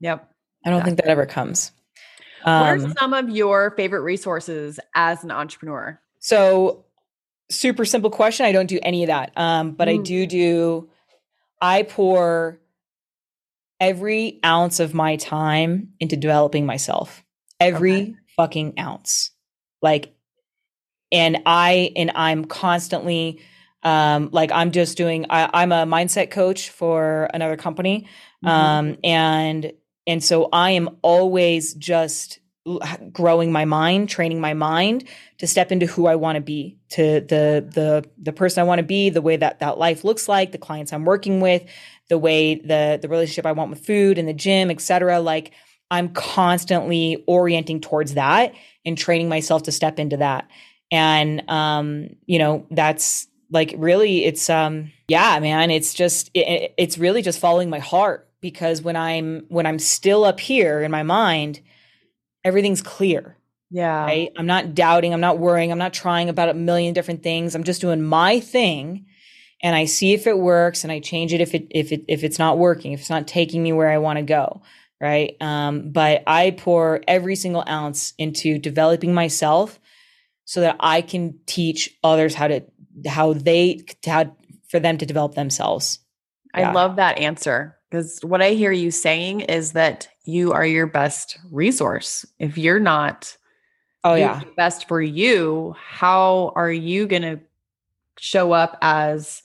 Yep. 0.01 0.31
I 0.65 0.71
don't 0.71 0.83
think 0.83 0.97
that 0.97 1.09
ever 1.09 1.27
comes. 1.27 1.73
Um, 2.45 2.61
what 2.61 2.69
are 2.69 2.85
um, 2.85 2.95
some 2.99 3.15
of 3.15 3.31
your 3.31 3.71
favorite 3.73 4.03
resources 4.03 4.79
as 4.95 5.25
an 5.25 5.31
entrepreneur? 5.31 6.01
So 6.21 6.85
super 7.51 7.85
simple 7.85 8.11
question. 8.11 8.47
I 8.47 8.53
don't 8.53 8.67
do 8.67 8.79
any 8.83 9.03
of 9.03 9.09
that. 9.09 9.33
Um, 9.37 9.73
but 9.73 9.89
mm. 9.89 9.95
I 9.95 10.03
do 10.03 10.27
do, 10.27 10.91
I 11.61 11.83
pour 11.83 12.61
every 13.81 14.41
ounce 14.45 14.81
of 14.81 14.95
my 14.95 15.17
time 15.17 15.93
into 16.01 16.17
developing 16.17 16.67
myself. 16.67 17.25
Every 17.61 18.03
okay. 18.03 18.15
fucking 18.37 18.79
ounce. 18.79 19.31
Like, 19.83 20.15
and 21.13 21.43
I, 21.47 21.93
and 21.97 22.11
I'm 22.15 22.45
constantly, 22.45 23.41
um, 23.83 24.31
like 24.33 24.51
I'm 24.53 24.71
just 24.71 24.97
doing, 24.97 25.27
I, 25.31 25.63
am 25.63 25.73
a 25.73 25.85
mindset 25.85 26.31
coach 26.31 26.71
for 26.71 27.29
another 27.33 27.57
company. 27.57 28.09
Mm-hmm. 28.45 28.49
Um, 28.49 28.97
and, 29.05 29.73
and 30.07 30.23
so 30.23 30.49
I 30.53 30.73
am 30.73 30.97
always 31.03 31.75
just 31.75 32.41
growing 33.13 33.53
my 33.53 33.67
mind, 33.67 34.09
training 34.09 34.41
my 34.41 34.55
mind 34.55 35.05
to 35.39 35.47
step 35.47 35.71
into 35.71 35.87
who 35.87 36.07
I 36.07 36.17
want 36.17 36.37
to 36.37 36.41
be, 36.41 36.79
to 36.91 37.21
the 37.21 37.67
the 37.69 38.09
the 38.19 38.33
person 38.33 38.63
I 38.63 38.65
want 38.65 38.79
to 38.79 38.85
be, 38.85 39.11
the 39.11 39.23
way 39.23 39.37
that 39.37 39.61
that 39.61 39.79
life 39.79 40.05
looks 40.05 40.29
like, 40.29 40.53
the 40.53 40.59
clients 40.59 40.93
I'm 40.93 41.05
working 41.05 41.41
with, 41.41 41.63
the 42.09 42.19
way 42.19 42.55
the 42.55 42.99
the 43.01 43.09
relationship 43.09 43.47
I 43.47 43.53
want 43.53 43.71
with 43.71 43.85
food 43.85 44.19
and 44.19 44.27
the 44.27 44.35
gym, 44.35 44.71
etc. 44.71 45.21
Like 45.21 45.53
I'm 45.91 46.09
constantly 46.11 47.23
orienting 47.27 47.81
towards 47.81 48.15
that 48.15 48.55
and 48.85 48.97
training 48.97 49.29
myself 49.29 49.65
to 49.65 49.73
step 49.73 49.99
into 49.99 50.17
that. 50.19 50.49
And 50.91 51.49
um, 51.51 52.17
you 52.25 52.39
know, 52.39 52.67
that's 52.71 53.27
like 53.51 53.75
really 53.77 54.25
it's 54.25 54.49
um 54.49 54.91
yeah, 55.07 55.39
man, 55.39 55.71
it's 55.71 55.93
just 55.93 56.31
it, 56.33 56.73
it's 56.79 56.97
really 56.97 57.21
just 57.21 57.39
following 57.39 57.69
my 57.69 57.79
heart 57.79 58.29
because 58.45 58.83
when 58.83 58.95
I'm 58.95 59.47
when 59.49 59.65
I'm 59.65 59.79
still 59.79 60.23
up 60.23 60.39
here 60.39 60.83
in 60.83 60.91
my 60.91 61.03
mind, 61.03 61.61
everything's 62.45 62.83
clear. 62.83 63.39
Yeah. 63.71 64.05
Right? 64.05 64.33
I'm 64.37 64.45
not 64.45 64.75
doubting, 64.75 65.15
I'm 65.15 65.23
not 65.23 65.39
worrying, 65.39 65.73
I'm 65.73 65.79
not 65.79 65.95
trying 65.95 66.29
about 66.29 66.51
a 66.51 66.55
million 66.55 66.93
different 66.93 67.23
things. 67.23 67.55
I'm 67.55 67.65
just 67.65 67.81
doing 67.81 68.03
my 68.03 68.41
thing 68.41 69.07
and 69.63 69.75
I 69.75 69.87
see 69.87 70.13
if 70.13 70.27
it 70.27 70.39
works 70.39 70.85
and 70.85 70.93
I 70.93 71.01
change 71.01 71.33
it 71.33 71.41
if 71.41 71.55
it 71.55 71.69
if 71.71 71.91
it 71.91 72.05
if 72.07 72.23
it's 72.23 72.39
not 72.39 72.59
working, 72.59 72.93
if 72.93 73.01
it's 73.01 73.09
not 73.09 73.27
taking 73.27 73.63
me 73.63 73.73
where 73.73 73.89
I 73.89 73.97
want 73.97 74.19
to 74.19 74.23
go, 74.23 74.61
right? 75.01 75.39
Um, 75.41 75.91
but 75.91 76.23
I 76.27 76.51
pour 76.51 77.01
every 77.09 77.37
single 77.37 77.65
ounce 77.67 78.13
into 78.19 78.59
developing 78.59 79.15
myself 79.15 79.81
so 80.45 80.61
that 80.61 80.77
I 80.81 81.01
can 81.01 81.39
teach 81.47 81.97
others 82.05 82.35
how 82.35 82.49
to 82.49 82.61
how 83.07 83.33
they 83.33 83.87
how 84.05 84.37
for 84.69 84.81
them 84.81 84.99
to 84.99 85.07
develop 85.07 85.35
themselves. 85.35 85.99
Yeah. 86.55 86.69
I 86.69 86.73
love 86.75 86.97
that 86.97 87.19
answer 87.19 87.79
because 87.95 88.19
what 88.23 88.43
I 88.43 88.51
hear 88.51 88.73
you 88.73 88.91
saying 88.91 89.43
is 89.43 89.73
that 89.73 90.09
you 90.25 90.53
are 90.53 90.67
your 90.67 90.87
best 90.87 91.39
resource. 91.53 92.27
If 92.41 92.59
you're 92.59 92.81
not 92.81 93.37
oh 94.03 94.15
yeah 94.15 94.43
best 94.57 94.89
for 94.89 95.01
you, 95.01 95.77
how 95.79 96.53
are 96.57 96.73
you 96.73 97.07
going 97.07 97.23
to 97.23 97.41
show 98.19 98.53
up 98.53 98.77
as 98.83 99.43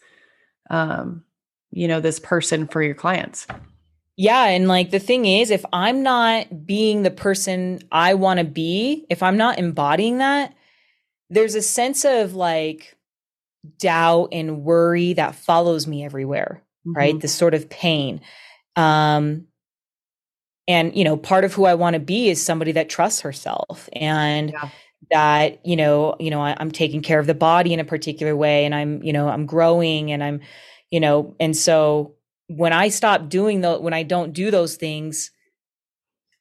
um 0.72 1.24
you 1.72 1.88
know 1.88 2.00
this 2.00 2.20
person 2.20 2.68
for 2.68 2.82
your 2.82 2.96
clients? 2.96 3.46
Yeah, 4.18 4.46
and 4.46 4.68
like 4.68 4.90
the 4.90 5.00
thing 5.00 5.26
is 5.26 5.52
if 5.52 5.64
I'm 5.72 6.02
not 6.02 6.66
being 6.66 7.04
the 7.04 7.12
person 7.12 7.82
I 7.92 8.16
want 8.16 8.40
to 8.40 8.44
be, 8.46 9.06
if 9.12 9.22
I'm 9.22 9.38
not 9.38 9.60
embodying 9.60 10.18
that, 10.18 10.56
there's 11.30 11.54
a 11.56 11.62
sense 11.62 12.04
of 12.04 12.34
like 12.34 12.98
doubt 13.78 14.30
and 14.32 14.64
worry 14.64 15.14
that 15.14 15.36
follows 15.36 15.86
me 15.86 16.04
everywhere, 16.04 16.64
mm-hmm. 16.90 16.98
right? 16.98 17.20
This 17.20 17.34
sort 17.34 17.54
of 17.54 17.70
pain. 17.70 18.22
Um, 18.76 19.48
and 20.70 20.96
you 20.96 21.04
know 21.04 21.18
part 21.18 21.44
of 21.44 21.54
who 21.54 21.66
i 21.66 21.74
want 21.74 21.96
to 21.96 22.00
be 22.00 22.30
is 22.30 22.42
somebody 22.42 22.72
that 22.72 22.88
trusts 22.88 23.22
herself 23.22 23.90
and 23.92 24.52
yeah. 24.52 24.70
that 25.12 25.66
you 25.66 25.76
know 25.76 26.16
you 26.20 26.30
know 26.30 26.42
I, 26.42 26.56
i'm 26.58 26.72
taking 26.72 27.02
care 27.02 27.20
of 27.20 27.28
the 27.28 27.34
body 27.34 27.74
in 27.74 27.82
a 27.82 27.84
particular 27.84 28.36
way 28.36 28.64
and 28.64 28.74
i'm 28.74 29.04
you 29.04 29.12
know 29.12 29.28
i'm 29.28 29.46
growing 29.46 30.12
and 30.12 30.24
i'm 30.24 30.40
you 30.92 31.02
know 31.02 31.36
and 31.40 31.58
so 31.58 32.14
when 32.48 32.72
i 32.72 32.88
stop 32.88 33.28
doing 33.28 33.62
the 33.62 33.78
when 33.78 33.94
i 33.94 34.04
don't 34.04 34.32
do 34.32 34.52
those 34.52 34.76
things 34.76 35.32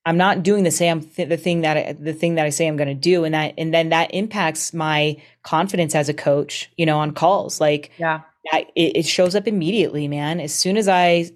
i'm 0.05 0.19
not 0.19 0.43
doing 0.43 0.63
the 0.63 0.71
same 0.71 1.01
th- 1.01 1.29
the 1.29 1.37
thing 1.37 1.63
that 1.63 1.77
I, 1.77 1.93
the 1.95 2.13
thing 2.13 2.35
that 2.37 2.45
i 2.45 2.51
say 2.51 2.67
i'm 2.67 2.77
going 2.77 2.89
to 2.89 2.95
do 2.95 3.25
and 3.25 3.35
that 3.35 3.55
and 3.57 3.73
then 3.73 3.89
that 3.89 4.15
impacts 4.15 4.75
my 4.75 5.17
confidence 5.43 5.95
as 5.95 6.09
a 6.09 6.15
coach 6.15 6.71
you 6.77 6.85
know 6.85 6.99
on 6.99 7.13
calls 7.13 7.61
like 7.61 7.91
yeah 7.99 8.21
it, 8.53 8.97
it 8.97 9.07
shows 9.07 9.35
up 9.35 9.47
immediately 9.47 10.09
man 10.09 10.41
as 10.41 10.55
soon 10.55 10.77
as 10.77 10.89
i 10.89 11.31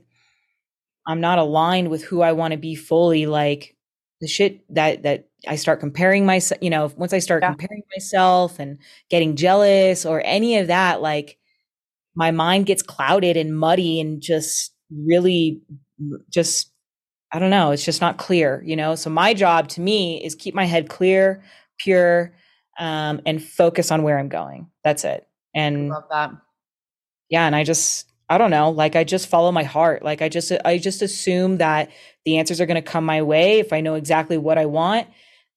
I'm 1.06 1.20
not 1.20 1.38
aligned 1.38 1.90
with 1.90 2.04
who 2.04 2.22
I 2.22 2.32
want 2.32 2.52
to 2.52 2.58
be 2.58 2.74
fully, 2.74 3.26
like 3.26 3.76
the 4.20 4.28
shit 4.28 4.62
that 4.74 5.02
that 5.02 5.28
I 5.48 5.56
start 5.56 5.80
comparing 5.80 6.24
myself, 6.24 6.62
you 6.62 6.70
know, 6.70 6.92
once 6.96 7.12
I 7.12 7.18
start 7.18 7.42
yeah. 7.42 7.50
comparing 7.50 7.82
myself 7.94 8.58
and 8.58 8.78
getting 9.10 9.36
jealous 9.36 10.06
or 10.06 10.22
any 10.24 10.58
of 10.58 10.68
that, 10.68 11.02
like 11.02 11.38
my 12.14 12.30
mind 12.30 12.66
gets 12.66 12.82
clouded 12.82 13.36
and 13.36 13.56
muddy 13.56 14.00
and 14.00 14.20
just 14.20 14.72
really 14.90 15.60
just 16.30 16.70
I 17.32 17.38
don't 17.38 17.50
know, 17.50 17.70
it's 17.70 17.84
just 17.84 18.02
not 18.02 18.18
clear, 18.18 18.62
you 18.64 18.76
know? 18.76 18.94
So 18.94 19.08
my 19.08 19.32
job 19.32 19.68
to 19.68 19.80
me 19.80 20.22
is 20.22 20.34
keep 20.34 20.54
my 20.54 20.66
head 20.66 20.90
clear, 20.90 21.42
pure, 21.78 22.34
um, 22.78 23.22
and 23.24 23.42
focus 23.42 23.90
on 23.90 24.02
where 24.02 24.18
I'm 24.18 24.28
going. 24.28 24.68
That's 24.84 25.04
it. 25.04 25.26
And 25.54 25.88
love 25.88 26.04
that. 26.10 26.30
Yeah. 27.32 27.46
And 27.46 27.56
I 27.56 27.64
just, 27.64 28.12
I 28.28 28.36
don't 28.36 28.50
know, 28.50 28.70
like 28.70 28.94
I 28.94 29.04
just 29.04 29.26
follow 29.26 29.50
my 29.52 29.62
heart. 29.62 30.04
Like 30.04 30.20
I 30.20 30.28
just, 30.28 30.52
I 30.66 30.76
just 30.76 31.00
assume 31.00 31.56
that 31.56 31.90
the 32.26 32.36
answers 32.36 32.60
are 32.60 32.66
going 32.66 32.82
to 32.82 32.90
come 32.90 33.06
my 33.06 33.22
way 33.22 33.58
if 33.58 33.72
I 33.72 33.80
know 33.80 33.94
exactly 33.94 34.36
what 34.36 34.58
I 34.58 34.66
want. 34.66 35.08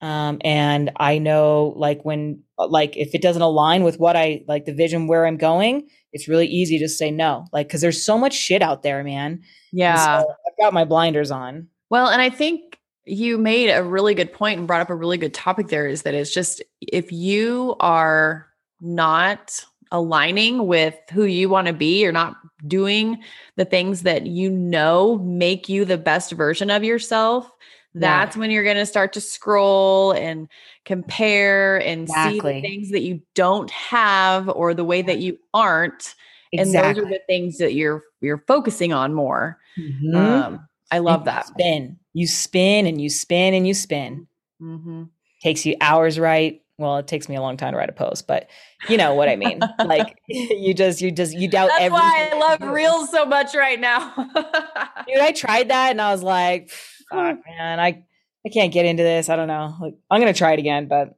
Um, 0.02 0.40
and 0.46 0.92
I 0.96 1.18
know 1.18 1.74
like 1.76 2.06
when, 2.06 2.44
like 2.58 2.96
if 2.96 3.14
it 3.14 3.22
doesn't 3.22 3.42
align 3.42 3.84
with 3.84 4.00
what 4.00 4.16
I 4.16 4.46
like 4.48 4.64
the 4.64 4.74
vision 4.74 5.08
where 5.08 5.26
I'm 5.26 5.36
going, 5.36 5.90
it's 6.14 6.30
really 6.30 6.48
easy 6.48 6.80
to 6.80 6.88
say 6.88 7.12
no. 7.12 7.46
Like, 7.52 7.68
cause 7.68 7.82
there's 7.82 8.02
so 8.02 8.18
much 8.18 8.34
shit 8.34 8.62
out 8.62 8.82
there, 8.82 9.04
man. 9.04 9.42
Yeah. 9.74 10.22
So 10.22 10.30
I've 10.48 10.58
got 10.58 10.74
my 10.74 10.86
blinders 10.86 11.32
on. 11.32 11.68
Well, 11.90 12.08
and 12.08 12.22
I 12.22 12.30
think 12.30 12.80
you 13.04 13.38
made 13.38 13.70
a 13.70 13.84
really 13.84 14.14
good 14.14 14.32
point 14.32 14.60
and 14.60 14.68
brought 14.68 14.80
up 14.80 14.90
a 14.90 14.96
really 14.96 15.18
good 15.18 15.34
topic 15.34 15.68
there 15.68 15.88
is 15.88 16.04
that 16.04 16.14
it's 16.14 16.34
just 16.34 16.64
if 16.80 17.12
you 17.12 17.76
are 17.82 18.48
not 18.80 19.66
aligning 19.96 20.68
with 20.68 20.94
who 21.14 21.24
you 21.24 21.48
want 21.48 21.68
to 21.68 21.74
be, 21.74 22.02
you're 22.02 22.12
not 22.12 22.36
doing 22.68 23.18
the 23.56 23.64
things 23.64 24.02
that 24.04 24.28
you 24.28 24.50
know 24.50 25.18
make 25.20 25.70
you 25.70 25.86
the 25.86 25.98
best 25.98 26.34
version 26.34 26.70
of 26.70 26.84
yourself. 26.84 27.50
That's 27.94 28.36
yeah. 28.36 28.40
when 28.42 28.52
you're 28.52 28.66
going 28.66 28.76
to 28.76 28.86
start 28.86 29.14
to 29.14 29.22
scroll 29.22 30.12
and 30.12 30.50
compare 30.84 31.78
and 31.78 32.02
exactly. 32.04 32.40
see 32.40 32.62
the 32.62 32.68
things 32.68 32.92
that 32.92 33.04
you 33.04 33.22
don't 33.36 33.72
have 33.72 34.50
or 34.50 34.74
the 34.74 34.84
way 34.84 35.02
that 35.02 35.20
you 35.20 35.38
aren't. 35.54 36.14
Exactly. 36.52 36.58
And 36.60 36.98
those 36.98 37.04
are 37.06 37.10
the 37.10 37.22
things 37.26 37.58
that 37.60 37.74
you're 37.74 38.04
you're 38.20 38.44
focusing 38.48 38.92
on 38.92 39.14
more. 39.14 39.58
Mm-hmm. 39.80 40.14
Um, 40.14 40.68
I 40.92 41.00
love 41.00 41.22
and 41.22 41.28
that. 41.28 41.48
Spin. 41.48 41.98
You 42.12 42.28
spin 42.28 42.86
and 42.86 43.02
you 43.02 43.10
spin 43.10 43.54
and 43.54 43.66
you 43.66 43.74
spin. 43.74 44.28
Mm-hmm. 44.62 45.04
Takes 45.42 45.66
you 45.66 45.78
hours 45.80 46.20
right. 46.20 46.62
Well, 46.78 46.98
it 46.98 47.08
takes 47.08 47.30
me 47.30 47.36
a 47.36 47.42
long 47.42 47.56
time 47.56 47.72
to 47.72 47.78
write 47.78 47.90
a 47.90 47.94
post, 47.94 48.28
but 48.28 48.50
you 48.90 48.98
know 48.98 49.14
what 49.14 49.30
I 49.30 49.36
mean. 49.36 49.62
like 49.86 50.18
you 50.28 50.74
just, 50.74 51.02
you 51.02 51.12
just, 51.12 51.34
you 51.34 51.48
doubt 51.48 51.70
That's 51.70 51.84
everything. 51.84 52.08
why 52.08 52.30
I 52.34 52.38
love 52.38 52.74
reels 52.74 53.12
so 53.12 53.26
much 53.26 53.56
right 53.56 53.80
now. 53.80 54.14
Dude, 55.08 55.22
I 55.22 55.32
tried 55.34 55.70
that 55.70 55.92
and 55.92 56.02
I 56.02 56.12
was 56.12 56.24
like, 56.24 56.70
fuck, 56.70 57.38
hmm. 57.38 57.42
man, 57.50 57.80
I, 57.80 58.04
I 58.46 58.50
can't 58.50 58.74
get 58.74 58.86
into 58.86 59.04
this. 59.04 59.30
I 59.30 59.36
don't 59.36 59.48
know. 59.48 59.76
Like, 59.80 59.96
I'm 60.12 60.20
gonna 60.20 60.34
try 60.34 60.54
it 60.54 60.60
again, 60.60 60.88
but 60.88 61.16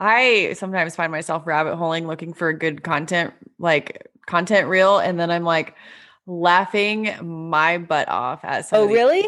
I 0.00 0.54
sometimes 0.54 0.96
find 0.96 1.12
myself 1.12 1.46
rabbit 1.46 1.76
holing 1.76 2.06
looking 2.06 2.32
for 2.32 2.48
a 2.48 2.58
good 2.58 2.82
content, 2.82 3.32
like 3.58 4.08
content 4.26 4.68
reel, 4.68 4.98
and 4.98 5.20
then 5.20 5.30
I'm 5.30 5.44
like, 5.44 5.74
laughing 6.26 7.14
my 7.22 7.78
butt 7.78 8.08
off 8.08 8.44
at. 8.44 8.66
Oh, 8.72 8.86
really? 8.86 9.26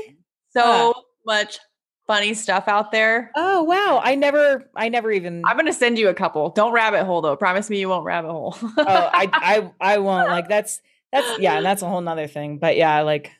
So 0.51 0.95
much 1.27 1.59
funny 2.07 2.35
stuff 2.35 2.69
out 2.69 2.93
there. 2.93 3.31
Oh 3.37 3.63
wow! 3.65 4.01
I 4.03 4.15
never, 4.15 4.69
I 4.75 4.89
never 4.89 5.11
even. 5.11 5.43
I'm 5.45 5.57
gonna 5.57 5.73
send 5.73 5.99
you 5.99 6.09
a 6.09 6.15
couple. 6.15 6.51
Don't 6.51 6.73
rabbit 6.73 7.05
hole 7.05 7.21
though. 7.21 7.37
Promise 7.37 7.71
me 7.71 7.81
you 7.81 7.89
won't 7.89 8.05
rabbit 8.05 8.31
hole. 8.31 8.57
oh, 8.63 8.73
I, 8.79 9.31
I, 9.81 9.95
I 9.95 9.99
won't. 9.99 10.29
Like 10.29 10.49
that's 10.49 10.81
that's 11.13 11.39
yeah, 11.39 11.57
and 11.57 11.67
that's 11.67 11.83
a 11.83 11.89
whole 11.89 12.01
nother 12.01 12.27
thing. 12.27 12.59
But 12.59 12.77
yeah, 12.77 13.01
like 13.03 13.33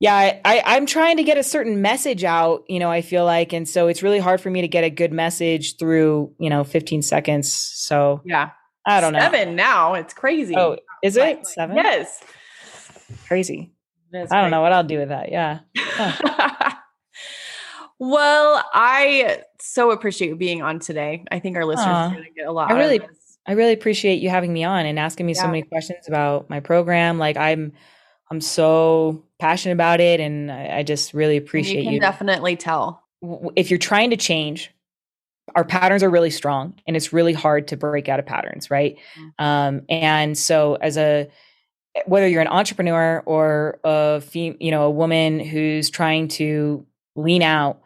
yeah, 0.00 0.14
I, 0.14 0.40
I 0.44 0.62
I'm 0.76 0.86
trying 0.86 1.16
to 1.16 1.24
get 1.24 1.38
a 1.38 1.42
certain 1.42 1.82
message 1.82 2.24
out. 2.24 2.64
You 2.68 2.78
know, 2.78 2.90
I 2.90 3.02
feel 3.02 3.24
like, 3.24 3.52
and 3.52 3.68
so 3.68 3.88
it's 3.88 4.02
really 4.02 4.20
hard 4.20 4.40
for 4.40 4.50
me 4.50 4.60
to 4.60 4.68
get 4.68 4.84
a 4.84 4.90
good 4.90 5.12
message 5.12 5.76
through 5.76 6.34
you 6.38 6.50
know 6.50 6.64
15 6.64 7.02
seconds. 7.02 7.50
So 7.50 8.22
yeah, 8.24 8.50
I 8.86 9.00
don't 9.00 9.12
know. 9.12 9.20
Seven 9.20 9.56
now. 9.56 9.94
It's 9.94 10.14
crazy. 10.14 10.56
Oh, 10.56 10.76
is 11.02 11.16
it 11.16 11.46
seven? 11.46 11.76
Yes. 11.76 12.20
Crazy. 13.26 13.72
I 14.14 14.40
don't 14.40 14.50
know 14.50 14.62
what 14.62 14.72
I'll 14.72 14.84
do 14.84 14.98
with 14.98 15.08
that. 15.10 15.30
Yeah. 15.30 15.60
Huh. 15.76 16.54
well, 17.98 18.64
I 18.72 19.42
so 19.58 19.90
appreciate 19.90 20.28
you 20.28 20.36
being 20.36 20.62
on 20.62 20.78
today. 20.78 21.24
I 21.30 21.40
think 21.40 21.56
our 21.56 21.64
listeners 21.64 21.86
Aww. 21.86 22.10
are 22.10 22.14
going 22.14 22.24
to 22.24 22.30
get 22.30 22.46
a 22.46 22.52
lot. 22.52 22.70
I 22.70 22.78
really, 22.78 23.00
I 23.46 23.52
really 23.52 23.72
appreciate 23.72 24.20
you 24.22 24.30
having 24.30 24.52
me 24.52 24.62
on 24.62 24.86
and 24.86 24.98
asking 24.98 25.26
me 25.26 25.34
yeah. 25.34 25.42
so 25.42 25.46
many 25.48 25.62
questions 25.62 26.06
about 26.06 26.48
my 26.48 26.60
program. 26.60 27.18
Like 27.18 27.36
I'm, 27.36 27.72
I'm 28.30 28.40
so 28.40 29.24
passionate 29.38 29.72
about 29.72 30.00
it, 30.00 30.20
and 30.20 30.52
I, 30.52 30.78
I 30.78 30.82
just 30.82 31.14
really 31.14 31.36
appreciate 31.36 31.84
you. 31.84 31.92
you. 31.92 32.00
definitely 32.00 32.56
tell 32.56 33.02
if 33.56 33.70
you're 33.70 33.78
trying 33.78 34.10
to 34.10 34.16
change. 34.16 34.72
Our 35.54 35.64
patterns 35.64 36.02
are 36.02 36.10
really 36.10 36.28
strong, 36.28 36.74
and 36.86 36.94
it's 36.94 37.10
really 37.10 37.32
hard 37.32 37.68
to 37.68 37.76
break 37.78 38.10
out 38.10 38.18
of 38.18 38.26
patterns, 38.26 38.70
right? 38.70 38.98
Mm-hmm. 39.18 39.44
Um, 39.44 39.82
and 39.88 40.36
so, 40.36 40.74
as 40.74 40.98
a 40.98 41.30
whether 42.04 42.28
you're 42.28 42.42
an 42.42 42.48
entrepreneur 42.48 43.22
or 43.24 43.80
a 43.82 44.20
fem- 44.20 44.58
you 44.60 44.70
know 44.70 44.82
a 44.82 44.90
woman 44.90 45.40
who's 45.40 45.88
trying 45.88 46.28
to 46.28 46.84
lean 47.16 47.42
out 47.42 47.80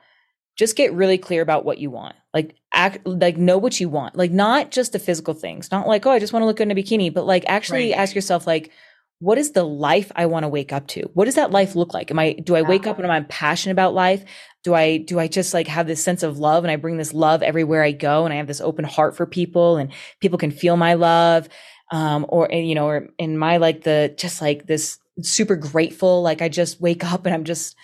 just 0.56 0.76
get 0.76 0.92
really 0.92 1.18
clear 1.18 1.42
about 1.42 1.64
what 1.64 1.78
you 1.78 1.90
want. 1.90 2.14
Like 2.34 2.56
act 2.72 3.06
like 3.06 3.36
know 3.36 3.58
what 3.58 3.80
you 3.80 3.88
want. 3.88 4.16
Like 4.16 4.30
not 4.30 4.70
just 4.70 4.92
the 4.92 4.98
physical 4.98 5.34
things. 5.34 5.70
Not 5.70 5.86
like 5.86 6.06
oh 6.06 6.10
i 6.10 6.18
just 6.18 6.32
want 6.32 6.42
to 6.42 6.46
look 6.46 6.56
good 6.56 6.68
in 6.68 6.70
a 6.70 6.74
bikini 6.74 7.12
but 7.12 7.26
like 7.26 7.44
actually 7.46 7.90
right. 7.90 7.98
ask 7.98 8.14
yourself 8.14 8.46
like 8.46 8.70
what 9.18 9.38
is 9.38 9.52
the 9.52 9.62
life 9.62 10.10
i 10.16 10.26
want 10.26 10.42
to 10.42 10.48
wake 10.48 10.72
up 10.72 10.86
to? 10.88 11.02
What 11.14 11.26
does 11.26 11.36
that 11.36 11.52
life 11.52 11.76
look 11.76 11.94
like? 11.94 12.10
Am 12.10 12.18
i 12.18 12.32
do 12.32 12.56
i 12.56 12.62
wake 12.62 12.86
up 12.86 12.96
and 12.96 13.06
am 13.06 13.10
i'm 13.10 13.26
passionate 13.26 13.72
about 13.72 13.94
life? 13.94 14.24
Do 14.64 14.74
i 14.74 14.98
do 14.98 15.18
i 15.18 15.28
just 15.28 15.54
like 15.54 15.68
have 15.68 15.86
this 15.86 16.02
sense 16.02 16.22
of 16.22 16.38
love 16.38 16.64
and 16.64 16.70
i 16.70 16.76
bring 16.76 16.96
this 16.96 17.12
love 17.12 17.42
everywhere 17.42 17.82
i 17.82 17.92
go 17.92 18.24
and 18.24 18.32
i 18.32 18.36
have 18.36 18.46
this 18.46 18.60
open 18.60 18.84
heart 18.84 19.16
for 19.16 19.26
people 19.26 19.76
and 19.76 19.92
people 20.20 20.38
can 20.38 20.50
feel 20.50 20.76
my 20.76 20.94
love? 20.94 21.48
Um, 21.92 22.24
or 22.30 22.48
you 22.50 22.74
know, 22.74 22.86
or 22.86 23.10
in 23.18 23.36
my 23.36 23.58
like 23.58 23.82
the 23.82 24.14
just 24.16 24.40
like 24.40 24.66
this 24.66 24.98
super 25.20 25.56
grateful. 25.56 26.22
Like 26.22 26.42
I 26.42 26.48
just 26.48 26.80
wake 26.80 27.04
up 27.04 27.26
and 27.26 27.34
I'm 27.34 27.44
just 27.44 27.76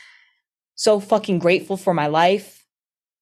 so 0.74 1.00
fucking 1.00 1.38
grateful 1.38 1.76
for 1.76 1.92
my 1.92 2.06
life. 2.06 2.57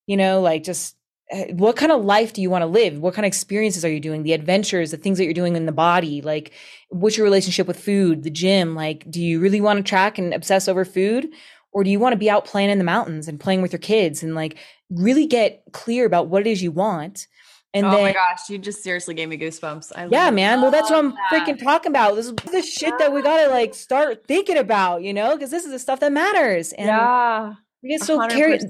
You 0.07 0.17
know, 0.17 0.41
like 0.41 0.63
just 0.63 0.97
eh, 1.31 1.53
what 1.53 1.77
kind 1.77 1.93
of 1.93 2.05
life 2.05 2.33
do 2.33 2.43
you 2.43 2.51
want 2.51 2.63
to 2.63 2.67
live? 2.67 2.99
What 2.99 3.15
kind 3.15 3.25
of 3.25 3.29
experiences 3.29 3.85
are 3.85 3.91
you 3.91 4.01
doing? 4.01 4.23
The 4.23 4.33
adventures, 4.33 4.91
the 4.91 4.97
things 4.97 5.19
that 5.19 5.25
you're 5.25 5.35
doing 5.35 5.57
in 5.57 5.67
the 5.67 5.73
body, 5.73 6.23
like 6.23 6.53
what's 6.91 7.17
your 7.17 7.25
relationship 7.25 7.67
with 7.67 7.79
food, 7.79 8.23
the 8.23 8.31
gym? 8.31 8.75
Like, 8.75 9.11
do 9.11 9.21
you 9.21 9.41
really 9.41 9.61
want 9.61 9.79
to 9.79 9.83
track 9.83 10.19
and 10.19 10.33
obsess 10.33 10.69
over 10.69 10.85
food? 10.85 11.29
Or 11.73 11.85
do 11.85 11.91
you 11.91 11.99
want 11.99 12.15
to 12.15 12.19
be 12.19 12.31
out 12.31 12.47
playing 12.47 12.71
in 12.71 12.79
the 12.79 12.85
mountains 12.85 13.29
and 13.29 13.39
playing 13.39 13.61
with 13.61 13.73
your 13.73 13.81
kids 13.81 14.23
and 14.23 14.35
like 14.35 14.57
really 14.89 15.27
get 15.27 15.63
clear 15.73 16.07
about 16.07 16.29
what 16.29 16.47
it 16.47 16.51
is 16.51 16.63
you 16.63 16.73
want? 16.73 17.27
And 17.75 17.85
oh 17.85 17.91
then, 17.91 18.03
my 18.03 18.13
gosh, 18.15 18.49
you 18.49 18.57
just 18.57 18.83
seriously 18.83 19.13
gave 19.13 19.29
me 19.29 19.37
goosebumps. 19.37 19.93
I 19.95 20.07
yeah, 20.11 20.31
man. 20.31 20.63
Well, 20.63 20.71
that's 20.71 20.89
what 20.89 20.99
I'm 20.99 21.11
that. 21.11 21.31
freaking 21.31 21.63
talking 21.63 21.93
about. 21.93 22.15
This 22.15 22.25
is 22.25 22.33
the 22.51 22.63
shit 22.63 22.95
that 22.99 23.13
we 23.13 23.21
gotta 23.21 23.51
like 23.51 23.75
start 23.75 24.27
thinking 24.27 24.57
about, 24.57 25.03
you 25.03 25.13
know, 25.13 25.37
because 25.37 25.51
this 25.51 25.67
is 25.67 25.73
the 25.73 25.79
stuff 25.79 26.01
that 26.01 26.13
matters. 26.13 26.73
And 26.73 26.87
yeah, 26.87 27.53
we 27.83 27.91
get 27.91 28.03
so 28.03 28.19
100%. 28.19 28.31
carried 28.31 28.63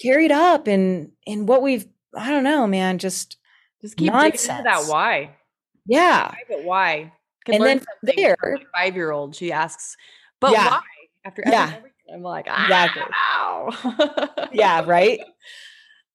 carried 0.00 0.32
up 0.32 0.68
in 0.68 1.12
in 1.26 1.46
what 1.46 1.62
we've. 1.62 1.86
I 2.14 2.30
don't 2.30 2.44
know, 2.44 2.66
man. 2.66 2.98
Just 2.98 3.36
just 3.82 3.96
keep 3.96 4.12
nonsense. 4.12 4.42
digging 4.42 4.56
into 4.58 4.70
that 4.70 4.84
why. 4.90 5.36
Yeah, 5.86 6.34
but 6.48 6.64
why? 6.64 7.12
And 7.46 7.62
then 7.62 7.84
there, 8.02 8.36
five 8.76 8.96
year 8.96 9.12
old, 9.12 9.36
she 9.36 9.52
asks, 9.52 9.96
"But 10.40 10.52
yeah. 10.52 10.70
why?" 10.70 10.82
After 11.24 11.42
yeah, 11.46 11.76
I'm 12.12 12.22
like, 12.22 12.46
exactly. 12.46 13.02
Wow. 13.10 13.70
Yeah, 14.52 14.84
right. 14.86 15.20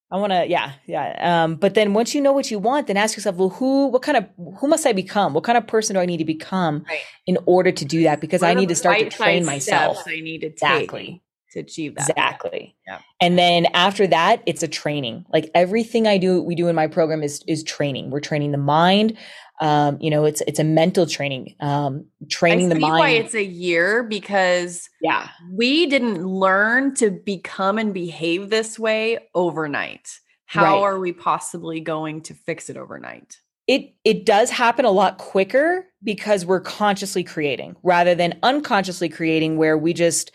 I 0.10 0.18
want 0.18 0.34
to, 0.34 0.46
yeah, 0.46 0.74
yeah. 0.88 1.44
Um, 1.44 1.56
but 1.56 1.74
then 1.74 1.94
once 1.94 2.14
you 2.14 2.22
know 2.22 2.34
what 2.34 2.52
you 2.52 2.60
want, 2.60 2.88
then 2.88 2.98
ask 2.98 3.16
yourself, 3.16 3.38
well, 3.38 3.50
who, 3.50 3.88
what 3.88 4.02
kind 4.02 4.18
of, 4.18 4.28
who 4.58 4.68
must 4.68 4.86
I 4.86 4.92
become? 4.92 5.34
What 5.34 5.46
kind 5.46 5.58
of 5.58 5.68
person 5.68 5.94
do 5.94 6.02
I 6.02 6.06
need 6.06 6.18
to 6.18 6.26
become 6.26 6.84
right. 6.88 7.00
in 7.28 7.38
order 7.46 7.72
to 7.72 7.86
do 7.86 8.04
that? 8.04 8.20
Because 8.20 8.42
what 8.42 8.50
I 8.50 8.54
need 8.54 8.68
to 8.70 8.76
start 8.76 9.00
to 9.00 9.10
train 9.10 9.46
myself. 9.46 10.04
I 10.06 10.20
need 10.20 10.42
to 10.42 10.48
exactly 10.48 11.22
to 11.52 11.60
achieve 11.60 11.96
that. 11.96 12.10
Exactly. 12.10 12.76
Yeah. 12.88 13.00
And 13.20 13.38
then 13.38 13.68
after 13.74 14.08
that, 14.08 14.42
it's 14.46 14.64
a 14.64 14.68
training. 14.68 15.26
Like 15.32 15.50
everything 15.54 16.08
I 16.08 16.18
do, 16.18 16.42
we 16.42 16.56
do 16.56 16.68
in 16.68 16.76
my 16.76 16.88
program 16.88 17.24
is 17.24 17.44
is 17.48 17.64
training. 17.64 18.10
We're 18.10 18.20
training 18.22 18.52
the 18.52 18.58
mind. 18.58 19.18
Um, 19.62 19.98
you 20.02 20.10
know, 20.10 20.26
it's 20.26 20.42
it's 20.48 20.60
a 20.60 20.64
mental 20.64 21.06
training. 21.06 21.56
Um, 21.60 22.06
training 22.30 22.70
the 22.70 22.80
mind. 22.80 23.00
Why 23.00 23.10
it's 23.10 23.36
a 23.36 23.44
year 23.44 24.04
because 24.04 24.90
yeah, 25.02 25.30
we 25.52 25.86
didn't 25.86 26.26
learn 26.26 26.96
to 26.96 27.12
become 27.12 27.78
and 27.78 27.94
behave 27.94 28.50
this 28.50 28.80
way 28.80 29.20
overnight. 29.36 30.10
How 30.46 30.64
right. 30.64 30.82
are 30.82 31.00
we 31.00 31.14
possibly 31.14 31.80
going 31.80 32.22
to 32.24 32.34
fix 32.34 32.70
it 32.70 32.78
overnight? 32.78 33.38
It 33.68 33.94
it 34.04 34.26
does 34.26 34.50
happen 34.50 34.86
a 34.86 34.92
lot 34.92 35.18
quicker 35.18 35.86
because 36.04 36.46
we're 36.46 36.60
consciously 36.62 37.24
creating 37.24 37.76
rather 37.84 38.16
than 38.16 38.40
unconsciously 38.42 39.10
creating 39.10 39.58
where 39.58 39.78
we 39.78 39.94
just 39.94 40.32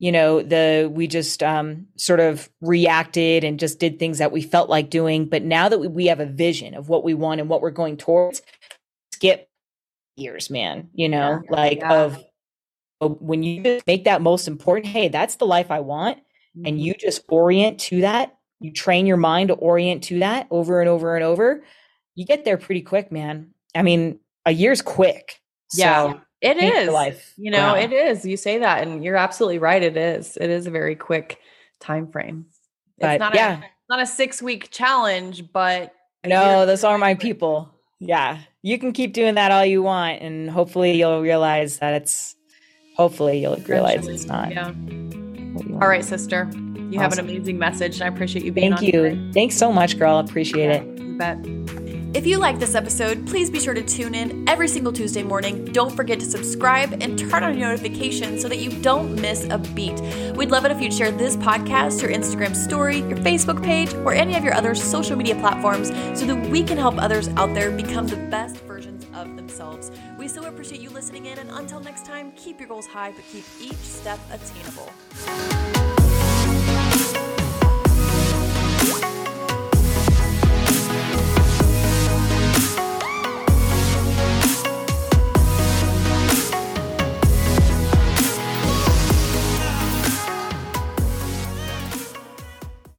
you 0.00 0.10
know 0.10 0.42
the 0.42 0.90
we 0.92 1.06
just 1.06 1.42
um, 1.44 1.86
sort 1.96 2.18
of 2.18 2.50
reacted 2.60 3.44
and 3.44 3.60
just 3.60 3.78
did 3.78 4.00
things 4.00 4.18
that 4.18 4.32
we 4.32 4.42
felt 4.42 4.68
like 4.68 4.90
doing. 4.90 5.26
But 5.26 5.44
now 5.44 5.68
that 5.68 5.78
we, 5.78 5.86
we 5.86 6.06
have 6.06 6.18
a 6.18 6.26
vision 6.26 6.74
of 6.74 6.88
what 6.88 7.04
we 7.04 7.14
want 7.14 7.40
and 7.40 7.48
what 7.48 7.62
we're 7.62 7.70
going 7.70 7.96
towards 7.96 8.42
skip 9.12 9.48
years 10.16 10.50
man 10.50 10.88
you 10.92 11.08
know 11.08 11.40
yeah, 11.44 11.56
like 11.56 11.78
yeah. 11.78 11.94
of 11.94 12.24
when 13.00 13.42
you 13.42 13.80
make 13.86 14.04
that 14.04 14.20
most 14.20 14.48
important 14.48 14.86
hey 14.86 15.08
that's 15.08 15.36
the 15.36 15.46
life 15.46 15.70
i 15.70 15.80
want 15.80 16.18
mm-hmm. 16.18 16.66
and 16.66 16.80
you 16.80 16.92
just 16.94 17.22
orient 17.28 17.78
to 17.78 18.02
that 18.02 18.36
you 18.60 18.72
train 18.72 19.06
your 19.06 19.16
mind 19.16 19.48
to 19.48 19.54
orient 19.54 20.02
to 20.02 20.18
that 20.18 20.46
over 20.50 20.80
and 20.80 20.88
over 20.88 21.14
and 21.14 21.24
over 21.24 21.62
you 22.14 22.26
get 22.26 22.44
there 22.44 22.58
pretty 22.58 22.82
quick 22.82 23.10
man. 23.10 23.50
I 23.74 23.82
mean 23.82 24.20
a 24.44 24.52
year's 24.52 24.82
quick. 24.82 25.40
Yeah. 25.74 26.12
So, 26.12 26.20
It 26.40 26.56
is 26.56 26.90
life. 26.90 27.34
You 27.36 27.50
know, 27.50 27.74
it 27.74 27.92
is. 27.92 28.24
You 28.24 28.36
say 28.36 28.58
that, 28.58 28.86
and 28.86 29.04
you're 29.04 29.16
absolutely 29.16 29.58
right. 29.58 29.82
It 29.82 29.96
is. 29.96 30.38
It 30.40 30.48
is 30.48 30.66
a 30.66 30.70
very 30.70 30.96
quick 30.96 31.38
time 31.80 32.10
frame. 32.10 32.46
It's 32.98 33.18
not 33.18 33.34
yeah. 33.34 33.60
a 33.60 33.64
not 33.90 34.00
a 34.00 34.06
six 34.06 34.40
week 34.40 34.70
challenge, 34.70 35.52
but 35.52 35.94
no, 36.24 36.64
those 36.66 36.84
are 36.84 36.96
my 36.98 37.14
people. 37.14 37.74
Yeah, 37.98 38.38
you 38.62 38.78
can 38.78 38.92
keep 38.92 39.12
doing 39.12 39.34
that 39.34 39.50
all 39.50 39.64
you 39.64 39.82
want, 39.82 40.22
and 40.22 40.50
hopefully 40.50 40.92
you'll 40.92 41.20
realize 41.20 41.78
that 41.78 41.94
it's. 41.94 42.36
Hopefully 42.96 43.40
you'll 43.40 43.56
realize 43.56 44.06
it's 44.06 44.26
not. 44.26 44.50
Yeah. 44.50 44.72
All 45.80 45.88
right, 45.88 46.04
sister. 46.04 46.50
You 46.90 46.98
awesome. 46.98 47.00
have 47.00 47.12
an 47.18 47.18
amazing 47.20 47.58
message, 47.58 47.94
and 47.94 48.02
I 48.02 48.08
appreciate 48.08 48.44
you 48.44 48.52
being. 48.52 48.76
Thank 48.76 48.92
you. 48.92 49.02
Today. 49.02 49.32
Thanks 49.32 49.56
so 49.56 49.72
much, 49.72 49.98
girl. 49.98 50.18
Appreciate 50.18 50.66
yeah, 50.66 50.82
it. 50.82 50.98
You 50.98 51.16
bet. 51.16 51.79
If 52.12 52.26
you 52.26 52.38
like 52.38 52.58
this 52.58 52.74
episode, 52.74 53.24
please 53.24 53.50
be 53.50 53.60
sure 53.60 53.72
to 53.72 53.84
tune 53.84 54.16
in 54.16 54.48
every 54.48 54.66
single 54.66 54.92
Tuesday 54.92 55.22
morning. 55.22 55.64
Don't 55.66 55.94
forget 55.94 56.18
to 56.18 56.26
subscribe 56.26 57.00
and 57.00 57.16
turn 57.16 57.44
on 57.44 57.56
your 57.56 57.68
notifications 57.68 58.42
so 58.42 58.48
that 58.48 58.56
you 58.56 58.72
don't 58.82 59.14
miss 59.14 59.44
a 59.48 59.58
beat. 59.58 60.00
We'd 60.34 60.50
love 60.50 60.64
it 60.64 60.72
if 60.72 60.80
you'd 60.80 60.92
share 60.92 61.12
this 61.12 61.36
podcast, 61.36 62.02
your 62.02 62.10
Instagram 62.10 62.56
story, 62.56 62.96
your 62.96 63.18
Facebook 63.18 63.62
page, 63.62 63.94
or 63.94 64.12
any 64.12 64.34
of 64.34 64.42
your 64.42 64.54
other 64.54 64.74
social 64.74 65.14
media 65.16 65.36
platforms 65.36 65.90
so 66.18 66.26
that 66.26 66.50
we 66.50 66.64
can 66.64 66.76
help 66.76 67.00
others 67.00 67.28
out 67.36 67.54
there 67.54 67.70
become 67.70 68.08
the 68.08 68.16
best 68.16 68.56
versions 68.62 69.06
of 69.14 69.36
themselves. 69.36 69.92
We 70.18 70.26
so 70.26 70.42
appreciate 70.42 70.80
you 70.80 70.90
listening 70.90 71.26
in, 71.26 71.38
and 71.38 71.48
until 71.50 71.78
next 71.78 72.06
time, 72.06 72.32
keep 72.32 72.58
your 72.58 72.68
goals 72.68 72.88
high, 72.88 73.12
but 73.12 73.24
keep 73.30 73.44
each 73.60 73.74
step 73.74 74.18
attainable. 74.32 75.89